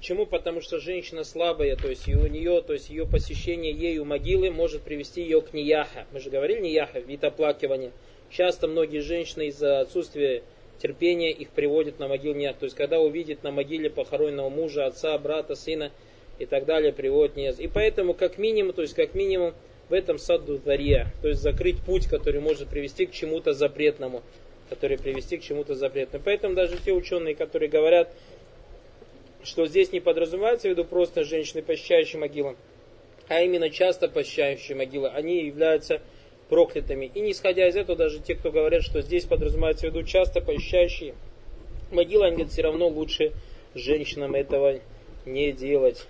Почему? 0.00 0.24
Потому 0.24 0.62
что 0.62 0.78
женщина 0.78 1.24
слабая, 1.24 1.76
то 1.76 1.86
есть 1.86 2.08
у 2.08 2.26
нее, 2.26 2.62
то 2.62 2.72
есть 2.72 2.88
ее 2.88 3.06
посещение 3.06 3.70
ею 3.70 4.06
могилы 4.06 4.50
может 4.50 4.80
привести 4.80 5.20
ее 5.20 5.42
к 5.42 5.52
нияха. 5.52 6.06
Мы 6.10 6.20
же 6.20 6.30
говорили 6.30 6.62
нияха, 6.62 7.00
вид 7.00 7.22
оплакивания. 7.22 7.92
Часто 8.30 8.66
многие 8.66 9.00
женщины 9.00 9.48
из-за 9.48 9.80
отсутствия 9.80 10.42
терпение 10.78 11.32
их 11.32 11.50
приводит 11.50 11.98
на 11.98 12.08
могильник. 12.08 12.56
То 12.56 12.64
есть, 12.64 12.76
когда 12.76 12.98
увидит 12.98 13.42
на 13.42 13.50
могиле 13.50 13.90
похороненного 13.90 14.48
мужа, 14.48 14.86
отца, 14.86 15.18
брата, 15.18 15.54
сына 15.54 15.92
и 16.38 16.46
так 16.46 16.64
далее, 16.64 16.94
приводит 16.94 17.36
не. 17.36 17.52
И 17.52 17.68
поэтому, 17.68 18.14
как 18.14 18.38
минимум, 18.38 18.72
то 18.72 18.80
есть, 18.80 18.94
как 18.94 19.14
минимум, 19.14 19.52
в 19.90 19.92
этом 19.92 20.18
саду 20.18 20.56
дарья, 20.56 21.12
то 21.20 21.28
есть 21.28 21.42
закрыть 21.42 21.78
путь, 21.82 22.06
который 22.06 22.40
может 22.40 22.70
привести 22.70 23.04
к 23.04 23.12
чему-то 23.12 23.52
запретному, 23.52 24.22
который 24.70 24.96
привести 24.96 25.36
к 25.36 25.42
чему-то 25.42 25.74
запретному. 25.74 26.24
Поэтому 26.24 26.54
даже 26.54 26.78
те 26.78 26.92
ученые, 26.92 27.34
которые 27.34 27.68
говорят, 27.68 28.10
что 29.42 29.66
здесь 29.66 29.92
не 29.92 30.00
подразумевается 30.00 30.68
в 30.68 30.70
виду 30.70 30.84
просто 30.84 31.24
женщины, 31.24 31.62
посещающие 31.62 32.20
могилы, 32.20 32.56
а 33.28 33.40
именно 33.40 33.70
часто 33.70 34.08
посещающие 34.08 34.76
могилы, 34.76 35.08
они 35.08 35.44
являются 35.44 36.00
проклятыми. 36.48 37.10
И 37.14 37.20
не 37.20 37.32
исходя 37.32 37.68
из 37.68 37.76
этого, 37.76 37.96
даже 37.96 38.18
те, 38.18 38.34
кто 38.34 38.50
говорят, 38.50 38.82
что 38.82 39.00
здесь 39.02 39.24
подразумевается 39.24 39.86
в 39.86 39.90
виду 39.90 40.02
часто 40.02 40.40
посещающие 40.40 41.14
могилы, 41.90 42.26
они 42.26 42.36
говорят, 42.36 42.52
все 42.52 42.62
равно 42.62 42.88
лучше 42.88 43.32
женщинам 43.74 44.34
этого 44.34 44.80
не 45.24 45.52
делать. 45.52 46.06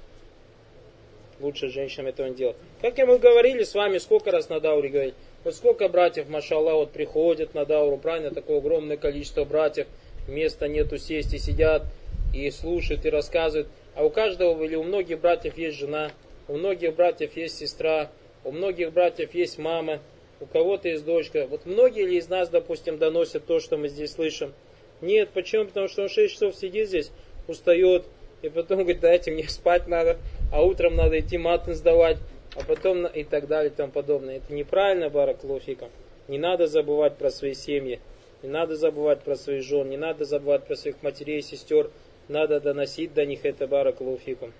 Лучше 1.40 1.68
женщинам 1.68 2.08
этого 2.08 2.26
не 2.26 2.34
делать. 2.34 2.56
Как 2.80 2.96
мы 2.98 3.18
говорили 3.18 3.64
с 3.64 3.74
вами, 3.74 3.98
сколько 3.98 4.30
раз 4.30 4.48
на 4.48 4.60
Дауре 4.60 4.88
говорили, 4.88 5.14
вот 5.44 5.54
сколько 5.54 5.88
братьев, 5.88 6.28
машаллах, 6.28 6.74
вот 6.74 6.92
приходят 6.92 7.54
на 7.54 7.64
Дауру, 7.64 7.96
правильно, 7.96 8.30
такое 8.30 8.58
огромное 8.58 8.98
количество 8.98 9.44
братьев, 9.44 9.86
места 10.28 10.68
нету 10.68 10.98
сесть 10.98 11.32
и 11.32 11.38
сидят, 11.38 11.84
и 12.32 12.50
слушают, 12.50 13.04
и 13.04 13.10
рассказывают. 13.10 13.68
А 13.94 14.04
у 14.04 14.10
каждого 14.10 14.62
или 14.64 14.76
у 14.76 14.82
многих 14.82 15.20
братьев 15.20 15.58
есть 15.58 15.78
жена, 15.78 16.10
у 16.48 16.54
многих 16.54 16.94
братьев 16.94 17.36
есть 17.36 17.58
сестра, 17.58 18.10
у 18.44 18.52
многих 18.52 18.92
братьев 18.92 19.34
есть 19.34 19.58
мама, 19.58 20.00
у 20.40 20.46
кого-то 20.46 20.88
есть 20.88 21.04
дочка. 21.04 21.46
Вот 21.46 21.66
многие 21.66 22.06
ли 22.06 22.16
из 22.16 22.28
нас, 22.28 22.48
допустим, 22.48 22.98
доносят 22.98 23.46
то, 23.46 23.60
что 23.60 23.76
мы 23.76 23.88
здесь 23.88 24.12
слышим? 24.12 24.52
Нет, 25.00 25.30
почему? 25.32 25.66
Потому 25.66 25.88
что 25.88 26.02
он 26.02 26.08
6 26.08 26.32
часов 26.32 26.56
сидит 26.56 26.88
здесь, 26.88 27.10
устает, 27.46 28.04
и 28.42 28.48
потом 28.48 28.78
говорит, 28.80 29.00
дайте 29.00 29.30
мне 29.30 29.48
спать 29.48 29.86
надо, 29.86 30.18
а 30.52 30.62
утром 30.64 30.96
надо 30.96 31.20
идти 31.20 31.38
матн 31.38 31.72
сдавать, 31.72 32.18
а 32.56 32.64
потом 32.64 33.06
и 33.06 33.24
так 33.24 33.46
далее 33.46 33.70
и 33.70 33.74
тому 33.74 33.92
подобное. 33.92 34.36
Это 34.38 34.52
неправильно, 34.52 35.08
Бараклуфика. 35.08 35.88
Не 36.28 36.38
надо 36.38 36.66
забывать 36.66 37.16
про 37.16 37.30
свои 37.30 37.54
семьи, 37.54 38.00
не 38.42 38.48
надо 38.48 38.76
забывать 38.76 39.22
про 39.22 39.36
своих 39.36 39.62
жен, 39.62 39.88
не 39.88 39.96
надо 39.96 40.24
забывать 40.24 40.64
про 40.64 40.76
своих 40.76 41.02
матерей 41.02 41.42
сестер, 41.42 41.90
надо 42.30 42.60
доносить 42.60 43.12
до 43.12 43.26
них 43.26 43.44
это 43.44 43.66
Бараклуфикум. 43.66 44.52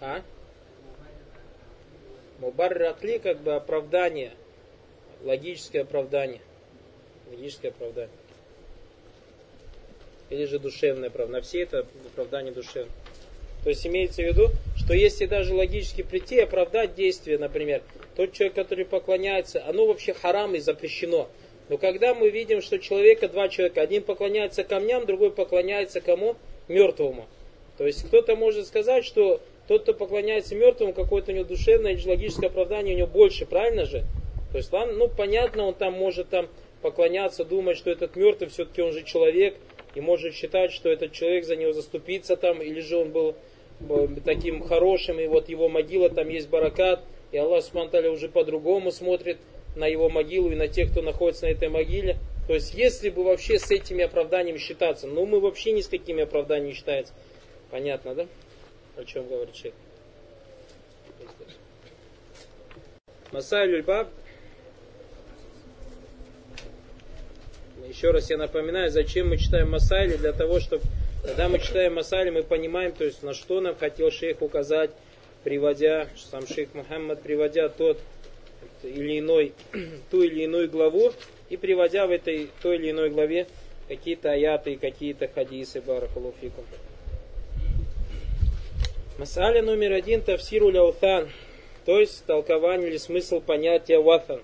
А? 0.00 0.20
Мубарракли 2.40 3.18
как 3.18 3.40
бы 3.40 3.54
оправдание, 3.54 4.32
логическое 5.22 5.82
оправдание. 5.82 6.40
Логическое 7.30 7.68
оправдание. 7.68 8.10
Или 10.28 10.44
же 10.44 10.58
душевное 10.58 11.08
оправдание. 11.08 11.40
На 11.40 11.46
все 11.46 11.62
это 11.62 11.86
оправдание 12.12 12.52
душевное. 12.52 12.92
То 13.62 13.70
есть 13.70 13.86
имеется 13.86 14.22
в 14.22 14.26
виду, 14.26 14.50
что 14.76 14.92
если 14.92 15.26
даже 15.26 15.54
логически 15.54 16.02
прийти 16.02 16.34
и 16.36 16.40
оправдать 16.40 16.96
действие, 16.96 17.38
например, 17.38 17.80
тот 18.14 18.32
человек, 18.32 18.54
который 18.54 18.84
поклоняется, 18.84 19.64
оно 19.66 19.86
вообще 19.86 20.12
харам 20.12 20.54
и 20.54 20.58
запрещено. 20.58 21.28
Но 21.68 21.78
когда 21.78 22.14
мы 22.14 22.30
видим, 22.30 22.60
что 22.60 22.78
человека, 22.78 23.28
два 23.28 23.48
человека, 23.48 23.80
один 23.80 24.02
поклоняется 24.02 24.64
камням, 24.64 25.06
другой 25.06 25.30
поклоняется 25.30 26.00
кому? 26.00 26.36
Мертвому. 26.68 27.26
То 27.78 27.86
есть 27.86 28.06
кто-то 28.06 28.36
может 28.36 28.66
сказать, 28.66 29.04
что 29.04 29.40
тот, 29.68 29.82
кто 29.82 29.94
поклоняется 29.94 30.54
мертвому, 30.54 30.92
какое-то 30.92 31.32
у 31.32 31.34
него 31.34 31.44
душевное 31.44 31.92
или 31.92 32.08
логическое 32.08 32.48
оправдание 32.48 32.94
у 32.94 32.98
него 32.98 33.08
больше, 33.08 33.46
правильно 33.46 33.86
же? 33.86 34.04
То 34.50 34.58
есть, 34.58 34.72
ладно, 34.72 34.94
ну 34.94 35.08
понятно, 35.08 35.64
он 35.64 35.74
там 35.74 35.94
может 35.94 36.28
там 36.28 36.48
поклоняться, 36.82 37.44
думать, 37.44 37.78
что 37.78 37.90
этот 37.90 38.16
мертвый 38.16 38.50
все-таки 38.50 38.82
он 38.82 38.92
же 38.92 39.02
человек, 39.02 39.54
и 39.94 40.00
может 40.00 40.34
считать, 40.34 40.72
что 40.72 40.90
этот 40.90 41.12
человек 41.12 41.44
за 41.44 41.56
него 41.56 41.72
заступится 41.72 42.36
там, 42.36 42.60
или 42.60 42.80
же 42.80 42.96
он 42.96 43.10
был 43.10 43.34
таким 44.24 44.62
хорошим, 44.62 45.18
и 45.18 45.26
вот 45.26 45.48
его 45.48 45.68
могила, 45.68 46.10
там 46.10 46.28
есть 46.28 46.48
баракат, 46.48 47.02
и 47.32 47.38
Аллах 47.38 47.64
Субтитры 47.64 48.10
уже 48.10 48.28
по-другому 48.28 48.92
смотрит 48.92 49.38
на 49.74 49.86
его 49.86 50.08
могилу 50.10 50.50
и 50.52 50.54
на 50.54 50.68
тех, 50.68 50.90
кто 50.90 51.00
находится 51.02 51.46
на 51.46 51.50
этой 51.50 51.68
могиле. 51.68 52.18
То 52.46 52.54
есть, 52.54 52.74
если 52.74 53.08
бы 53.08 53.24
вообще 53.24 53.58
с 53.58 53.70
этими 53.70 54.04
оправданиями 54.04 54.58
считаться, 54.58 55.06
ну 55.06 55.24
мы 55.24 55.40
вообще 55.40 55.72
ни 55.72 55.80
с 55.80 55.88
какими 55.88 56.22
оправданиями 56.22 56.70
не 56.70 56.74
считается. 56.74 57.14
Понятно, 57.70 58.14
да? 58.14 58.26
О 58.96 59.04
чем 59.04 59.26
говорит 59.26 59.56
шейх? 59.56 59.72
Масайль 63.30 63.82
Баб. 63.82 64.08
Еще 67.88 68.10
раз 68.10 68.30
я 68.30 68.36
напоминаю, 68.36 68.90
зачем 68.90 69.30
мы 69.30 69.38
читаем 69.38 69.70
Масайли, 69.70 70.16
для 70.16 70.32
того, 70.32 70.60
чтобы, 70.60 70.82
когда 71.24 71.48
мы 71.48 71.58
читаем 71.58 71.94
Масайли, 71.94 72.30
мы 72.30 72.42
понимаем, 72.42 72.92
то 72.92 73.04
есть 73.04 73.22
на 73.22 73.32
что 73.34 73.60
нам 73.60 73.74
хотел 73.74 74.10
шейх 74.10 74.42
указать, 74.42 74.90
приводя, 75.44 76.08
сам 76.16 76.46
шейх 76.46 76.74
Мухаммад, 76.74 77.22
приводя 77.22 77.68
тот 77.68 77.98
или 78.82 79.20
иной, 79.20 79.52
ту 80.10 80.22
или 80.22 80.44
иную 80.44 80.70
главу, 80.70 81.12
и 81.48 81.56
приводя 81.56 82.06
в 82.06 82.10
этой 82.10 82.48
той 82.62 82.76
или 82.76 82.90
иной 82.90 83.10
главе 83.10 83.46
какие-то 83.88 84.32
аяты 84.32 84.74
и 84.74 84.76
какие-то 84.76 85.28
хадисы, 85.28 85.80
баракалуфикум. 85.80 86.64
Масаля 89.18 89.62
номер 89.62 89.92
один 89.92 90.22
тавсиру 90.22 90.70
ляутан, 90.70 91.28
то 91.84 92.00
есть 92.00 92.24
толкование 92.24 92.88
или 92.88 92.96
смысл 92.96 93.40
понятия 93.40 93.98
ватан. 93.98 94.42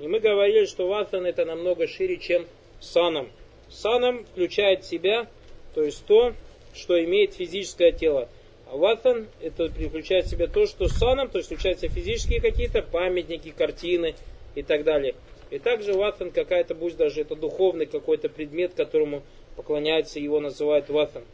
И 0.00 0.06
мы 0.06 0.20
говорили, 0.20 0.66
что 0.66 0.88
ватан 0.88 1.26
это 1.26 1.44
намного 1.44 1.86
шире, 1.86 2.18
чем 2.18 2.46
саном. 2.80 3.28
Саном 3.68 4.24
включает 4.24 4.84
в 4.84 4.88
себя, 4.88 5.26
то 5.74 5.82
есть 5.82 6.04
то, 6.06 6.34
что 6.74 7.02
имеет 7.02 7.34
физическое 7.34 7.92
тело. 7.92 8.28
Ватан 8.72 9.26
это 9.40 9.68
включает 9.68 10.26
в 10.26 10.30
себя 10.30 10.46
то, 10.46 10.66
что 10.66 10.88
саном, 10.88 11.28
то 11.28 11.38
есть 11.38 11.48
включаются 11.50 11.88
физические 11.88 12.40
какие-то 12.40 12.82
памятники, 12.82 13.50
картины 13.50 14.14
и 14.54 14.62
так 14.62 14.84
далее. 14.84 15.14
И 15.50 15.58
также 15.58 15.94
ватан 15.94 16.30
какая-то, 16.30 16.74
будь 16.74 16.96
даже 16.96 17.22
это 17.22 17.34
духовный 17.34 17.86
какой-то 17.86 18.28
предмет, 18.28 18.74
которому 18.74 19.22
поклоняется, 19.56 20.20
его 20.20 20.38
называют 20.38 20.88
ватан. 20.88 21.24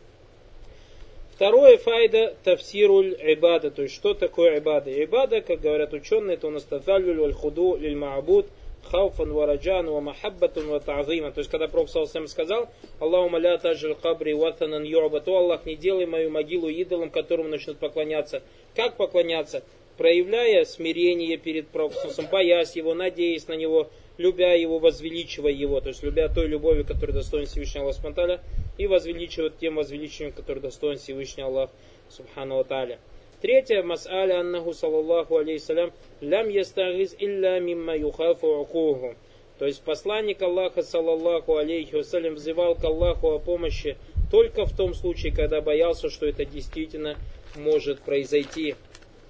Второе 1.34 1.76
файда 1.76 2.34
тавсируль 2.44 3.14
ибада, 3.20 3.70
то 3.70 3.82
есть 3.82 3.94
что 3.94 4.14
такое 4.14 4.58
ибада? 4.58 4.90
Ибада, 4.90 5.42
как 5.42 5.60
говорят 5.60 5.92
ученые, 5.92 6.36
это 6.36 6.46
у 6.46 6.50
нас 6.50 6.62
таталюль 6.62 7.18
валь 7.18 7.34
худу 7.34 7.76
лиль 7.76 7.94
маабуд, 7.94 8.46
хауфан 8.90 9.32
вараджан 9.32 9.90
ва 9.90 10.00
махаббатун 10.00 10.68
ва 10.68 10.80
та'зима. 10.80 11.30
То 11.32 11.40
есть, 11.40 11.50
когда 11.50 11.68
Пророк 11.68 11.88
Салсам 11.90 12.26
сказал, 12.26 12.68
Аллаху 13.00 13.36
ля 13.36 13.58
таджил 13.58 13.94
кабри 13.94 14.34
ватанан 14.34 14.82
ю'ба, 14.82 15.20
то 15.20 15.36
Аллах 15.36 15.66
не 15.66 15.76
делай 15.76 16.06
мою 16.06 16.30
могилу 16.30 16.68
идолом, 16.68 17.10
которому 17.10 17.48
начнут 17.48 17.78
поклоняться. 17.78 18.42
Как 18.74 18.96
поклоняться? 18.96 19.62
Проявляя 19.96 20.64
смирение 20.64 21.36
перед 21.36 21.68
Пророком, 21.68 22.26
боясь 22.30 22.76
его, 22.76 22.94
надеясь 22.94 23.48
на 23.48 23.54
него, 23.54 23.88
любя 24.18 24.54
его, 24.54 24.78
возвеличивая 24.78 25.52
его, 25.52 25.80
то 25.80 25.88
есть 25.88 26.02
любя 26.02 26.28
той 26.28 26.46
любовью, 26.46 26.84
которая 26.84 27.16
достоин 27.16 27.46
Всевышнего 27.46 27.84
Аллаха 27.84 28.00
Субхану 28.02 28.40
и 28.78 28.86
возвеличивая 28.86 29.50
тем 29.50 29.76
возвеличиванием, 29.76 30.34
который 30.34 30.60
достоин 30.60 30.98
Всевышний 30.98 31.42
Аллах 31.42 31.70
Субхану 32.08 32.62
Тааля. 32.64 32.98
Третье, 33.42 33.82
мас'аля 33.82 34.40
аннаху 34.40 34.72
саллаллаху 34.72 35.36
алейхиссалям, 35.36 35.92
лям 36.22 36.48
ястагиз 36.48 37.14
илля 37.18 37.60
мимма 37.60 37.94
юхафу 37.94 38.60
укуху. 38.60 39.14
То 39.58 39.66
есть 39.66 39.82
посланник 39.82 40.40
Аллаха, 40.40 40.82
саллаллаху 40.82 41.56
алейхи 41.56 41.94
вассалям, 41.96 42.34
взывал 42.34 42.74
к 42.74 42.84
Аллаху 42.84 43.32
о 43.32 43.38
помощи 43.38 43.98
только 44.30 44.64
в 44.64 44.74
том 44.74 44.94
случае, 44.94 45.34
когда 45.34 45.60
боялся, 45.60 46.08
что 46.08 46.26
это 46.26 46.46
действительно 46.46 47.16
может 47.54 48.00
произойти. 48.00 48.74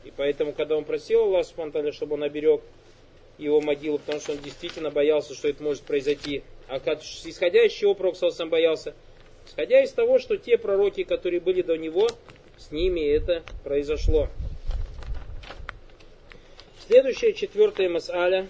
И 0.04 0.12
поэтому, 0.16 0.52
когда 0.52 0.76
он 0.76 0.84
просил 0.84 1.22
Аллаха, 1.22 1.92
чтобы 1.92 2.14
он 2.14 2.22
оберег 2.22 2.60
его 3.38 3.60
могилу, 3.60 3.98
потому 3.98 4.20
что 4.20 4.32
он 4.32 4.38
действительно 4.38 4.92
боялся, 4.92 5.34
что 5.34 5.48
это 5.48 5.62
может 5.64 5.82
произойти. 5.82 6.44
А 6.68 6.78
как, 6.78 7.02
исходя 7.02 7.64
из 7.64 7.72
чего 7.72 7.94
пророк 7.94 8.16
сам 8.16 8.50
боялся? 8.50 8.94
Исходя 9.46 9.82
из 9.82 9.92
того, 9.92 10.20
что 10.20 10.36
те 10.36 10.58
пророки, 10.58 11.02
которые 11.02 11.40
были 11.40 11.62
до 11.62 11.76
него, 11.76 12.08
с 12.58 12.70
ними 12.70 13.00
это 13.00 13.42
произошло. 13.64 14.28
Следующая, 16.86 17.32
четвертая 17.32 17.88
мас'аля. 17.88 18.48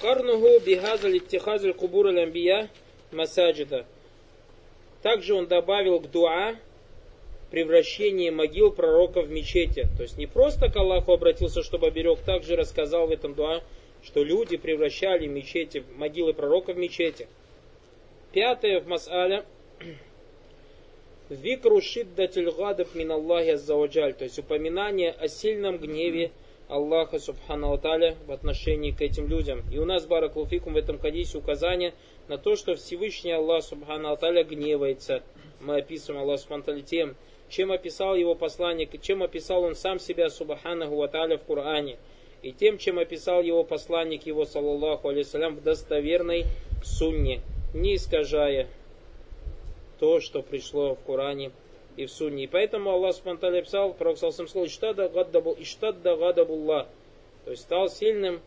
Карнугу 0.00 0.60
бихаза 0.60 1.08
литтихазаль 1.08 1.74
кубур 1.74 2.08
амбия 2.08 2.70
масаджида. 3.12 3.86
Также 5.02 5.34
он 5.34 5.46
добавил 5.46 6.00
к 6.00 6.10
дуа 6.10 6.56
превращение 7.50 8.30
могил 8.30 8.70
пророка 8.70 9.22
в 9.22 9.30
мечети. 9.30 9.86
То 9.96 10.04
есть 10.04 10.16
не 10.16 10.26
просто 10.26 10.70
к 10.70 10.76
Аллаху 10.76 11.12
обратился, 11.12 11.62
чтобы 11.62 11.88
оберег, 11.88 12.20
также 12.20 12.56
рассказал 12.56 13.08
в 13.08 13.10
этом 13.10 13.34
дуа, 13.34 13.62
что 14.02 14.22
люди 14.22 14.56
превращали 14.56 15.26
мечети, 15.26 15.84
могилы 15.96 16.32
пророка 16.32 16.72
в 16.72 16.78
мечети. 16.78 17.28
Пятое 18.32 18.80
в 18.80 18.88
Мас'аля. 18.88 19.44
Викру 21.30 21.80
шиддатиль 21.80 22.50
гадаб 22.50 22.92
мин 22.96 23.12
Аллахи 23.12 23.50
аззаваджаль. 23.50 24.14
То 24.14 24.24
есть 24.24 24.40
упоминание 24.40 25.12
о 25.12 25.28
сильном 25.28 25.78
гневе 25.78 26.32
Аллаха 26.66 27.20
Субхану 27.20 27.72
Аталя 27.72 28.16
в 28.26 28.32
отношении 28.32 28.90
к 28.90 29.00
этим 29.00 29.28
людям. 29.28 29.62
И 29.72 29.78
у 29.78 29.84
нас, 29.84 30.06
Баракулфикум, 30.06 30.74
в 30.74 30.76
этом 30.76 30.98
хадисе 30.98 31.38
указание 31.38 31.94
на 32.26 32.36
то, 32.36 32.56
что 32.56 32.74
Всевышний 32.74 33.30
Аллах 33.30 33.62
Субхану 33.62 34.10
Аталя 34.10 34.42
гневается. 34.42 35.22
Мы 35.60 35.76
описываем 35.76 36.22
Аллах 36.22 36.40
Субхану 36.40 36.62
Аталя 36.62 36.82
тем, 36.82 37.14
чем 37.48 37.70
описал 37.70 38.16
его 38.16 38.34
посланник, 38.34 39.00
чем 39.00 39.22
описал 39.22 39.62
он 39.62 39.76
сам 39.76 40.00
себя, 40.00 40.30
Субханаху 40.30 40.96
Ваталя, 40.96 41.38
в 41.38 41.44
Коране, 41.44 41.96
и 42.42 42.50
тем, 42.50 42.76
чем 42.76 42.98
описал 42.98 43.42
его 43.42 43.62
посланник, 43.62 44.26
его, 44.26 44.46
саллаллаху 44.46 45.08
алейсалям, 45.08 45.54
в 45.54 45.62
достоверной 45.62 46.46
сунне, 46.82 47.40
не 47.72 47.94
искажая 47.94 48.66
то, 50.00 50.18
что 50.20 50.42
пришло 50.42 50.94
в 50.96 51.04
Коране 51.04 51.52
и 51.96 52.06
в 52.06 52.10
сунне. 52.10 52.44
И 52.44 52.46
поэтому 52.46 52.90
Аллах 52.90 53.14
Субхану 53.14 53.56
описал, 53.56 53.92
пророк 53.92 54.18
Салсам 54.18 54.48
сказал, 54.48 54.66
«Иштадда 54.66 55.08
гадабуллах», 56.16 56.88
то 57.44 57.50
есть 57.50 57.62
стал 57.62 57.88
сильным 57.88 58.40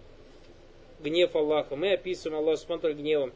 гнев 0.99 1.36
Аллаха. 1.36 1.76
Мы 1.76 1.93
описываем 1.93 2.39
Аллах 2.39 2.58
Субхану 2.58 2.93
гневом. 2.95 3.32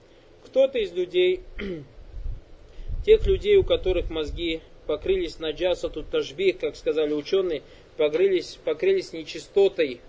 Кто-то 0.45 0.79
из 0.79 0.91
людей, 0.93 1.41
тех 3.05 3.25
людей, 3.27 3.55
у 3.57 3.63
которых 3.63 4.09
мозги 4.09 4.61
покрылись 4.87 5.39
наджаса, 5.39 5.89
тут 5.89 6.09
тажбих, 6.09 6.57
как 6.57 6.75
сказали 6.75 7.13
ученые, 7.13 7.61
покрылись, 7.97 8.57
покрылись 8.63 9.13
нечистотой 9.13 9.99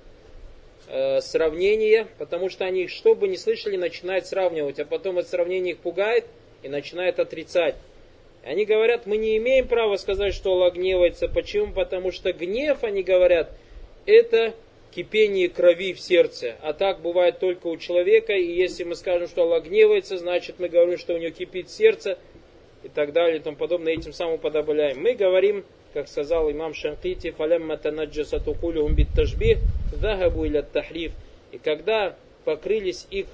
э, 0.86 1.20
сравнения, 1.20 2.08
потому 2.18 2.48
что 2.48 2.64
они, 2.64 2.86
что 2.86 3.14
бы 3.14 3.28
ни 3.28 3.36
слышали, 3.36 3.76
начинают 3.76 4.26
сравнивать, 4.26 4.78
а 4.78 4.86
потом 4.86 5.18
это 5.18 5.28
сравнение 5.28 5.74
их 5.74 5.80
пугает 5.80 6.24
и 6.62 6.68
начинает 6.68 7.18
отрицать. 7.18 7.74
Они 8.44 8.64
говорят, 8.64 9.06
мы 9.06 9.16
не 9.16 9.36
имеем 9.36 9.68
права 9.68 9.96
сказать, 9.96 10.34
что 10.34 10.52
Аллах 10.52 10.74
гневается. 10.74 11.28
Почему? 11.28 11.72
Потому 11.72 12.12
что 12.12 12.32
гнев, 12.32 12.82
они 12.82 13.02
говорят, 13.02 13.52
это 14.06 14.54
кипение 14.90 15.48
крови 15.48 15.92
в 15.92 16.00
сердце. 16.00 16.56
А 16.62 16.72
так 16.72 17.00
бывает 17.00 17.38
только 17.38 17.66
у 17.66 17.76
человека. 17.76 18.32
И 18.32 18.52
если 18.52 18.84
мы 18.84 18.94
скажем, 18.94 19.28
что 19.28 19.42
Аллах 19.42 19.64
гневается, 19.64 20.18
значит 20.18 20.56
мы 20.58 20.68
говорим, 20.68 20.98
что 20.98 21.14
у 21.14 21.18
него 21.18 21.30
кипит 21.30 21.70
сердце 21.70 22.18
и 22.82 22.88
так 22.88 23.12
далее 23.12 23.38
и 23.38 23.42
тому 23.42 23.56
подобное, 23.56 23.92
этим 23.92 24.12
самым 24.12 24.38
подобляем. 24.38 25.02
Мы 25.02 25.14
говорим, 25.14 25.64
как 25.92 26.08
сказал 26.08 26.50
имам 26.50 26.74
Шанкити, 26.74 27.30
фалямма 27.30 27.76
танаджасату 27.76 28.54
кулюхум 28.54 28.94
бит 28.94 29.08
тажбих, 29.14 29.58
захабу 29.92 30.44
иля 30.46 30.62
тахриф. 30.62 31.12
И 31.52 31.58
когда 31.58 32.16
покрылись 32.44 33.06
их 33.10 33.26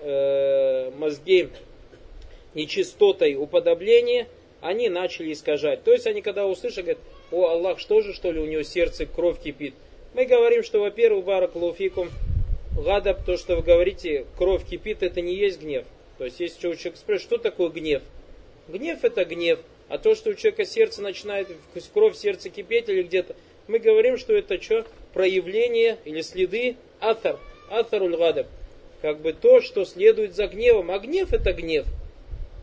э, 0.00 0.90
мозги 0.96 1.48
нечистотой 2.54 3.34
уподобления, 3.34 4.28
они 4.60 4.88
начали 4.88 5.32
искажать. 5.32 5.84
То 5.84 5.92
есть 5.92 6.06
они 6.06 6.22
когда 6.22 6.46
услышат, 6.46 6.84
говорят, 6.84 7.02
о 7.30 7.48
Аллах, 7.48 7.78
что 7.78 8.00
же, 8.00 8.14
что 8.14 8.32
ли, 8.32 8.40
у 8.40 8.46
него 8.46 8.62
сердце 8.62 9.06
кровь 9.06 9.40
кипит. 9.40 9.74
Мы 10.14 10.26
говорим, 10.26 10.62
что, 10.62 10.80
во-первых, 10.80 11.24
баракалуфикум, 11.24 12.10
гадаб, 12.76 13.24
то, 13.24 13.36
что 13.36 13.56
вы 13.56 13.62
говорите, 13.62 14.26
кровь 14.38 14.64
кипит, 14.64 15.02
это 15.02 15.20
не 15.20 15.34
есть 15.34 15.60
гнев. 15.60 15.84
То 16.18 16.24
есть, 16.24 16.40
если 16.40 16.60
человек 16.60 16.96
спрашивает, 16.96 17.20
что 17.22 17.38
такое 17.38 17.68
гнев? 17.70 18.02
Гнев 18.68 19.04
это 19.04 19.24
гнев. 19.24 19.60
А 19.88 19.98
то, 19.98 20.14
что 20.14 20.30
у 20.30 20.34
человека 20.34 20.64
сердце 20.64 21.02
начинает, 21.02 21.48
кровь 21.92 22.16
сердце 22.16 22.48
кипеть 22.48 22.88
или 22.88 23.02
где-то, 23.02 23.36
мы 23.66 23.78
говорим, 23.78 24.16
что 24.16 24.32
это 24.32 24.60
что? 24.60 24.86
Проявление 25.12 25.98
или 26.04 26.20
следы 26.20 26.76
атар. 27.00 27.38
Атаруль 27.70 28.16
гадаб. 28.16 28.46
Как 29.02 29.20
бы 29.20 29.32
то, 29.32 29.60
что 29.60 29.84
следует 29.84 30.34
за 30.34 30.46
гневом. 30.46 30.90
А 30.90 30.98
гнев 30.98 31.32
это 31.32 31.52
гнев. 31.52 31.86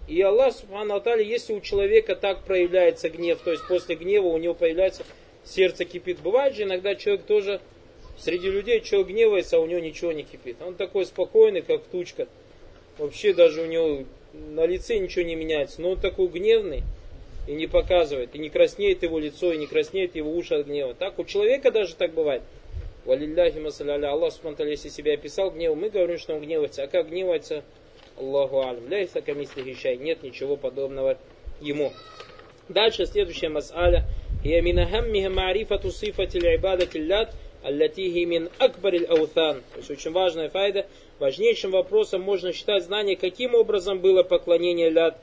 И 0.08 0.22
Аллах, 0.22 0.54
Субхану 0.54 0.96
Атали, 0.96 1.24
если 1.24 1.54
у 1.54 1.62
человека 1.62 2.16
так 2.16 2.44
проявляется 2.44 3.10
гнев, 3.10 3.40
то 3.44 3.52
есть 3.52 3.66
после 3.68 3.96
гнева 3.96 4.28
у 4.28 4.38
него 4.38 4.54
появляется 4.54 5.04
сердце 5.44 5.86
кипит. 5.86 6.20
Бывает 6.20 6.56
же 6.56 6.64
иногда 6.64 6.96
человек 6.96 7.24
тоже, 7.26 7.62
среди 8.18 8.50
людей 8.50 8.82
человек 8.82 9.10
гневается, 9.10 9.58
а 9.58 9.60
у 9.60 9.68
него 9.68 9.80
ничего 9.80 10.12
не 10.12 10.24
кипит. 10.24 10.58
Он 10.62 10.76
такой 10.76 11.06
спокойный, 11.06 11.62
как 11.62 11.84
тучка. 11.84 12.28
Вообще 12.98 13.34
даже 13.34 13.62
у 13.62 13.66
него 13.66 14.04
на 14.34 14.66
лице 14.66 14.98
ничего 14.98 15.24
не 15.24 15.36
меняется. 15.36 15.82
Но 15.82 15.92
он 15.92 16.00
такой 16.00 16.28
гневный 16.28 16.84
и 17.48 17.54
не 17.54 17.68
показывает. 17.68 18.36
И 18.36 18.40
не 18.40 18.50
краснеет 18.50 19.04
его 19.04 19.20
лицо, 19.20 19.54
и 19.54 19.58
не 19.58 19.68
краснеет 19.68 20.16
его 20.16 20.32
уши 20.32 20.56
от 20.56 20.68
гнева. 20.68 20.94
Так 20.94 21.20
у 21.20 21.26
человека 21.26 21.72
даже 21.72 21.96
так 21.96 22.14
бывает. 22.14 22.44
Валилляхи 23.06 23.58
масаляля. 23.58 24.12
Аллах 24.12 24.34
Субхану 24.34 24.70
если 24.70 24.90
себя 24.90 25.14
описал 25.14 25.52
гневом, 25.52 25.80
мы 25.80 25.90
говорим, 25.90 26.18
что 26.18 26.36
он 26.36 26.42
гневается. 26.42 26.84
А 26.84 26.88
как 26.88 27.10
гневается? 27.10 27.64
Аллаху 28.19 28.61
алям. 28.61 28.89
Ляйса 28.89 29.21
камисли 29.21 29.63
хищай. 29.63 29.97
Нет 29.97 30.23
ничего 30.23 30.57
подобного 30.57 31.19
ему. 31.61 31.93
Дальше 32.69 33.07
следующая 33.07 33.49
мас'аля. 33.49 34.05
هي 34.43 34.61
من 34.61 34.79
أهمها 34.79 35.29
معرفة 35.29 35.89
صفة 35.89 36.29
العبادة 36.35 36.89
اللات 36.95 37.31
التي 37.67 38.15
هي 38.15 38.27
من 38.27 38.49
أكبر 38.61 38.95
الأوثان. 38.95 39.63
То 39.73 39.79
есть 39.79 39.91
очень 39.91 40.13
важная 40.13 40.49
файда. 40.49 40.87
Важнейшим 41.19 41.71
вопросом 41.71 42.23
можно 42.23 42.53
считать 42.53 42.85
знание, 42.85 43.17
каким 43.17 43.55
образом 43.55 44.01
было 44.01 44.23
поклонение 44.23 44.91
лят, 44.91 45.19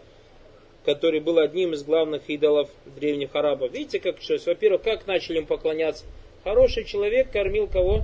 который 0.85 1.19
был 1.19 1.39
одним 1.39 1.73
из 1.73 1.83
главных 1.83 2.29
идолов 2.29 2.69
древних 2.85 3.35
арабов. 3.35 3.71
Видите, 3.71 3.99
как 3.99 4.21
что? 4.21 4.35
Во-первых, 4.45 4.81
как 4.81 5.07
начали 5.07 5.37
им 5.37 5.45
поклоняться? 5.45 6.05
Хороший 6.43 6.83
человек 6.83 7.31
кормил 7.31 7.67
кого? 7.67 8.01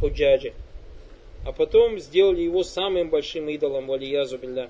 Худжаджи 0.00 0.52
а 1.45 1.51
потом 1.51 1.99
сделали 1.99 2.41
его 2.41 2.63
самым 2.63 3.09
большим 3.09 3.49
идолом, 3.49 3.87
валиязу 3.87 4.37
билля. 4.37 4.69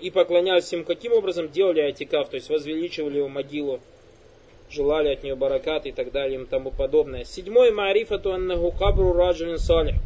И 0.00 0.10
поклонялись 0.10 0.72
им 0.72 0.84
каким 0.84 1.12
образом? 1.12 1.48
Делали 1.48 1.80
атикав, 1.80 2.28
то 2.28 2.36
есть 2.36 2.48
возвеличивали 2.48 3.18
его 3.18 3.28
могилу, 3.28 3.80
желали 4.70 5.08
от 5.08 5.22
нее 5.22 5.34
баракат 5.34 5.86
и 5.86 5.92
так 5.92 6.12
далее 6.12 6.40
и 6.40 6.44
тому 6.44 6.70
подобное. 6.70 7.24
Седьмой 7.24 7.72
маарифату 7.72 8.32
аннаху 8.32 8.72
кабру 8.72 9.12
раджалин 9.12 9.58
салих. 9.58 9.96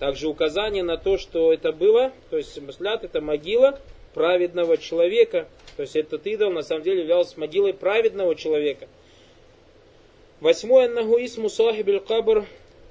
Также 0.00 0.28
указание 0.28 0.84
на 0.84 0.96
то, 0.96 1.18
что 1.18 1.52
это 1.52 1.72
было, 1.72 2.12
то 2.30 2.36
есть 2.36 2.60
маслят 2.62 3.02
это 3.02 3.20
могила 3.20 3.80
праведного 4.14 4.78
человека. 4.78 5.48
То 5.76 5.82
есть 5.82 5.96
этот 5.96 6.26
идол 6.26 6.50
на 6.50 6.62
самом 6.62 6.82
деле 6.84 7.00
являлся 7.00 7.38
могилой 7.38 7.74
праведного 7.74 8.34
человека. 8.34 8.88
Восьмой 10.40 10.86
аннаху 10.86 11.16
исму 11.18 11.48
сахибиль 11.48 11.98
кабр 12.00 12.46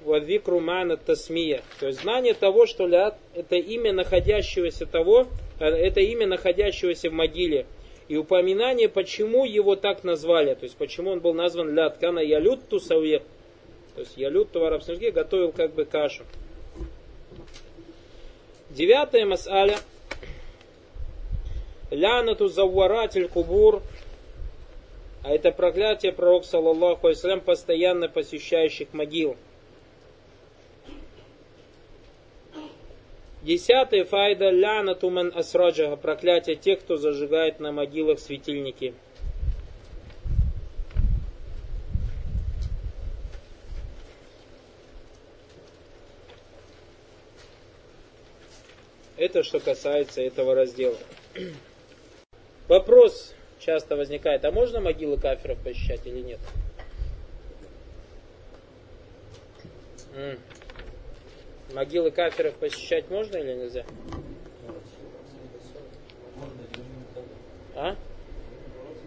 вадвикру 0.08 0.58
мана 0.60 0.96
тасмия. 0.96 1.62
То 1.78 1.86
есть 1.86 2.00
знание 2.00 2.34
того, 2.34 2.66
что 2.66 2.86
ляд 2.86 3.16
это 3.34 3.56
имя 3.56 3.92
находящегося 3.92 4.86
того, 4.86 5.26
э, 5.60 5.66
это 5.66 6.00
имя 6.00 6.26
находящегося 6.26 7.10
в 7.10 7.12
могиле. 7.12 7.66
И 8.08 8.16
упоминание, 8.16 8.88
почему 8.88 9.44
его 9.44 9.76
так 9.76 10.02
назвали. 10.02 10.54
То 10.54 10.64
есть 10.64 10.76
почему 10.76 11.10
он 11.10 11.20
был 11.20 11.34
назван 11.34 11.74
ляд. 11.74 11.98
Кана 11.98 12.20
ялют 12.20 12.68
тусавир. 12.68 13.22
То 13.94 14.00
есть 14.00 14.16
ялют 14.16 14.54
в 14.54 14.64
арабском 14.64 14.94
языке 14.94 15.10
готовил 15.10 15.52
как 15.52 15.74
бы 15.74 15.84
кашу. 15.84 16.24
Девятая 18.70 19.26
масаля. 19.26 19.76
Лянату 21.90 22.48
завваратель 22.48 23.28
кубур. 23.28 23.82
А 25.24 25.32
это 25.32 25.52
проклятие 25.52 26.12
пророк, 26.12 26.44
саллаллаху 26.44 27.08
алейсалям, 27.08 27.40
постоянно 27.40 28.08
посещающих 28.08 28.94
могил. 28.94 29.36
Десятый 33.42 34.02
файда 34.02 34.50
ляна 34.50 34.94
туман 34.94 35.32
асраджага, 35.34 35.96
проклятие 35.96 36.56
тех, 36.56 36.80
кто 36.80 36.96
зажигает 36.96 37.60
на 37.60 37.70
могилах 37.70 38.18
светильники. 38.18 38.94
Это 49.16 49.42
что 49.42 49.60
касается 49.60 50.20
этого 50.20 50.54
раздела. 50.54 50.96
Вопрос 52.68 53.34
часто 53.60 53.96
возникает, 53.96 54.44
а 54.44 54.50
можно 54.50 54.80
могилы 54.80 55.16
кафиров 55.16 55.58
посещать 55.58 56.06
или 56.06 56.20
нет? 56.20 56.40
Могилы 61.72 62.10
кафиров 62.10 62.54
посещать 62.54 63.10
можно 63.10 63.36
или 63.36 63.54
нельзя? 63.54 63.84
А? 67.76 67.94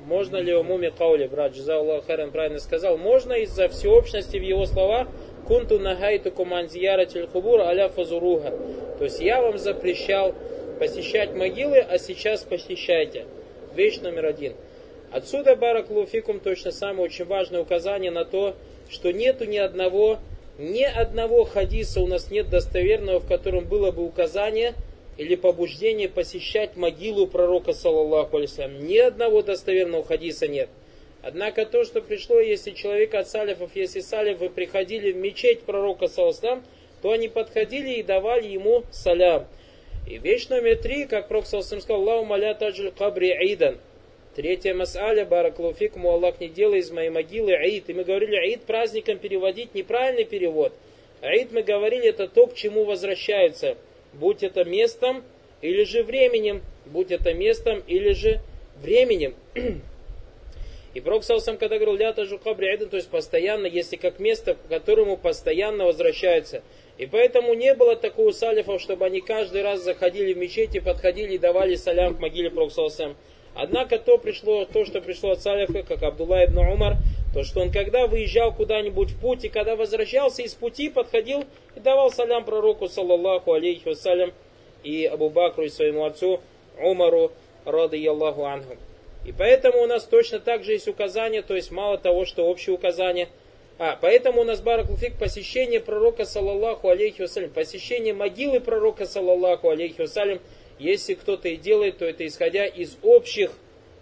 Можно 0.05 0.37
ли 0.37 0.53
у 0.53 0.63
Муми 0.63 0.91
Каули, 0.95 1.27
брат 1.27 1.53
Джизауллах 1.53 2.05
Харен 2.05 2.31
правильно 2.31 2.59
сказал, 2.59 2.97
можно 2.97 3.33
из-за 3.33 3.67
всеобщности 3.67 4.37
в 4.37 4.43
его 4.43 4.65
словах 4.65 5.07
кунту 5.47 5.79
нагайту 5.79 6.31
куманзияра 6.31 7.05
тельхубур 7.05 7.61
аля 7.61 7.89
фазуруха. 7.89 8.51
То 8.97 9.05
есть 9.05 9.19
я 9.19 9.41
вам 9.41 9.57
запрещал 9.57 10.33
посещать 10.79 11.33
могилы, 11.35 11.79
а 11.79 11.97
сейчас 11.97 12.43
посещайте. 12.43 13.25
Вещь 13.75 13.99
номер 14.01 14.25
один. 14.27 14.53
Отсюда, 15.11 15.55
Барак 15.55 15.89
Луфикум, 15.89 16.39
точно 16.39 16.71
самое 16.71 17.03
очень 17.03 17.25
важное 17.25 17.61
указание 17.61 18.11
на 18.11 18.23
то, 18.23 18.55
что 18.89 19.11
нету 19.11 19.45
ни 19.45 19.57
одного 19.57 20.19
ни 20.61 20.83
одного 20.83 21.43
хадиса 21.43 22.01
у 22.01 22.07
нас 22.07 22.29
нет 22.29 22.49
достоверного, 22.49 23.19
в 23.19 23.27
котором 23.27 23.65
было 23.65 23.91
бы 23.91 24.05
указание 24.05 24.75
или 25.17 25.35
побуждение 25.35 26.07
посещать 26.07 26.75
могилу 26.75 27.25
пророка, 27.25 27.73
саллаллаху 27.73 28.37
алейсалям. 28.37 28.85
Ни 28.85 28.97
одного 28.97 29.41
достоверного 29.41 30.05
хадиса 30.05 30.47
нет. 30.47 30.69
Однако 31.23 31.65
то, 31.65 31.83
что 31.83 32.01
пришло, 32.01 32.39
если 32.39 32.71
человек 32.71 33.13
от 33.15 33.27
салифов, 33.27 33.71
если 33.75 34.01
салифы 34.01 34.49
приходили 34.49 35.11
в 35.11 35.17
мечеть 35.17 35.61
пророка, 35.61 36.07
саллаллаху 36.07 36.63
то 37.01 37.11
они 37.11 37.27
подходили 37.27 37.93
и 37.93 38.03
давали 38.03 38.47
ему 38.47 38.83
салям. 38.91 39.47
И 40.07 40.19
вещь 40.19 40.47
номер 40.49 40.77
три, 40.77 41.05
как 41.05 41.27
пророк 41.27 41.47
саллаллаху 41.47 41.81
сказал, 41.81 42.01
«Аллаху 42.01 42.25
маля 42.25 42.53
таджил 42.53 42.91
кабри 42.91 43.29
идан». 43.53 43.79
Третья 44.35 44.73
мас'аля, 44.73 45.25
бараклауфикум, 45.25 46.07
Аллах 46.07 46.39
не 46.39 46.47
делай 46.47 46.79
из 46.79 46.89
моей 46.89 47.09
могилы 47.09 47.53
аид. 47.53 47.89
И 47.89 47.93
мы 47.93 48.05
говорили, 48.05 48.37
аид 48.37 48.61
праздником 48.63 49.17
переводить 49.19 49.75
неправильный 49.75 50.23
перевод. 50.23 50.71
Аид 51.19 51.51
мы 51.51 51.63
говорили, 51.63 52.07
это 52.07 52.29
то, 52.29 52.47
к 52.47 52.55
чему 52.55 52.85
возвращаются. 52.85 53.77
Будь 54.13 54.41
это 54.41 54.63
местом 54.63 55.23
или 55.61 55.83
же 55.83 56.03
временем. 56.03 56.61
Будь 56.85 57.11
это 57.11 57.33
местом 57.33 57.83
или 57.87 58.13
же 58.13 58.39
временем. 58.81 59.35
И 60.93 60.99
Пророк 60.99 61.23
сам 61.23 61.57
когда 61.57 61.77
говорил, 61.77 61.95
лята 61.95 62.25
жукабри 62.25 62.67
айдан, 62.67 62.89
то 62.89 62.97
есть 62.97 63.09
постоянно, 63.09 63.65
если 63.65 63.95
как 63.95 64.19
место, 64.19 64.55
к 64.55 64.67
которому 64.67 65.15
постоянно 65.15 65.85
возвращаются. 65.85 66.63
И 66.97 67.05
поэтому 67.05 67.53
не 67.53 67.73
было 67.73 67.95
такого 67.95 68.31
салифов, 68.31 68.81
чтобы 68.81 69.05
они 69.05 69.21
каждый 69.21 69.61
раз 69.61 69.81
заходили 69.81 70.33
в 70.33 70.37
мечети, 70.37 70.79
подходили 70.79 71.35
и 71.35 71.37
давали 71.37 71.75
салям 71.75 72.15
к 72.15 72.19
могиле 72.19 72.49
Пророка. 72.49 73.15
Однако 73.61 73.99
то, 73.99 74.17
пришло, 74.17 74.65
то, 74.65 74.85
что 74.85 75.01
пришло 75.01 75.33
от 75.33 75.41
салифа, 75.43 75.83
как 75.83 76.01
Абдулла 76.01 76.45
ибн 76.45 76.61
Умар, 76.61 76.95
то, 77.31 77.43
что 77.43 77.59
он 77.59 77.71
когда 77.71 78.07
выезжал 78.07 78.51
куда-нибудь 78.51 79.11
в 79.11 79.19
путь, 79.19 79.43
и 79.43 79.49
когда 79.49 79.75
возвращался 79.75 80.41
из 80.41 80.55
пути, 80.55 80.89
подходил 80.89 81.45
и 81.75 81.79
давал 81.79 82.09
салям 82.09 82.43
пророку, 82.43 82.87
саллаллаху 82.87 83.53
алейхи 83.53 83.87
вассалям, 83.87 84.31
и 84.83 85.05
Абу 85.05 85.29
Бакру, 85.29 85.63
и 85.63 85.69
своему 85.69 86.05
отцу 86.05 86.41
Умару, 86.79 87.33
рады 87.63 88.03
Аллаху 88.03 88.45
анху. 88.45 88.77
И 89.27 89.31
поэтому 89.31 89.83
у 89.83 89.85
нас 89.85 90.05
точно 90.05 90.39
так 90.39 90.63
же 90.63 90.71
есть 90.71 90.87
указания, 90.87 91.43
то 91.43 91.55
есть 91.55 91.69
мало 91.69 91.99
того, 91.99 92.25
что 92.25 92.47
общее 92.47 92.73
указание. 92.73 93.27
А, 93.77 93.95
поэтому 94.01 94.41
у 94.41 94.43
нас 94.43 94.59
Баракулфик 94.59 95.19
посещение 95.19 95.81
пророка, 95.81 96.25
саллаллаху 96.25 96.89
алейхи 96.89 97.21
вассалям, 97.21 97.51
посещение 97.51 98.15
могилы 98.15 98.59
пророка, 98.59 99.05
саллаллаху 99.05 99.69
алейхи 99.69 100.01
вассалям, 100.01 100.39
если 100.81 101.13
кто-то 101.13 101.47
и 101.47 101.57
делает, 101.57 101.99
то 101.99 102.05
это 102.05 102.25
исходя 102.25 102.65
из 102.65 102.97
общих, 103.03 103.51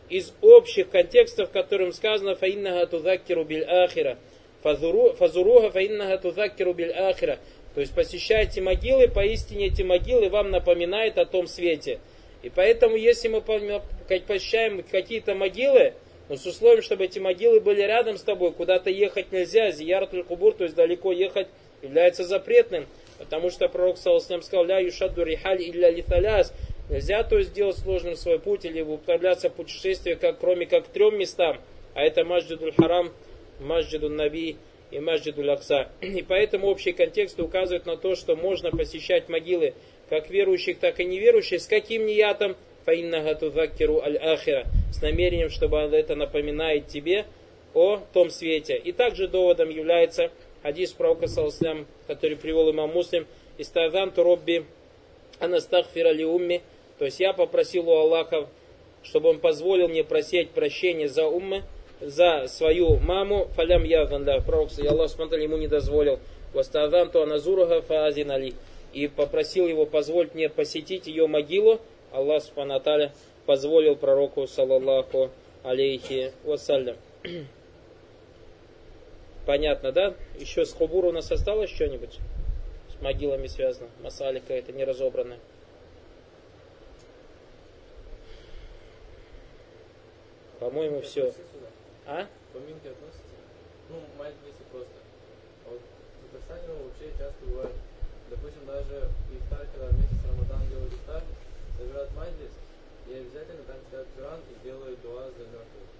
из 0.07 0.33
общих 0.41 0.89
контекстов, 0.89 1.49
в 1.49 1.51
которым 1.51 1.91
сказано 1.91 2.35
«Фаиннага 2.35 2.87
тудаккиру 2.87 3.43
биль 3.43 3.65
ахира». 3.65 4.17
фазуруха 4.61 5.71
фаиннага 5.71 6.17
тузаккиру 6.17 6.73
биль 6.73 6.93
ахира. 6.93 7.37
То 7.75 7.81
есть 7.81 7.93
посещайте 7.93 8.61
могилы, 8.61 9.09
поистине 9.09 9.67
эти 9.67 9.81
могилы 9.81 10.29
вам 10.29 10.51
напоминают 10.51 11.17
о 11.17 11.25
том 11.25 11.47
свете. 11.47 11.99
И 12.43 12.49
поэтому, 12.49 12.95
если 12.95 13.27
мы 13.27 13.41
посещаем 13.41 14.81
какие-то 14.89 15.35
могилы, 15.35 15.93
но 16.29 16.37
с 16.37 16.45
условием, 16.45 16.81
чтобы 16.81 17.05
эти 17.05 17.19
могилы 17.19 17.59
были 17.59 17.81
рядом 17.81 18.17
с 18.17 18.23
тобой, 18.23 18.53
куда-то 18.53 18.89
ехать 18.89 19.33
нельзя, 19.33 19.71
зияратуль 19.71 20.23
кубур, 20.23 20.53
то 20.53 20.63
есть 20.63 20.75
далеко 20.75 21.11
ехать 21.11 21.47
является 21.81 22.23
запретным, 22.23 22.87
потому 23.19 23.51
что 23.51 23.69
пророк 23.69 23.97
Саласнам 23.97 24.41
сказал, 24.41 24.65
ля 24.65 24.79
юшадду 24.79 25.23
рихаль 25.23 25.61
илля 25.61 25.91
литаляс, 25.91 26.53
нельзя 26.89 27.23
то 27.23 27.37
есть 27.37 27.51
сделать 27.51 27.77
сложным 27.77 28.15
свой 28.15 28.39
путь 28.39 28.65
или 28.65 28.81
употребляться 28.81 29.49
в 29.49 29.53
путешествие, 29.53 30.15
как, 30.15 30.39
кроме 30.39 30.65
как 30.65 30.87
трем 30.87 31.19
местам, 31.19 31.57
а 31.93 32.01
это 32.01 32.23
Маджидуль 32.23 32.73
Харам, 32.73 33.11
Маджидуль 33.59 34.13
Наби 34.13 34.57
и 34.89 34.99
Маджидуль 34.99 35.51
Акса. 35.51 35.89
И 36.01 36.23
поэтому 36.23 36.67
общий 36.67 36.93
контекст 36.93 37.39
указывает 37.39 37.85
на 37.85 37.97
то, 37.97 38.15
что 38.15 38.35
можно 38.35 38.71
посещать 38.71 39.29
могилы 39.29 39.73
как 40.09 40.29
верующих, 40.29 40.79
так 40.79 40.99
и 40.99 41.05
неверующих, 41.05 41.61
с 41.61 41.67
каким 41.67 42.05
ниятом? 42.05 42.55
Фаиннага 42.85 43.35
тузаккиру 43.35 44.01
аль-ахира. 44.01 44.65
С 44.91 45.01
намерением, 45.01 45.49
чтобы 45.49 45.77
это 45.77 46.15
напоминает 46.15 46.87
тебе 46.87 47.25
о 47.75 47.97
том 48.13 48.31
свете. 48.31 48.77
И 48.77 48.91
также 48.91 49.27
доводом 49.27 49.69
является 49.69 50.31
хадис 50.63 50.93
пророка, 50.93 51.27
саллаху 51.27 51.85
который 52.07 52.37
привел 52.37 52.71
имам 52.71 52.91
Муслим, 52.91 53.27
«Истаданту 53.57 54.23
робби 54.23 54.65
анастахфира 55.39 56.11
ли 56.11 56.25
умми». 56.25 56.61
То 56.97 57.05
есть 57.05 57.19
я 57.19 57.33
попросил 57.33 57.89
у 57.89 57.97
Аллаха, 57.97 58.47
чтобы 59.03 59.29
он 59.29 59.39
позволил 59.39 59.87
мне 59.87 60.03
просить 60.03 60.49
прощения 60.49 61.07
за 61.07 61.27
уммы, 61.27 61.63
за 62.01 62.47
свою 62.47 62.97
маму, 62.97 63.47
фалям 63.55 63.83
яган, 63.83 64.25
да, 64.25 64.39
пророк, 64.41 64.69
и 64.77 64.85
Аллах 64.85 65.09
смотрел, 65.09 65.41
ему 65.41 65.57
не 65.57 65.67
дозволил. 65.67 66.19
Вастаданту 66.53 67.21
аназурага 67.21 67.81
фаазин 67.81 68.31
али. 68.31 68.53
И 68.93 69.07
попросил 69.07 69.67
его 69.67 69.85
позволить 69.85 70.33
мне 70.33 70.49
посетить 70.49 71.07
ее 71.07 71.27
могилу. 71.27 71.79
Аллах 72.11 72.43
Субхану 72.43 72.81
позволил 73.45 73.95
пророку, 73.95 74.47
саллаллаху 74.47 75.29
алейхи 75.63 76.33
вассалям. 76.43 76.95
Понятно, 79.49 79.91
да? 79.91 80.13
Еще 80.37 80.63
с 80.63 80.71
Хубур 80.73 81.05
у 81.05 81.11
нас 81.11 81.31
осталось 81.31 81.71
что-нибудь? 81.71 82.19
С 82.95 83.01
могилами 83.01 83.47
связано. 83.47 83.89
Масалика 84.03 84.53
это 84.53 84.71
не 84.71 84.83
разобранная. 84.83 85.39
По-моему, 90.59 91.01
все. 91.01 91.33
А? 92.05 92.27
Поминки 92.53 92.89
относятся? 92.89 93.23
Ну, 93.89 93.95
мать 94.19 94.35
если 94.45 94.63
просто. 94.71 94.93
А 95.65 95.69
вот 95.71 95.81
в 95.81 96.31
Татарстане 96.31 96.83
вообще 96.83 97.09
часто 97.17 97.43
бывает, 97.47 97.73
допустим, 98.29 98.67
даже 98.67 99.09
ифтар, 99.33 99.65
когда 99.73 99.97
месяц 99.97 100.17
Рамадан 100.29 100.69
делают 100.69 100.93
ифтар, 100.93 101.23
собирают 101.75 102.11
маджлис, 102.13 102.53
и 103.09 103.13
обязательно 103.15 103.63
там 103.63 103.77
читают 103.83 104.07
Коран 104.15 104.41
и 104.45 104.63
делают 104.63 105.01
дуа 105.01 105.23
за 105.25 105.43
мертвых. 105.45 105.98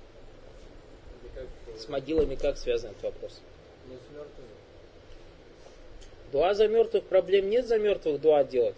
С 1.77 1.87
могилами 1.87 2.35
как 2.35 2.57
связан 2.57 2.91
этот 2.91 3.03
вопрос? 3.03 3.41
Дуа 6.31 6.53
за 6.53 6.67
мертвых 6.67 7.05
проблем 7.05 7.49
нет 7.49 7.65
за 7.65 7.77
мертвых 7.77 8.21
дуа 8.21 8.43
делать. 8.43 8.77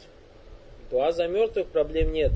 Дуа 0.89 1.11
за 1.11 1.27
мертвых 1.27 1.67
проблем 1.67 2.13
нет. 2.13 2.31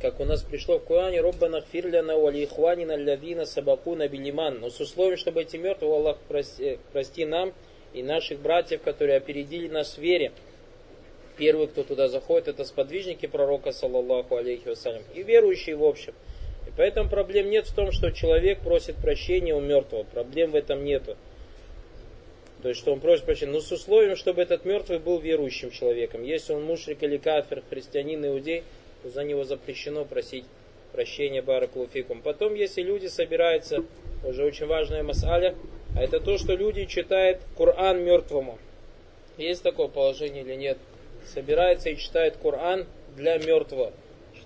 Как 0.00 0.20
у 0.20 0.24
нас 0.24 0.42
пришло 0.42 0.78
в 0.78 0.84
Коране, 0.84 1.20
Роббана 1.20 1.60
фирляна 1.60 2.16
валихванина 2.16 2.94
лявина 2.94 3.46
сабакуна 3.46 4.08
билиман. 4.08 4.60
Но 4.60 4.70
с 4.70 4.78
условием, 4.78 5.18
чтобы 5.18 5.42
эти 5.42 5.56
мертвые, 5.56 5.92
Аллах, 5.92 6.18
прости, 6.28 6.78
прости 6.92 7.24
нам 7.24 7.52
и 7.92 8.02
наших 8.02 8.38
братьев, 8.40 8.82
которые 8.82 9.16
опередили 9.16 9.68
нас 9.68 9.94
в 9.94 9.98
вере. 9.98 10.32
Первый, 11.36 11.68
кто 11.68 11.82
туда 11.82 12.08
заходит, 12.08 12.48
это 12.48 12.64
сподвижники 12.64 13.26
пророка, 13.26 13.72
саллаллаху 13.72 14.36
алейхи 14.36 14.68
вассалям, 14.68 15.02
и 15.14 15.22
верующие 15.22 15.76
в 15.76 15.84
общем. 15.84 16.14
Поэтому 16.78 17.10
проблем 17.10 17.50
нет 17.50 17.66
в 17.66 17.74
том, 17.74 17.90
что 17.90 18.12
человек 18.12 18.60
просит 18.60 18.94
прощения 18.96 19.52
у 19.52 19.60
мертвого. 19.60 20.04
Проблем 20.04 20.52
в 20.52 20.54
этом 20.54 20.84
нету. 20.84 21.16
То 22.62 22.68
есть, 22.68 22.80
что 22.80 22.92
он 22.92 23.00
просит 23.00 23.24
прощения. 23.24 23.50
Но 23.50 23.60
с 23.60 23.72
условием, 23.72 24.14
чтобы 24.14 24.42
этот 24.42 24.64
мертвый 24.64 25.00
был 25.00 25.18
верующим 25.18 25.72
человеком. 25.72 26.22
Если 26.22 26.52
он 26.52 26.62
мушрик 26.62 27.02
или 27.02 27.16
кафир, 27.16 27.64
христианин, 27.68 28.24
иудей, 28.24 28.62
то 29.02 29.10
за 29.10 29.24
него 29.24 29.42
запрещено 29.42 30.04
просить 30.04 30.44
прощения 30.92 31.42
Баракулуфикум. 31.42 32.22
Потом, 32.22 32.54
если 32.54 32.82
люди 32.82 33.08
собираются, 33.08 33.84
уже 34.22 34.44
очень 34.44 34.66
важная 34.66 35.02
масаля, 35.02 35.56
а 35.96 36.02
это 36.04 36.20
то, 36.20 36.38
что 36.38 36.54
люди 36.54 36.84
читают 36.84 37.40
Коран 37.56 38.04
мертвому. 38.04 38.56
Есть 39.36 39.64
такое 39.64 39.88
положение 39.88 40.44
или 40.44 40.54
нет? 40.54 40.78
Собирается 41.26 41.90
и 41.90 41.96
читает 41.96 42.36
Коран 42.40 42.86
для 43.16 43.36
мертвого 43.38 43.92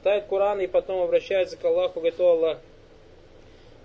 читает 0.03 0.24
Коран 0.28 0.61
и 0.61 0.66
потом 0.66 1.00
обращается 1.00 1.57
к 1.57 1.64
Аллаху, 1.64 2.00
говорит, 2.00 2.18
о 2.18 2.32
Аллах, 2.32 2.59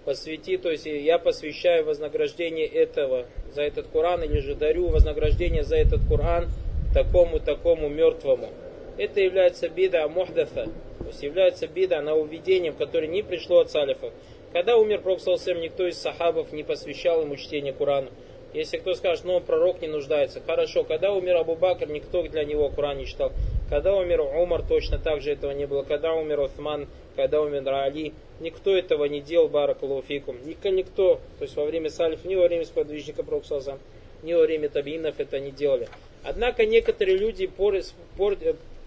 посвяти, 0.04 0.58
то 0.58 0.72
есть 0.72 0.88
я 0.88 1.20
посвящаю 1.20 1.86
вознаграждение 1.86 2.66
этого 2.66 3.28
за 3.54 3.62
этот 3.62 3.86
Коран 3.90 4.24
или 4.24 4.40
же 4.40 4.56
дарю 4.56 4.88
вознаграждение 4.88 5.64
за 5.64 5.76
этот 5.76 6.02
Коран 6.10 6.48
такому-такому 6.92 7.88
мертвому. 7.90 8.50
Это 8.98 9.22
является 9.22 9.70
бида 9.70 10.08
мухдафа, 10.08 10.66
то 10.66 11.06
есть 11.06 11.22
является 11.22 11.68
бида 11.68 12.02
на 12.02 12.16
уведением, 12.16 12.74
которое 12.74 13.08
не 13.08 13.22
пришло 13.22 13.60
от 13.60 13.70
салифов. 13.70 14.12
Когда 14.54 14.76
умер 14.76 15.02
Пророк 15.02 15.20
никто 15.62 15.86
из 15.86 16.00
сахабов 16.00 16.52
не 16.52 16.64
посвящал 16.64 17.22
ему 17.22 17.36
чтение 17.36 17.74
Корана. 17.74 18.10
Если 18.56 18.78
кто 18.78 18.96
скажет, 18.96 19.24
ну 19.24 19.40
пророк 19.40 19.82
не 19.82 19.88
нуждается, 19.88 20.42
хорошо. 20.44 20.84
Когда 20.84 21.14
умер 21.14 21.36
Абу 21.36 21.56
Бакр, 21.56 21.88
никто 21.92 22.24
для 22.24 22.44
него 22.44 22.70
Коран 22.70 22.98
не 22.98 23.06
читал. 23.06 23.32
Когда 23.70 23.96
умер 23.96 24.22
Умар, 24.22 24.64
точно 24.64 24.98
так 24.98 25.22
же 25.22 25.32
этого 25.32 25.52
не 25.52 25.66
было. 25.66 25.84
Когда 25.84 26.14
умер 26.14 26.40
Уthман, 26.40 26.88
когда 27.16 27.42
умер 27.42 27.68
Али, 27.68 28.14
никто 28.40 28.76
этого 28.76 29.06
не 29.06 29.20
делал, 29.20 29.50
Баракалуфикум. 29.50 30.38
Никто, 30.46 31.20
то 31.38 31.44
есть 31.44 31.56
во 31.56 31.66
время 31.66 31.90
салиф, 31.90 32.24
ни 32.24 32.36
во 32.36 32.48
время 32.48 32.66
сподвижника 32.66 33.24
Проксалзам, 33.24 33.80
ни 34.24 34.34
во 34.34 34.42
время 34.44 34.70
табинов 34.70 35.20
это 35.20 35.40
не 35.40 35.52
делали. 35.52 35.90
Однако 36.24 36.66
некоторые 36.66 37.18
люди 37.18 37.48
пор, 37.48 37.76
пор, 38.16 38.38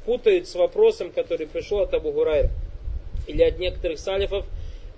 путают 0.07 0.49
с 0.49 0.55
вопросом, 0.55 1.11
который 1.13 1.47
пришел 1.47 1.81
от 1.81 1.93
Абу 1.93 2.13
Гурайра 2.13 2.49
или 3.27 3.43
от 3.43 3.59
некоторых 3.59 3.99
салифов, 3.99 4.47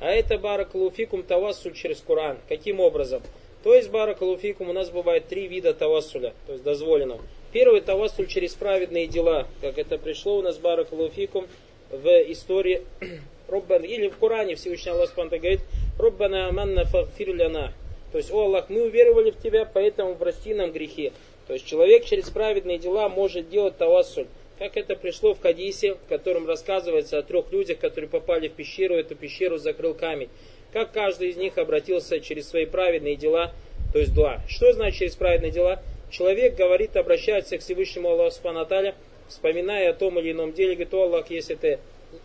а 0.01 0.11
это 0.11 0.39
Баракалуфикум 0.39 1.23
тавассуль 1.25 1.75
через 1.75 2.01
Коран. 2.01 2.39
Каким 2.49 2.81
образом? 2.81 3.23
То 3.63 3.75
есть, 3.75 3.91
баракалуфикум, 3.91 4.71
у 4.71 4.73
нас 4.73 4.91
бывает 4.91 5.29
три 5.29 5.47
вида 5.47 5.73
тавассуля, 5.73 6.33
то 6.47 6.53
есть 6.53 6.65
дозволенного. 6.65 7.21
Первый 7.53 7.83
тавассуль 7.83 8.27
через 8.27 8.55
праведные 8.55 9.07
дела, 9.07 9.47
как 9.61 9.79
это 9.79 9.99
пришло 9.99 10.39
у 10.39 10.43
нас 10.43 10.59
баракалуфикум 10.59 11.47
в 11.91 12.07
истории 12.33 12.83
Роббан, 13.49 13.85
или 13.85 14.09
в 14.09 14.17
Коране 14.17 14.55
Всевышний 14.55 14.93
Аллах 14.93 15.11
Спанта 15.11 15.39
говорит, 15.39 15.61
Роббана 15.99 16.49
аманна 16.49 16.85
фагфир 16.87 17.35
ляна. 17.35 17.75
То 18.11 18.19
есть, 18.19 18.33
о 18.33 18.41
Аллах, 18.41 18.71
мы 18.71 18.83
уверовали 18.83 19.31
в 19.31 19.39
Тебя, 19.39 19.65
поэтому 19.65 20.15
прости 20.15 20.55
нам 20.55 20.73
грехи. 20.73 21.13
То 21.47 21.55
есть, 21.55 21.67
человек 21.67 22.05
через 22.05 22.31
праведные 22.31 22.79
дела 22.79 23.09
может 23.09 23.51
делать 23.51 23.77
тавассуль. 23.77 24.27
Как 24.59 24.77
это 24.77 24.97
пришло 24.97 25.35
в 25.35 25.41
Хадисе, 25.41 25.95
в 25.95 26.09
котором 26.09 26.47
рассказывается 26.47 27.19
о 27.19 27.23
трех 27.23 27.53
людях, 27.53 27.79
которые 27.79 28.09
попали 28.09 28.49
в 28.49 28.53
пещеру, 28.53 28.95
эту 28.95 29.15
пещеру 29.15 29.59
закрыл 29.59 29.95
камень 29.95 30.29
как 30.73 30.93
каждый 30.93 31.29
из 31.29 31.37
них 31.37 31.59
обратился 31.59 32.21
через 32.21 32.49
свои 32.49 32.67
праведные 32.67 33.17
дела, 33.17 33.53
то 33.93 33.99
есть 33.99 34.15
дуа. 34.15 34.41
Что 34.49 34.73
значит 34.73 34.99
через 34.99 35.17
праведные 35.17 35.53
дела? 35.53 35.83
Человек 36.13 36.57
говорит, 36.57 36.95
обращается 36.95 37.57
к 37.57 37.63
Всевышнему 37.63 38.11
Аллаху 38.11 38.33
Субханаталя, 38.33 38.95
вспоминая 39.29 39.91
о 39.91 39.95
том 39.95 40.19
или 40.19 40.33
ином 40.33 40.53
деле, 40.53 40.75
говорит, 40.75 40.93
о 40.93 41.05
Аллах, 41.05 41.31
если 41.31 41.55
ты 41.55 41.79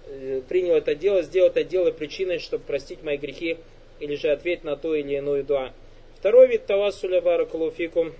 э, 0.09 0.41
принял 0.49 0.75
это 0.75 0.93
дело, 0.93 1.21
сделал 1.21 1.47
это 1.47 1.63
дело 1.63 1.91
причиной, 1.91 2.39
чтобы 2.39 2.65
простить 2.65 3.01
мои 3.01 3.15
грехи, 3.15 3.55
или 4.01 4.15
же 4.15 4.29
ответить 4.29 4.65
на 4.65 4.75
то 4.75 4.93
или 4.93 5.17
иное 5.17 5.41
дуа. 5.41 5.71
Второй 6.19 6.49
вид 6.49 6.65
тавассуля 6.65 7.21
баракалуфикум, 7.21 8.11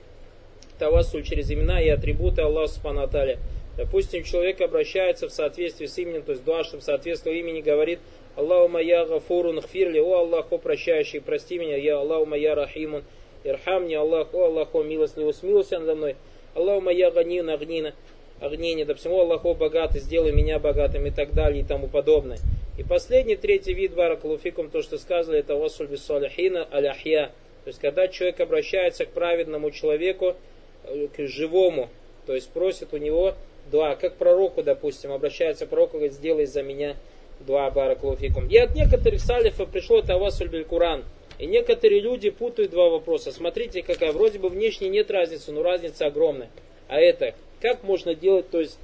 тавассуль 0.80 1.24
через 1.24 1.51
имена 1.51 1.82
и 1.82 1.89
атрибуты 1.89 2.43
Аллаха 2.43 2.72
Субханаталя. 2.72 3.38
Допустим, 3.76 4.24
человек 4.24 4.61
обращается 4.61 5.28
в 5.28 5.34
соответствии 5.34 5.88
с 5.88 5.97
именем, 5.97 6.24
то 6.24 6.32
есть 6.32 6.45
дуа, 6.45 6.63
чтобы 6.63 6.82
соответствовало 6.82 7.36
имени, 7.36 7.59
говорит 7.59 7.99
Аллахума 8.38 8.80
я 8.80 9.05
гафурун 9.05 9.61
хфирли, 9.61 9.99
о 9.99 10.20
Аллах, 10.20 10.49
о 10.49 10.59
прощающий, 10.59 11.20
прости 11.20 11.57
меня, 11.57 11.76
я 11.76 11.97
Аллахума 11.97 12.38
я 12.38 12.55
рахимун, 12.55 13.03
ирхамни, 13.43 13.95
Аллах, 13.95 14.33
о 14.33 14.45
Аллах, 14.45 14.73
о 14.73 14.83
милостливый, 14.83 15.33
смилуйся 15.33 15.79
надо 15.79 15.95
мной, 15.95 16.15
Аллахума 16.55 16.91
я 16.91 17.11
ганин, 17.11 17.49
агнина, 17.49 17.93
огнение, 18.39 18.85
да 18.85 18.95
всему 18.95 19.19
Аллаху 19.19 19.53
богатый, 19.53 19.99
сделай 19.99 20.31
меня 20.31 20.59
богатым 20.59 21.05
и 21.05 21.11
так 21.11 21.33
далее 21.33 21.61
и 21.61 21.65
тому 21.65 21.88
подобное. 21.88 22.39
И 22.77 22.83
последний, 22.83 23.35
третий 23.35 23.73
вид 23.73 23.95
баракалуфикум, 23.95 24.69
то, 24.69 24.83
что 24.83 24.97
сказали, 24.97 25.39
это 25.39 25.55
васуль 25.55 25.88
бисалихина 25.88 26.67
аляхья. 26.69 27.31
То 27.63 27.69
есть, 27.69 27.79
когда 27.79 28.07
человек 28.07 28.39
обращается 28.39 29.05
к 29.05 29.09
праведному 29.09 29.71
человеку, 29.71 30.35
э, 30.83 31.07
к 31.07 31.27
живому, 31.27 31.89
то 32.27 32.35
есть 32.35 32.49
просит 32.49 32.93
у 32.93 32.97
него 32.97 33.33
дуа, 33.71 33.95
как 33.95 34.15
пророку, 34.15 34.63
допустим, 34.63 35.11
обращается 35.11 35.65
к 35.65 35.69
пророку, 35.69 35.93
говорит, 35.93 36.13
сделай 36.13 36.45
за 36.45 36.61
меня 36.61 36.95
дуа 37.39 37.69
баракулуфикум. 37.71 38.47
И 38.47 38.57
от 38.57 38.75
некоторых 38.75 39.21
салифов 39.21 39.69
пришло 39.69 40.01
тавасуль 40.01 40.47
биль 40.47 40.65
Куран. 40.65 41.03
И 41.39 41.45
некоторые 41.45 42.01
люди 42.01 42.29
путают 42.29 42.71
два 42.71 42.89
вопроса. 42.89 43.31
Смотрите, 43.31 43.83
какая 43.83 44.11
вроде 44.11 44.39
бы 44.39 44.49
внешне 44.49 44.89
нет 44.89 45.11
разницы, 45.11 45.51
но 45.51 45.61
разница 45.61 46.07
огромная. 46.07 46.49
А 46.88 46.99
это, 46.99 47.35
как 47.61 47.83
можно 47.83 48.15
делать, 48.15 48.49
то 48.49 48.59
есть, 48.59 48.79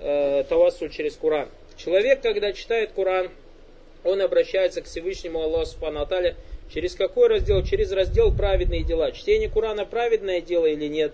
э, 0.00 0.44
тавассуль 0.48 0.90
через 0.90 1.14
Куран? 1.16 1.48
Человек, 1.76 2.22
когда 2.22 2.52
читает 2.52 2.90
Куран, 2.92 3.30
он 4.02 4.20
обращается 4.20 4.82
к 4.82 4.86
Всевышнему 4.86 5.40
Аллаху 5.40 5.66
Субхану 5.66 6.00
Аталя 6.00 6.36
через 6.72 6.94
какой 6.94 7.28
раздел? 7.28 7.62
Через 7.62 7.92
раздел 7.92 8.34
праведные 8.34 8.82
дела. 8.82 9.12
Чтение 9.12 9.48
Курана 9.48 9.84
праведное 9.84 10.40
дело 10.40 10.66
или 10.66 10.86
нет? 10.86 11.12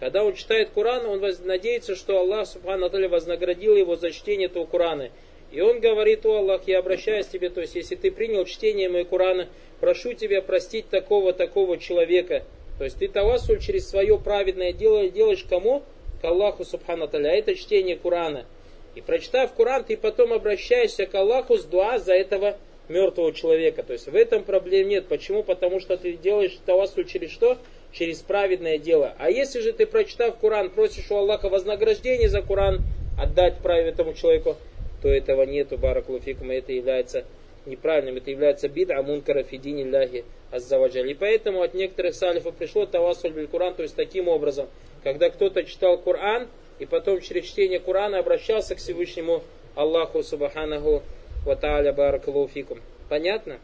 Когда 0.00 0.24
он 0.24 0.34
читает 0.34 0.70
Куран, 0.70 1.06
он 1.06 1.22
надеется, 1.44 1.96
что 1.96 2.18
Аллах 2.18 2.46
Субхану 2.46 2.86
Аталя 2.86 3.08
вознаградил 3.08 3.74
его 3.76 3.96
за 3.96 4.10
чтение 4.10 4.46
этого 4.46 4.66
Курана. 4.66 5.10
И 5.50 5.60
он 5.60 5.80
говорит, 5.80 6.26
о 6.26 6.38
Аллах, 6.38 6.62
я 6.66 6.78
обращаюсь 6.78 7.26
к 7.26 7.30
тебе, 7.30 7.48
то 7.48 7.60
есть 7.60 7.74
если 7.74 7.94
ты 7.94 8.10
принял 8.10 8.44
чтение 8.44 8.88
моего 8.88 9.08
Курана, 9.08 9.48
прошу 9.80 10.14
тебя 10.14 10.42
простить 10.42 10.88
такого-такого 10.88 11.78
человека. 11.78 12.44
То 12.78 12.84
есть 12.84 12.98
ты 12.98 13.08
тавасуль 13.08 13.60
через 13.60 13.88
свое 13.88 14.18
праведное 14.18 14.72
дело 14.72 15.08
делаешь 15.08 15.44
кому? 15.48 15.82
К 16.20 16.26
Аллаху 16.26 16.64
Субхану 16.64 17.08
Таля. 17.08 17.34
Это 17.34 17.54
чтение 17.54 17.96
Курана. 17.96 18.46
И 18.94 19.00
прочитав 19.00 19.52
Куран, 19.52 19.84
ты 19.84 19.96
потом 19.96 20.32
обращаешься 20.32 21.06
к 21.06 21.14
Аллаху 21.14 21.56
с 21.56 21.64
дуа 21.64 21.98
за 21.98 22.14
этого 22.14 22.56
мертвого 22.88 23.32
человека. 23.32 23.82
То 23.82 23.92
есть 23.92 24.06
в 24.06 24.14
этом 24.14 24.44
проблем 24.44 24.88
нет. 24.88 25.06
Почему? 25.06 25.42
Потому 25.42 25.80
что 25.80 25.96
ты 25.96 26.14
делаешь 26.14 26.58
тавасуль 26.64 27.04
через 27.04 27.30
что? 27.30 27.58
Через 27.92 28.18
праведное 28.20 28.78
дело. 28.78 29.14
А 29.18 29.30
если 29.30 29.60
же 29.60 29.72
ты, 29.72 29.86
прочитав 29.86 30.36
Куран, 30.36 30.70
просишь 30.70 31.10
у 31.10 31.16
Аллаха 31.16 31.48
вознаграждение 31.48 32.28
за 32.28 32.42
Куран, 32.42 32.80
отдать 33.18 33.58
праведному 33.58 34.14
человеку, 34.14 34.56
то 35.02 35.08
этого 35.08 35.42
нету, 35.42 35.78
баракулуфикум, 35.78 36.52
и 36.52 36.56
это 36.56 36.72
является 36.72 37.24
неправильным, 37.68 38.16
это 38.16 38.30
является 38.30 38.68
бид 38.68 38.90
амункара 38.90 39.42
фидини 39.42 39.84
ляхи 39.84 40.24
аззаваджаль. 40.50 41.10
И 41.10 41.14
поэтому 41.14 41.62
от 41.62 41.74
некоторых 41.74 42.14
салифов 42.14 42.54
пришло 42.56 42.86
тавасуль 42.86 43.32
биль 43.32 43.46
Куран, 43.46 43.74
то 43.74 43.82
есть 43.82 43.94
таким 43.94 44.28
образом, 44.28 44.68
когда 45.04 45.30
кто-то 45.30 45.64
читал 45.64 45.98
Куран, 45.98 46.48
и 46.78 46.86
потом 46.86 47.20
через 47.20 47.46
чтение 47.46 47.80
Курана 47.80 48.18
обращался 48.18 48.74
к 48.74 48.78
Всевышнему 48.78 49.42
Аллаху 49.74 50.22
Субханаху 50.22 51.02
Ва 51.44 51.56
Тааля 51.56 51.92
Баракалуфикум. 51.92 52.80
Понятно? 53.08 53.58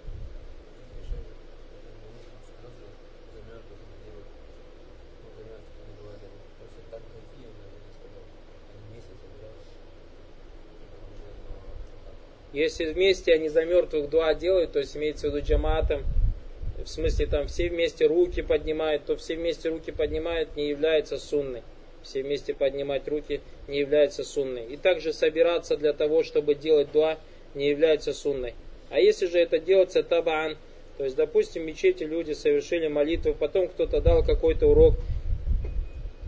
Если 12.54 12.84
вместе 12.84 13.34
они 13.34 13.48
за 13.48 13.64
мертвых 13.64 14.08
дуа 14.08 14.32
делают, 14.32 14.72
то 14.72 14.78
есть 14.78 14.96
имеется 14.96 15.28
в 15.28 15.34
виду 15.34 15.44
джаматом, 15.44 16.04
в 16.84 16.88
смысле 16.88 17.26
там 17.26 17.48
все 17.48 17.68
вместе 17.68 18.06
руки 18.06 18.42
поднимают, 18.42 19.04
то 19.06 19.16
все 19.16 19.34
вместе 19.34 19.70
руки 19.70 19.90
поднимают, 19.90 20.54
не 20.54 20.68
является 20.68 21.18
сунной. 21.18 21.62
Все 22.04 22.22
вместе 22.22 22.54
поднимать 22.54 23.08
руки 23.08 23.40
не 23.66 23.80
является 23.80 24.22
сунной. 24.22 24.66
И 24.66 24.76
также 24.76 25.12
собираться 25.12 25.76
для 25.76 25.92
того, 25.92 26.22
чтобы 26.22 26.54
делать 26.54 26.92
дуа, 26.92 27.18
не 27.56 27.70
является 27.70 28.12
сунной. 28.12 28.54
А 28.88 29.00
если 29.00 29.26
же 29.26 29.38
это 29.38 29.58
делается 29.58 30.04
табан, 30.04 30.56
то 30.96 31.02
есть, 31.02 31.16
допустим, 31.16 31.62
в 31.62 31.66
мечети 31.66 32.04
люди 32.04 32.34
совершили 32.34 32.86
молитву, 32.86 33.34
потом 33.34 33.66
кто-то 33.66 34.00
дал 34.00 34.22
какой-то 34.22 34.68
урок, 34.68 34.94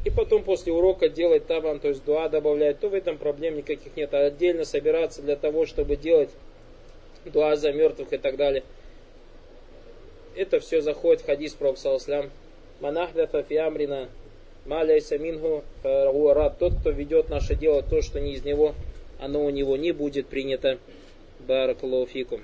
и 0.07 0.11
потом 0.11 0.45
после 0.45 0.73
урока 0.73 1.09
делать 1.09 1.49
табан, 1.49 1.81
то 1.81 1.89
есть 1.89 2.05
дуа 2.05 2.29
добавлять, 2.29 2.79
то 2.79 2.89
в 2.89 2.95
этом 2.95 3.19
проблем 3.19 3.57
никаких 3.57 3.97
нет. 3.97 4.15
А 4.15 4.27
отдельно 4.27 4.65
собираться 4.65 5.21
для 5.21 5.35
того, 5.35 5.67
чтобы 5.67 5.97
делать 5.97 6.31
дуа 7.25 7.57
за 7.57 7.73
мертвых 7.73 8.13
и 8.13 8.17
так 8.17 8.37
далее. 8.37 8.63
Это 10.37 10.61
все 10.61 10.81
заходит 10.81 11.23
в 11.23 11.27
хадис 11.27 11.55
про 11.55 11.75
Саласлам. 11.75 12.31
Манахдафа 12.79 13.43
фиамрина 13.43 14.09
маляйса 14.65 15.19
минху 15.19 15.65
рад. 15.83 16.57
Тот, 16.61 16.75
кто 16.79 16.91
ведет 16.91 17.29
наше 17.29 17.57
дело, 17.57 17.83
то, 17.83 18.01
что 18.01 18.21
не 18.21 18.35
из 18.35 18.45
него, 18.45 18.77
оно 19.19 19.45
у 19.45 19.51
него 19.51 19.77
не 19.77 19.91
будет 19.91 20.29
принято. 20.29 20.79
Баракалуфикум. 21.41 22.43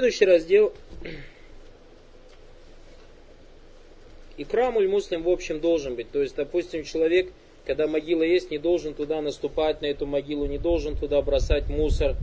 Следующий 0.00 0.24
раздел. 0.24 0.72
Икрамуль 4.38 4.88
муслим 4.88 5.22
в 5.24 5.28
общем 5.28 5.60
должен 5.60 5.94
быть. 5.94 6.10
То 6.10 6.22
есть, 6.22 6.36
допустим, 6.36 6.84
человек, 6.84 7.30
когда 7.66 7.86
могила 7.86 8.22
есть, 8.22 8.50
не 8.50 8.56
должен 8.56 8.94
туда 8.94 9.20
наступать, 9.20 9.82
на 9.82 9.86
эту 9.86 10.06
могилу, 10.06 10.46
не 10.46 10.56
должен 10.56 10.96
туда 10.96 11.20
бросать 11.20 11.68
мусор. 11.68 12.16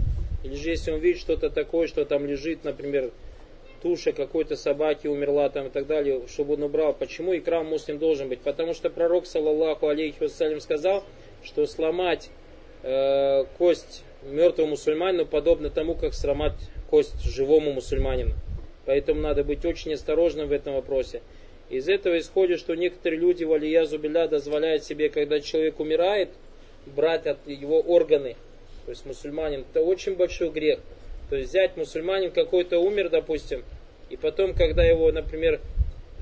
Или 0.44 0.56
же 0.56 0.72
если 0.72 0.90
он 0.90 1.02
видит 1.02 1.22
что-то 1.22 1.52
такое, 1.52 1.86
что 1.86 2.04
там 2.04 2.26
лежит, 2.26 2.64
например, 2.64 3.12
туша 3.84 4.12
какой-то 4.12 4.56
собаки 4.56 5.06
умерла 5.06 5.48
там 5.50 5.68
и 5.68 5.70
так 5.70 5.86
далее, 5.86 6.24
чтобы 6.28 6.56
он 6.56 6.64
убрал. 6.64 6.96
Почему 6.96 7.38
икрам 7.38 7.68
муслим 7.68 8.00
должен 8.00 8.28
быть? 8.28 8.40
Потому 8.40 8.74
что 8.74 8.90
пророк, 8.90 9.28
саллаллаху 9.28 9.88
алейхи 9.88 10.18
вассалям, 10.20 10.62
сказал, 10.62 11.04
что 11.44 11.68
сломать 11.68 12.32
э, 12.82 13.46
кость 13.60 14.04
мертвому 14.24 14.72
мусульманину 14.72 15.28
подобно 15.28 15.70
тому, 15.70 15.94
как 15.94 16.16
сломать 16.16 16.56
кость 16.90 17.22
живому 17.24 17.74
мусульманину. 17.74 18.34
Поэтому 18.86 19.22
надо 19.22 19.44
быть 19.44 19.66
очень 19.66 19.94
осторожным 19.94 20.48
в 20.48 20.52
этом 20.52 20.74
вопросе. 20.74 21.22
Из 21.70 21.90
этого 21.90 22.18
исходит, 22.18 22.60
что 22.60 22.76
некоторые 22.76 23.20
люди, 23.20 23.44
валия 23.44 23.86
зубиля, 23.86 24.28
дозволяют 24.28 24.84
себе, 24.84 25.10
когда 25.10 25.42
человек 25.42 25.80
умирает, 25.80 26.30
брать 26.86 27.28
от 27.28 27.46
его 27.46 27.82
органы. 27.82 28.36
То 28.86 28.92
есть 28.92 29.06
мусульманин, 29.06 29.66
это 29.70 29.82
очень 29.82 30.16
большой 30.16 30.50
грех. 30.50 30.80
То 31.30 31.36
есть 31.36 31.50
взять 31.50 31.76
мусульманин 31.76 32.32
какой-то 32.32 32.80
умер, 32.80 33.10
допустим, 33.10 33.66
и 34.10 34.16
потом, 34.16 34.54
когда 34.54 34.86
его, 34.86 35.12
например, 35.12 35.60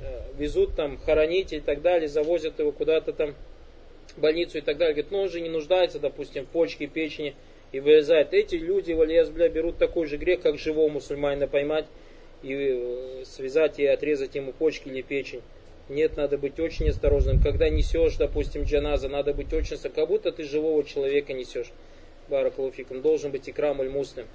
э, 0.01 0.21
везут 0.39 0.75
там 0.75 0.97
хоронить 0.97 1.53
и 1.53 1.59
так 1.59 1.83
далее, 1.83 2.07
завозят 2.07 2.57
его 2.57 2.71
куда-то 2.71 3.13
там 3.13 3.35
больницу 4.17 4.57
и 4.57 4.61
так 4.61 4.77
далее, 4.77 4.95
говорит, 4.95 5.11
ну 5.11 5.19
он 5.19 5.29
же 5.29 5.41
не 5.41 5.49
нуждается, 5.49 5.99
допустим, 5.99 6.45
в 6.45 6.49
почке, 6.49 6.87
печени, 6.87 7.35
и 7.71 7.79
вырезает. 7.79 8.33
Эти 8.33 8.55
люди, 8.55 8.93
валияз, 8.93 9.29
бля, 9.29 9.49
берут 9.49 9.77
такой 9.77 10.07
же 10.07 10.17
грех, 10.17 10.41
как 10.41 10.57
живого 10.57 10.89
мусульманина 10.89 11.47
поймать 11.47 11.85
и 12.43 12.53
э, 12.53 13.23
связать 13.25 13.79
и 13.79 13.85
отрезать 13.85 14.35
ему 14.35 14.53
почки 14.53 14.87
или 14.89 15.01
печень. 15.01 15.41
Нет, 15.87 16.17
надо 16.17 16.37
быть 16.37 16.59
очень 16.59 16.89
осторожным. 16.89 17.39
Когда 17.39 17.69
несешь, 17.69 18.15
допустим, 18.15 18.63
джаназа, 18.63 19.07
надо 19.07 19.33
быть 19.33 19.53
очень 19.53 19.75
осторожным, 19.75 19.93
как 19.93 20.07
будто 20.09 20.31
ты 20.31 20.43
живого 20.43 20.83
человека 20.83 21.33
несешь. 21.33 21.71
Баракалуфикум. 22.27 23.01
Должен 23.01 23.31
быть 23.31 23.47
икрам 23.47 23.81
аль 23.81 23.89
муслим. 23.89 24.25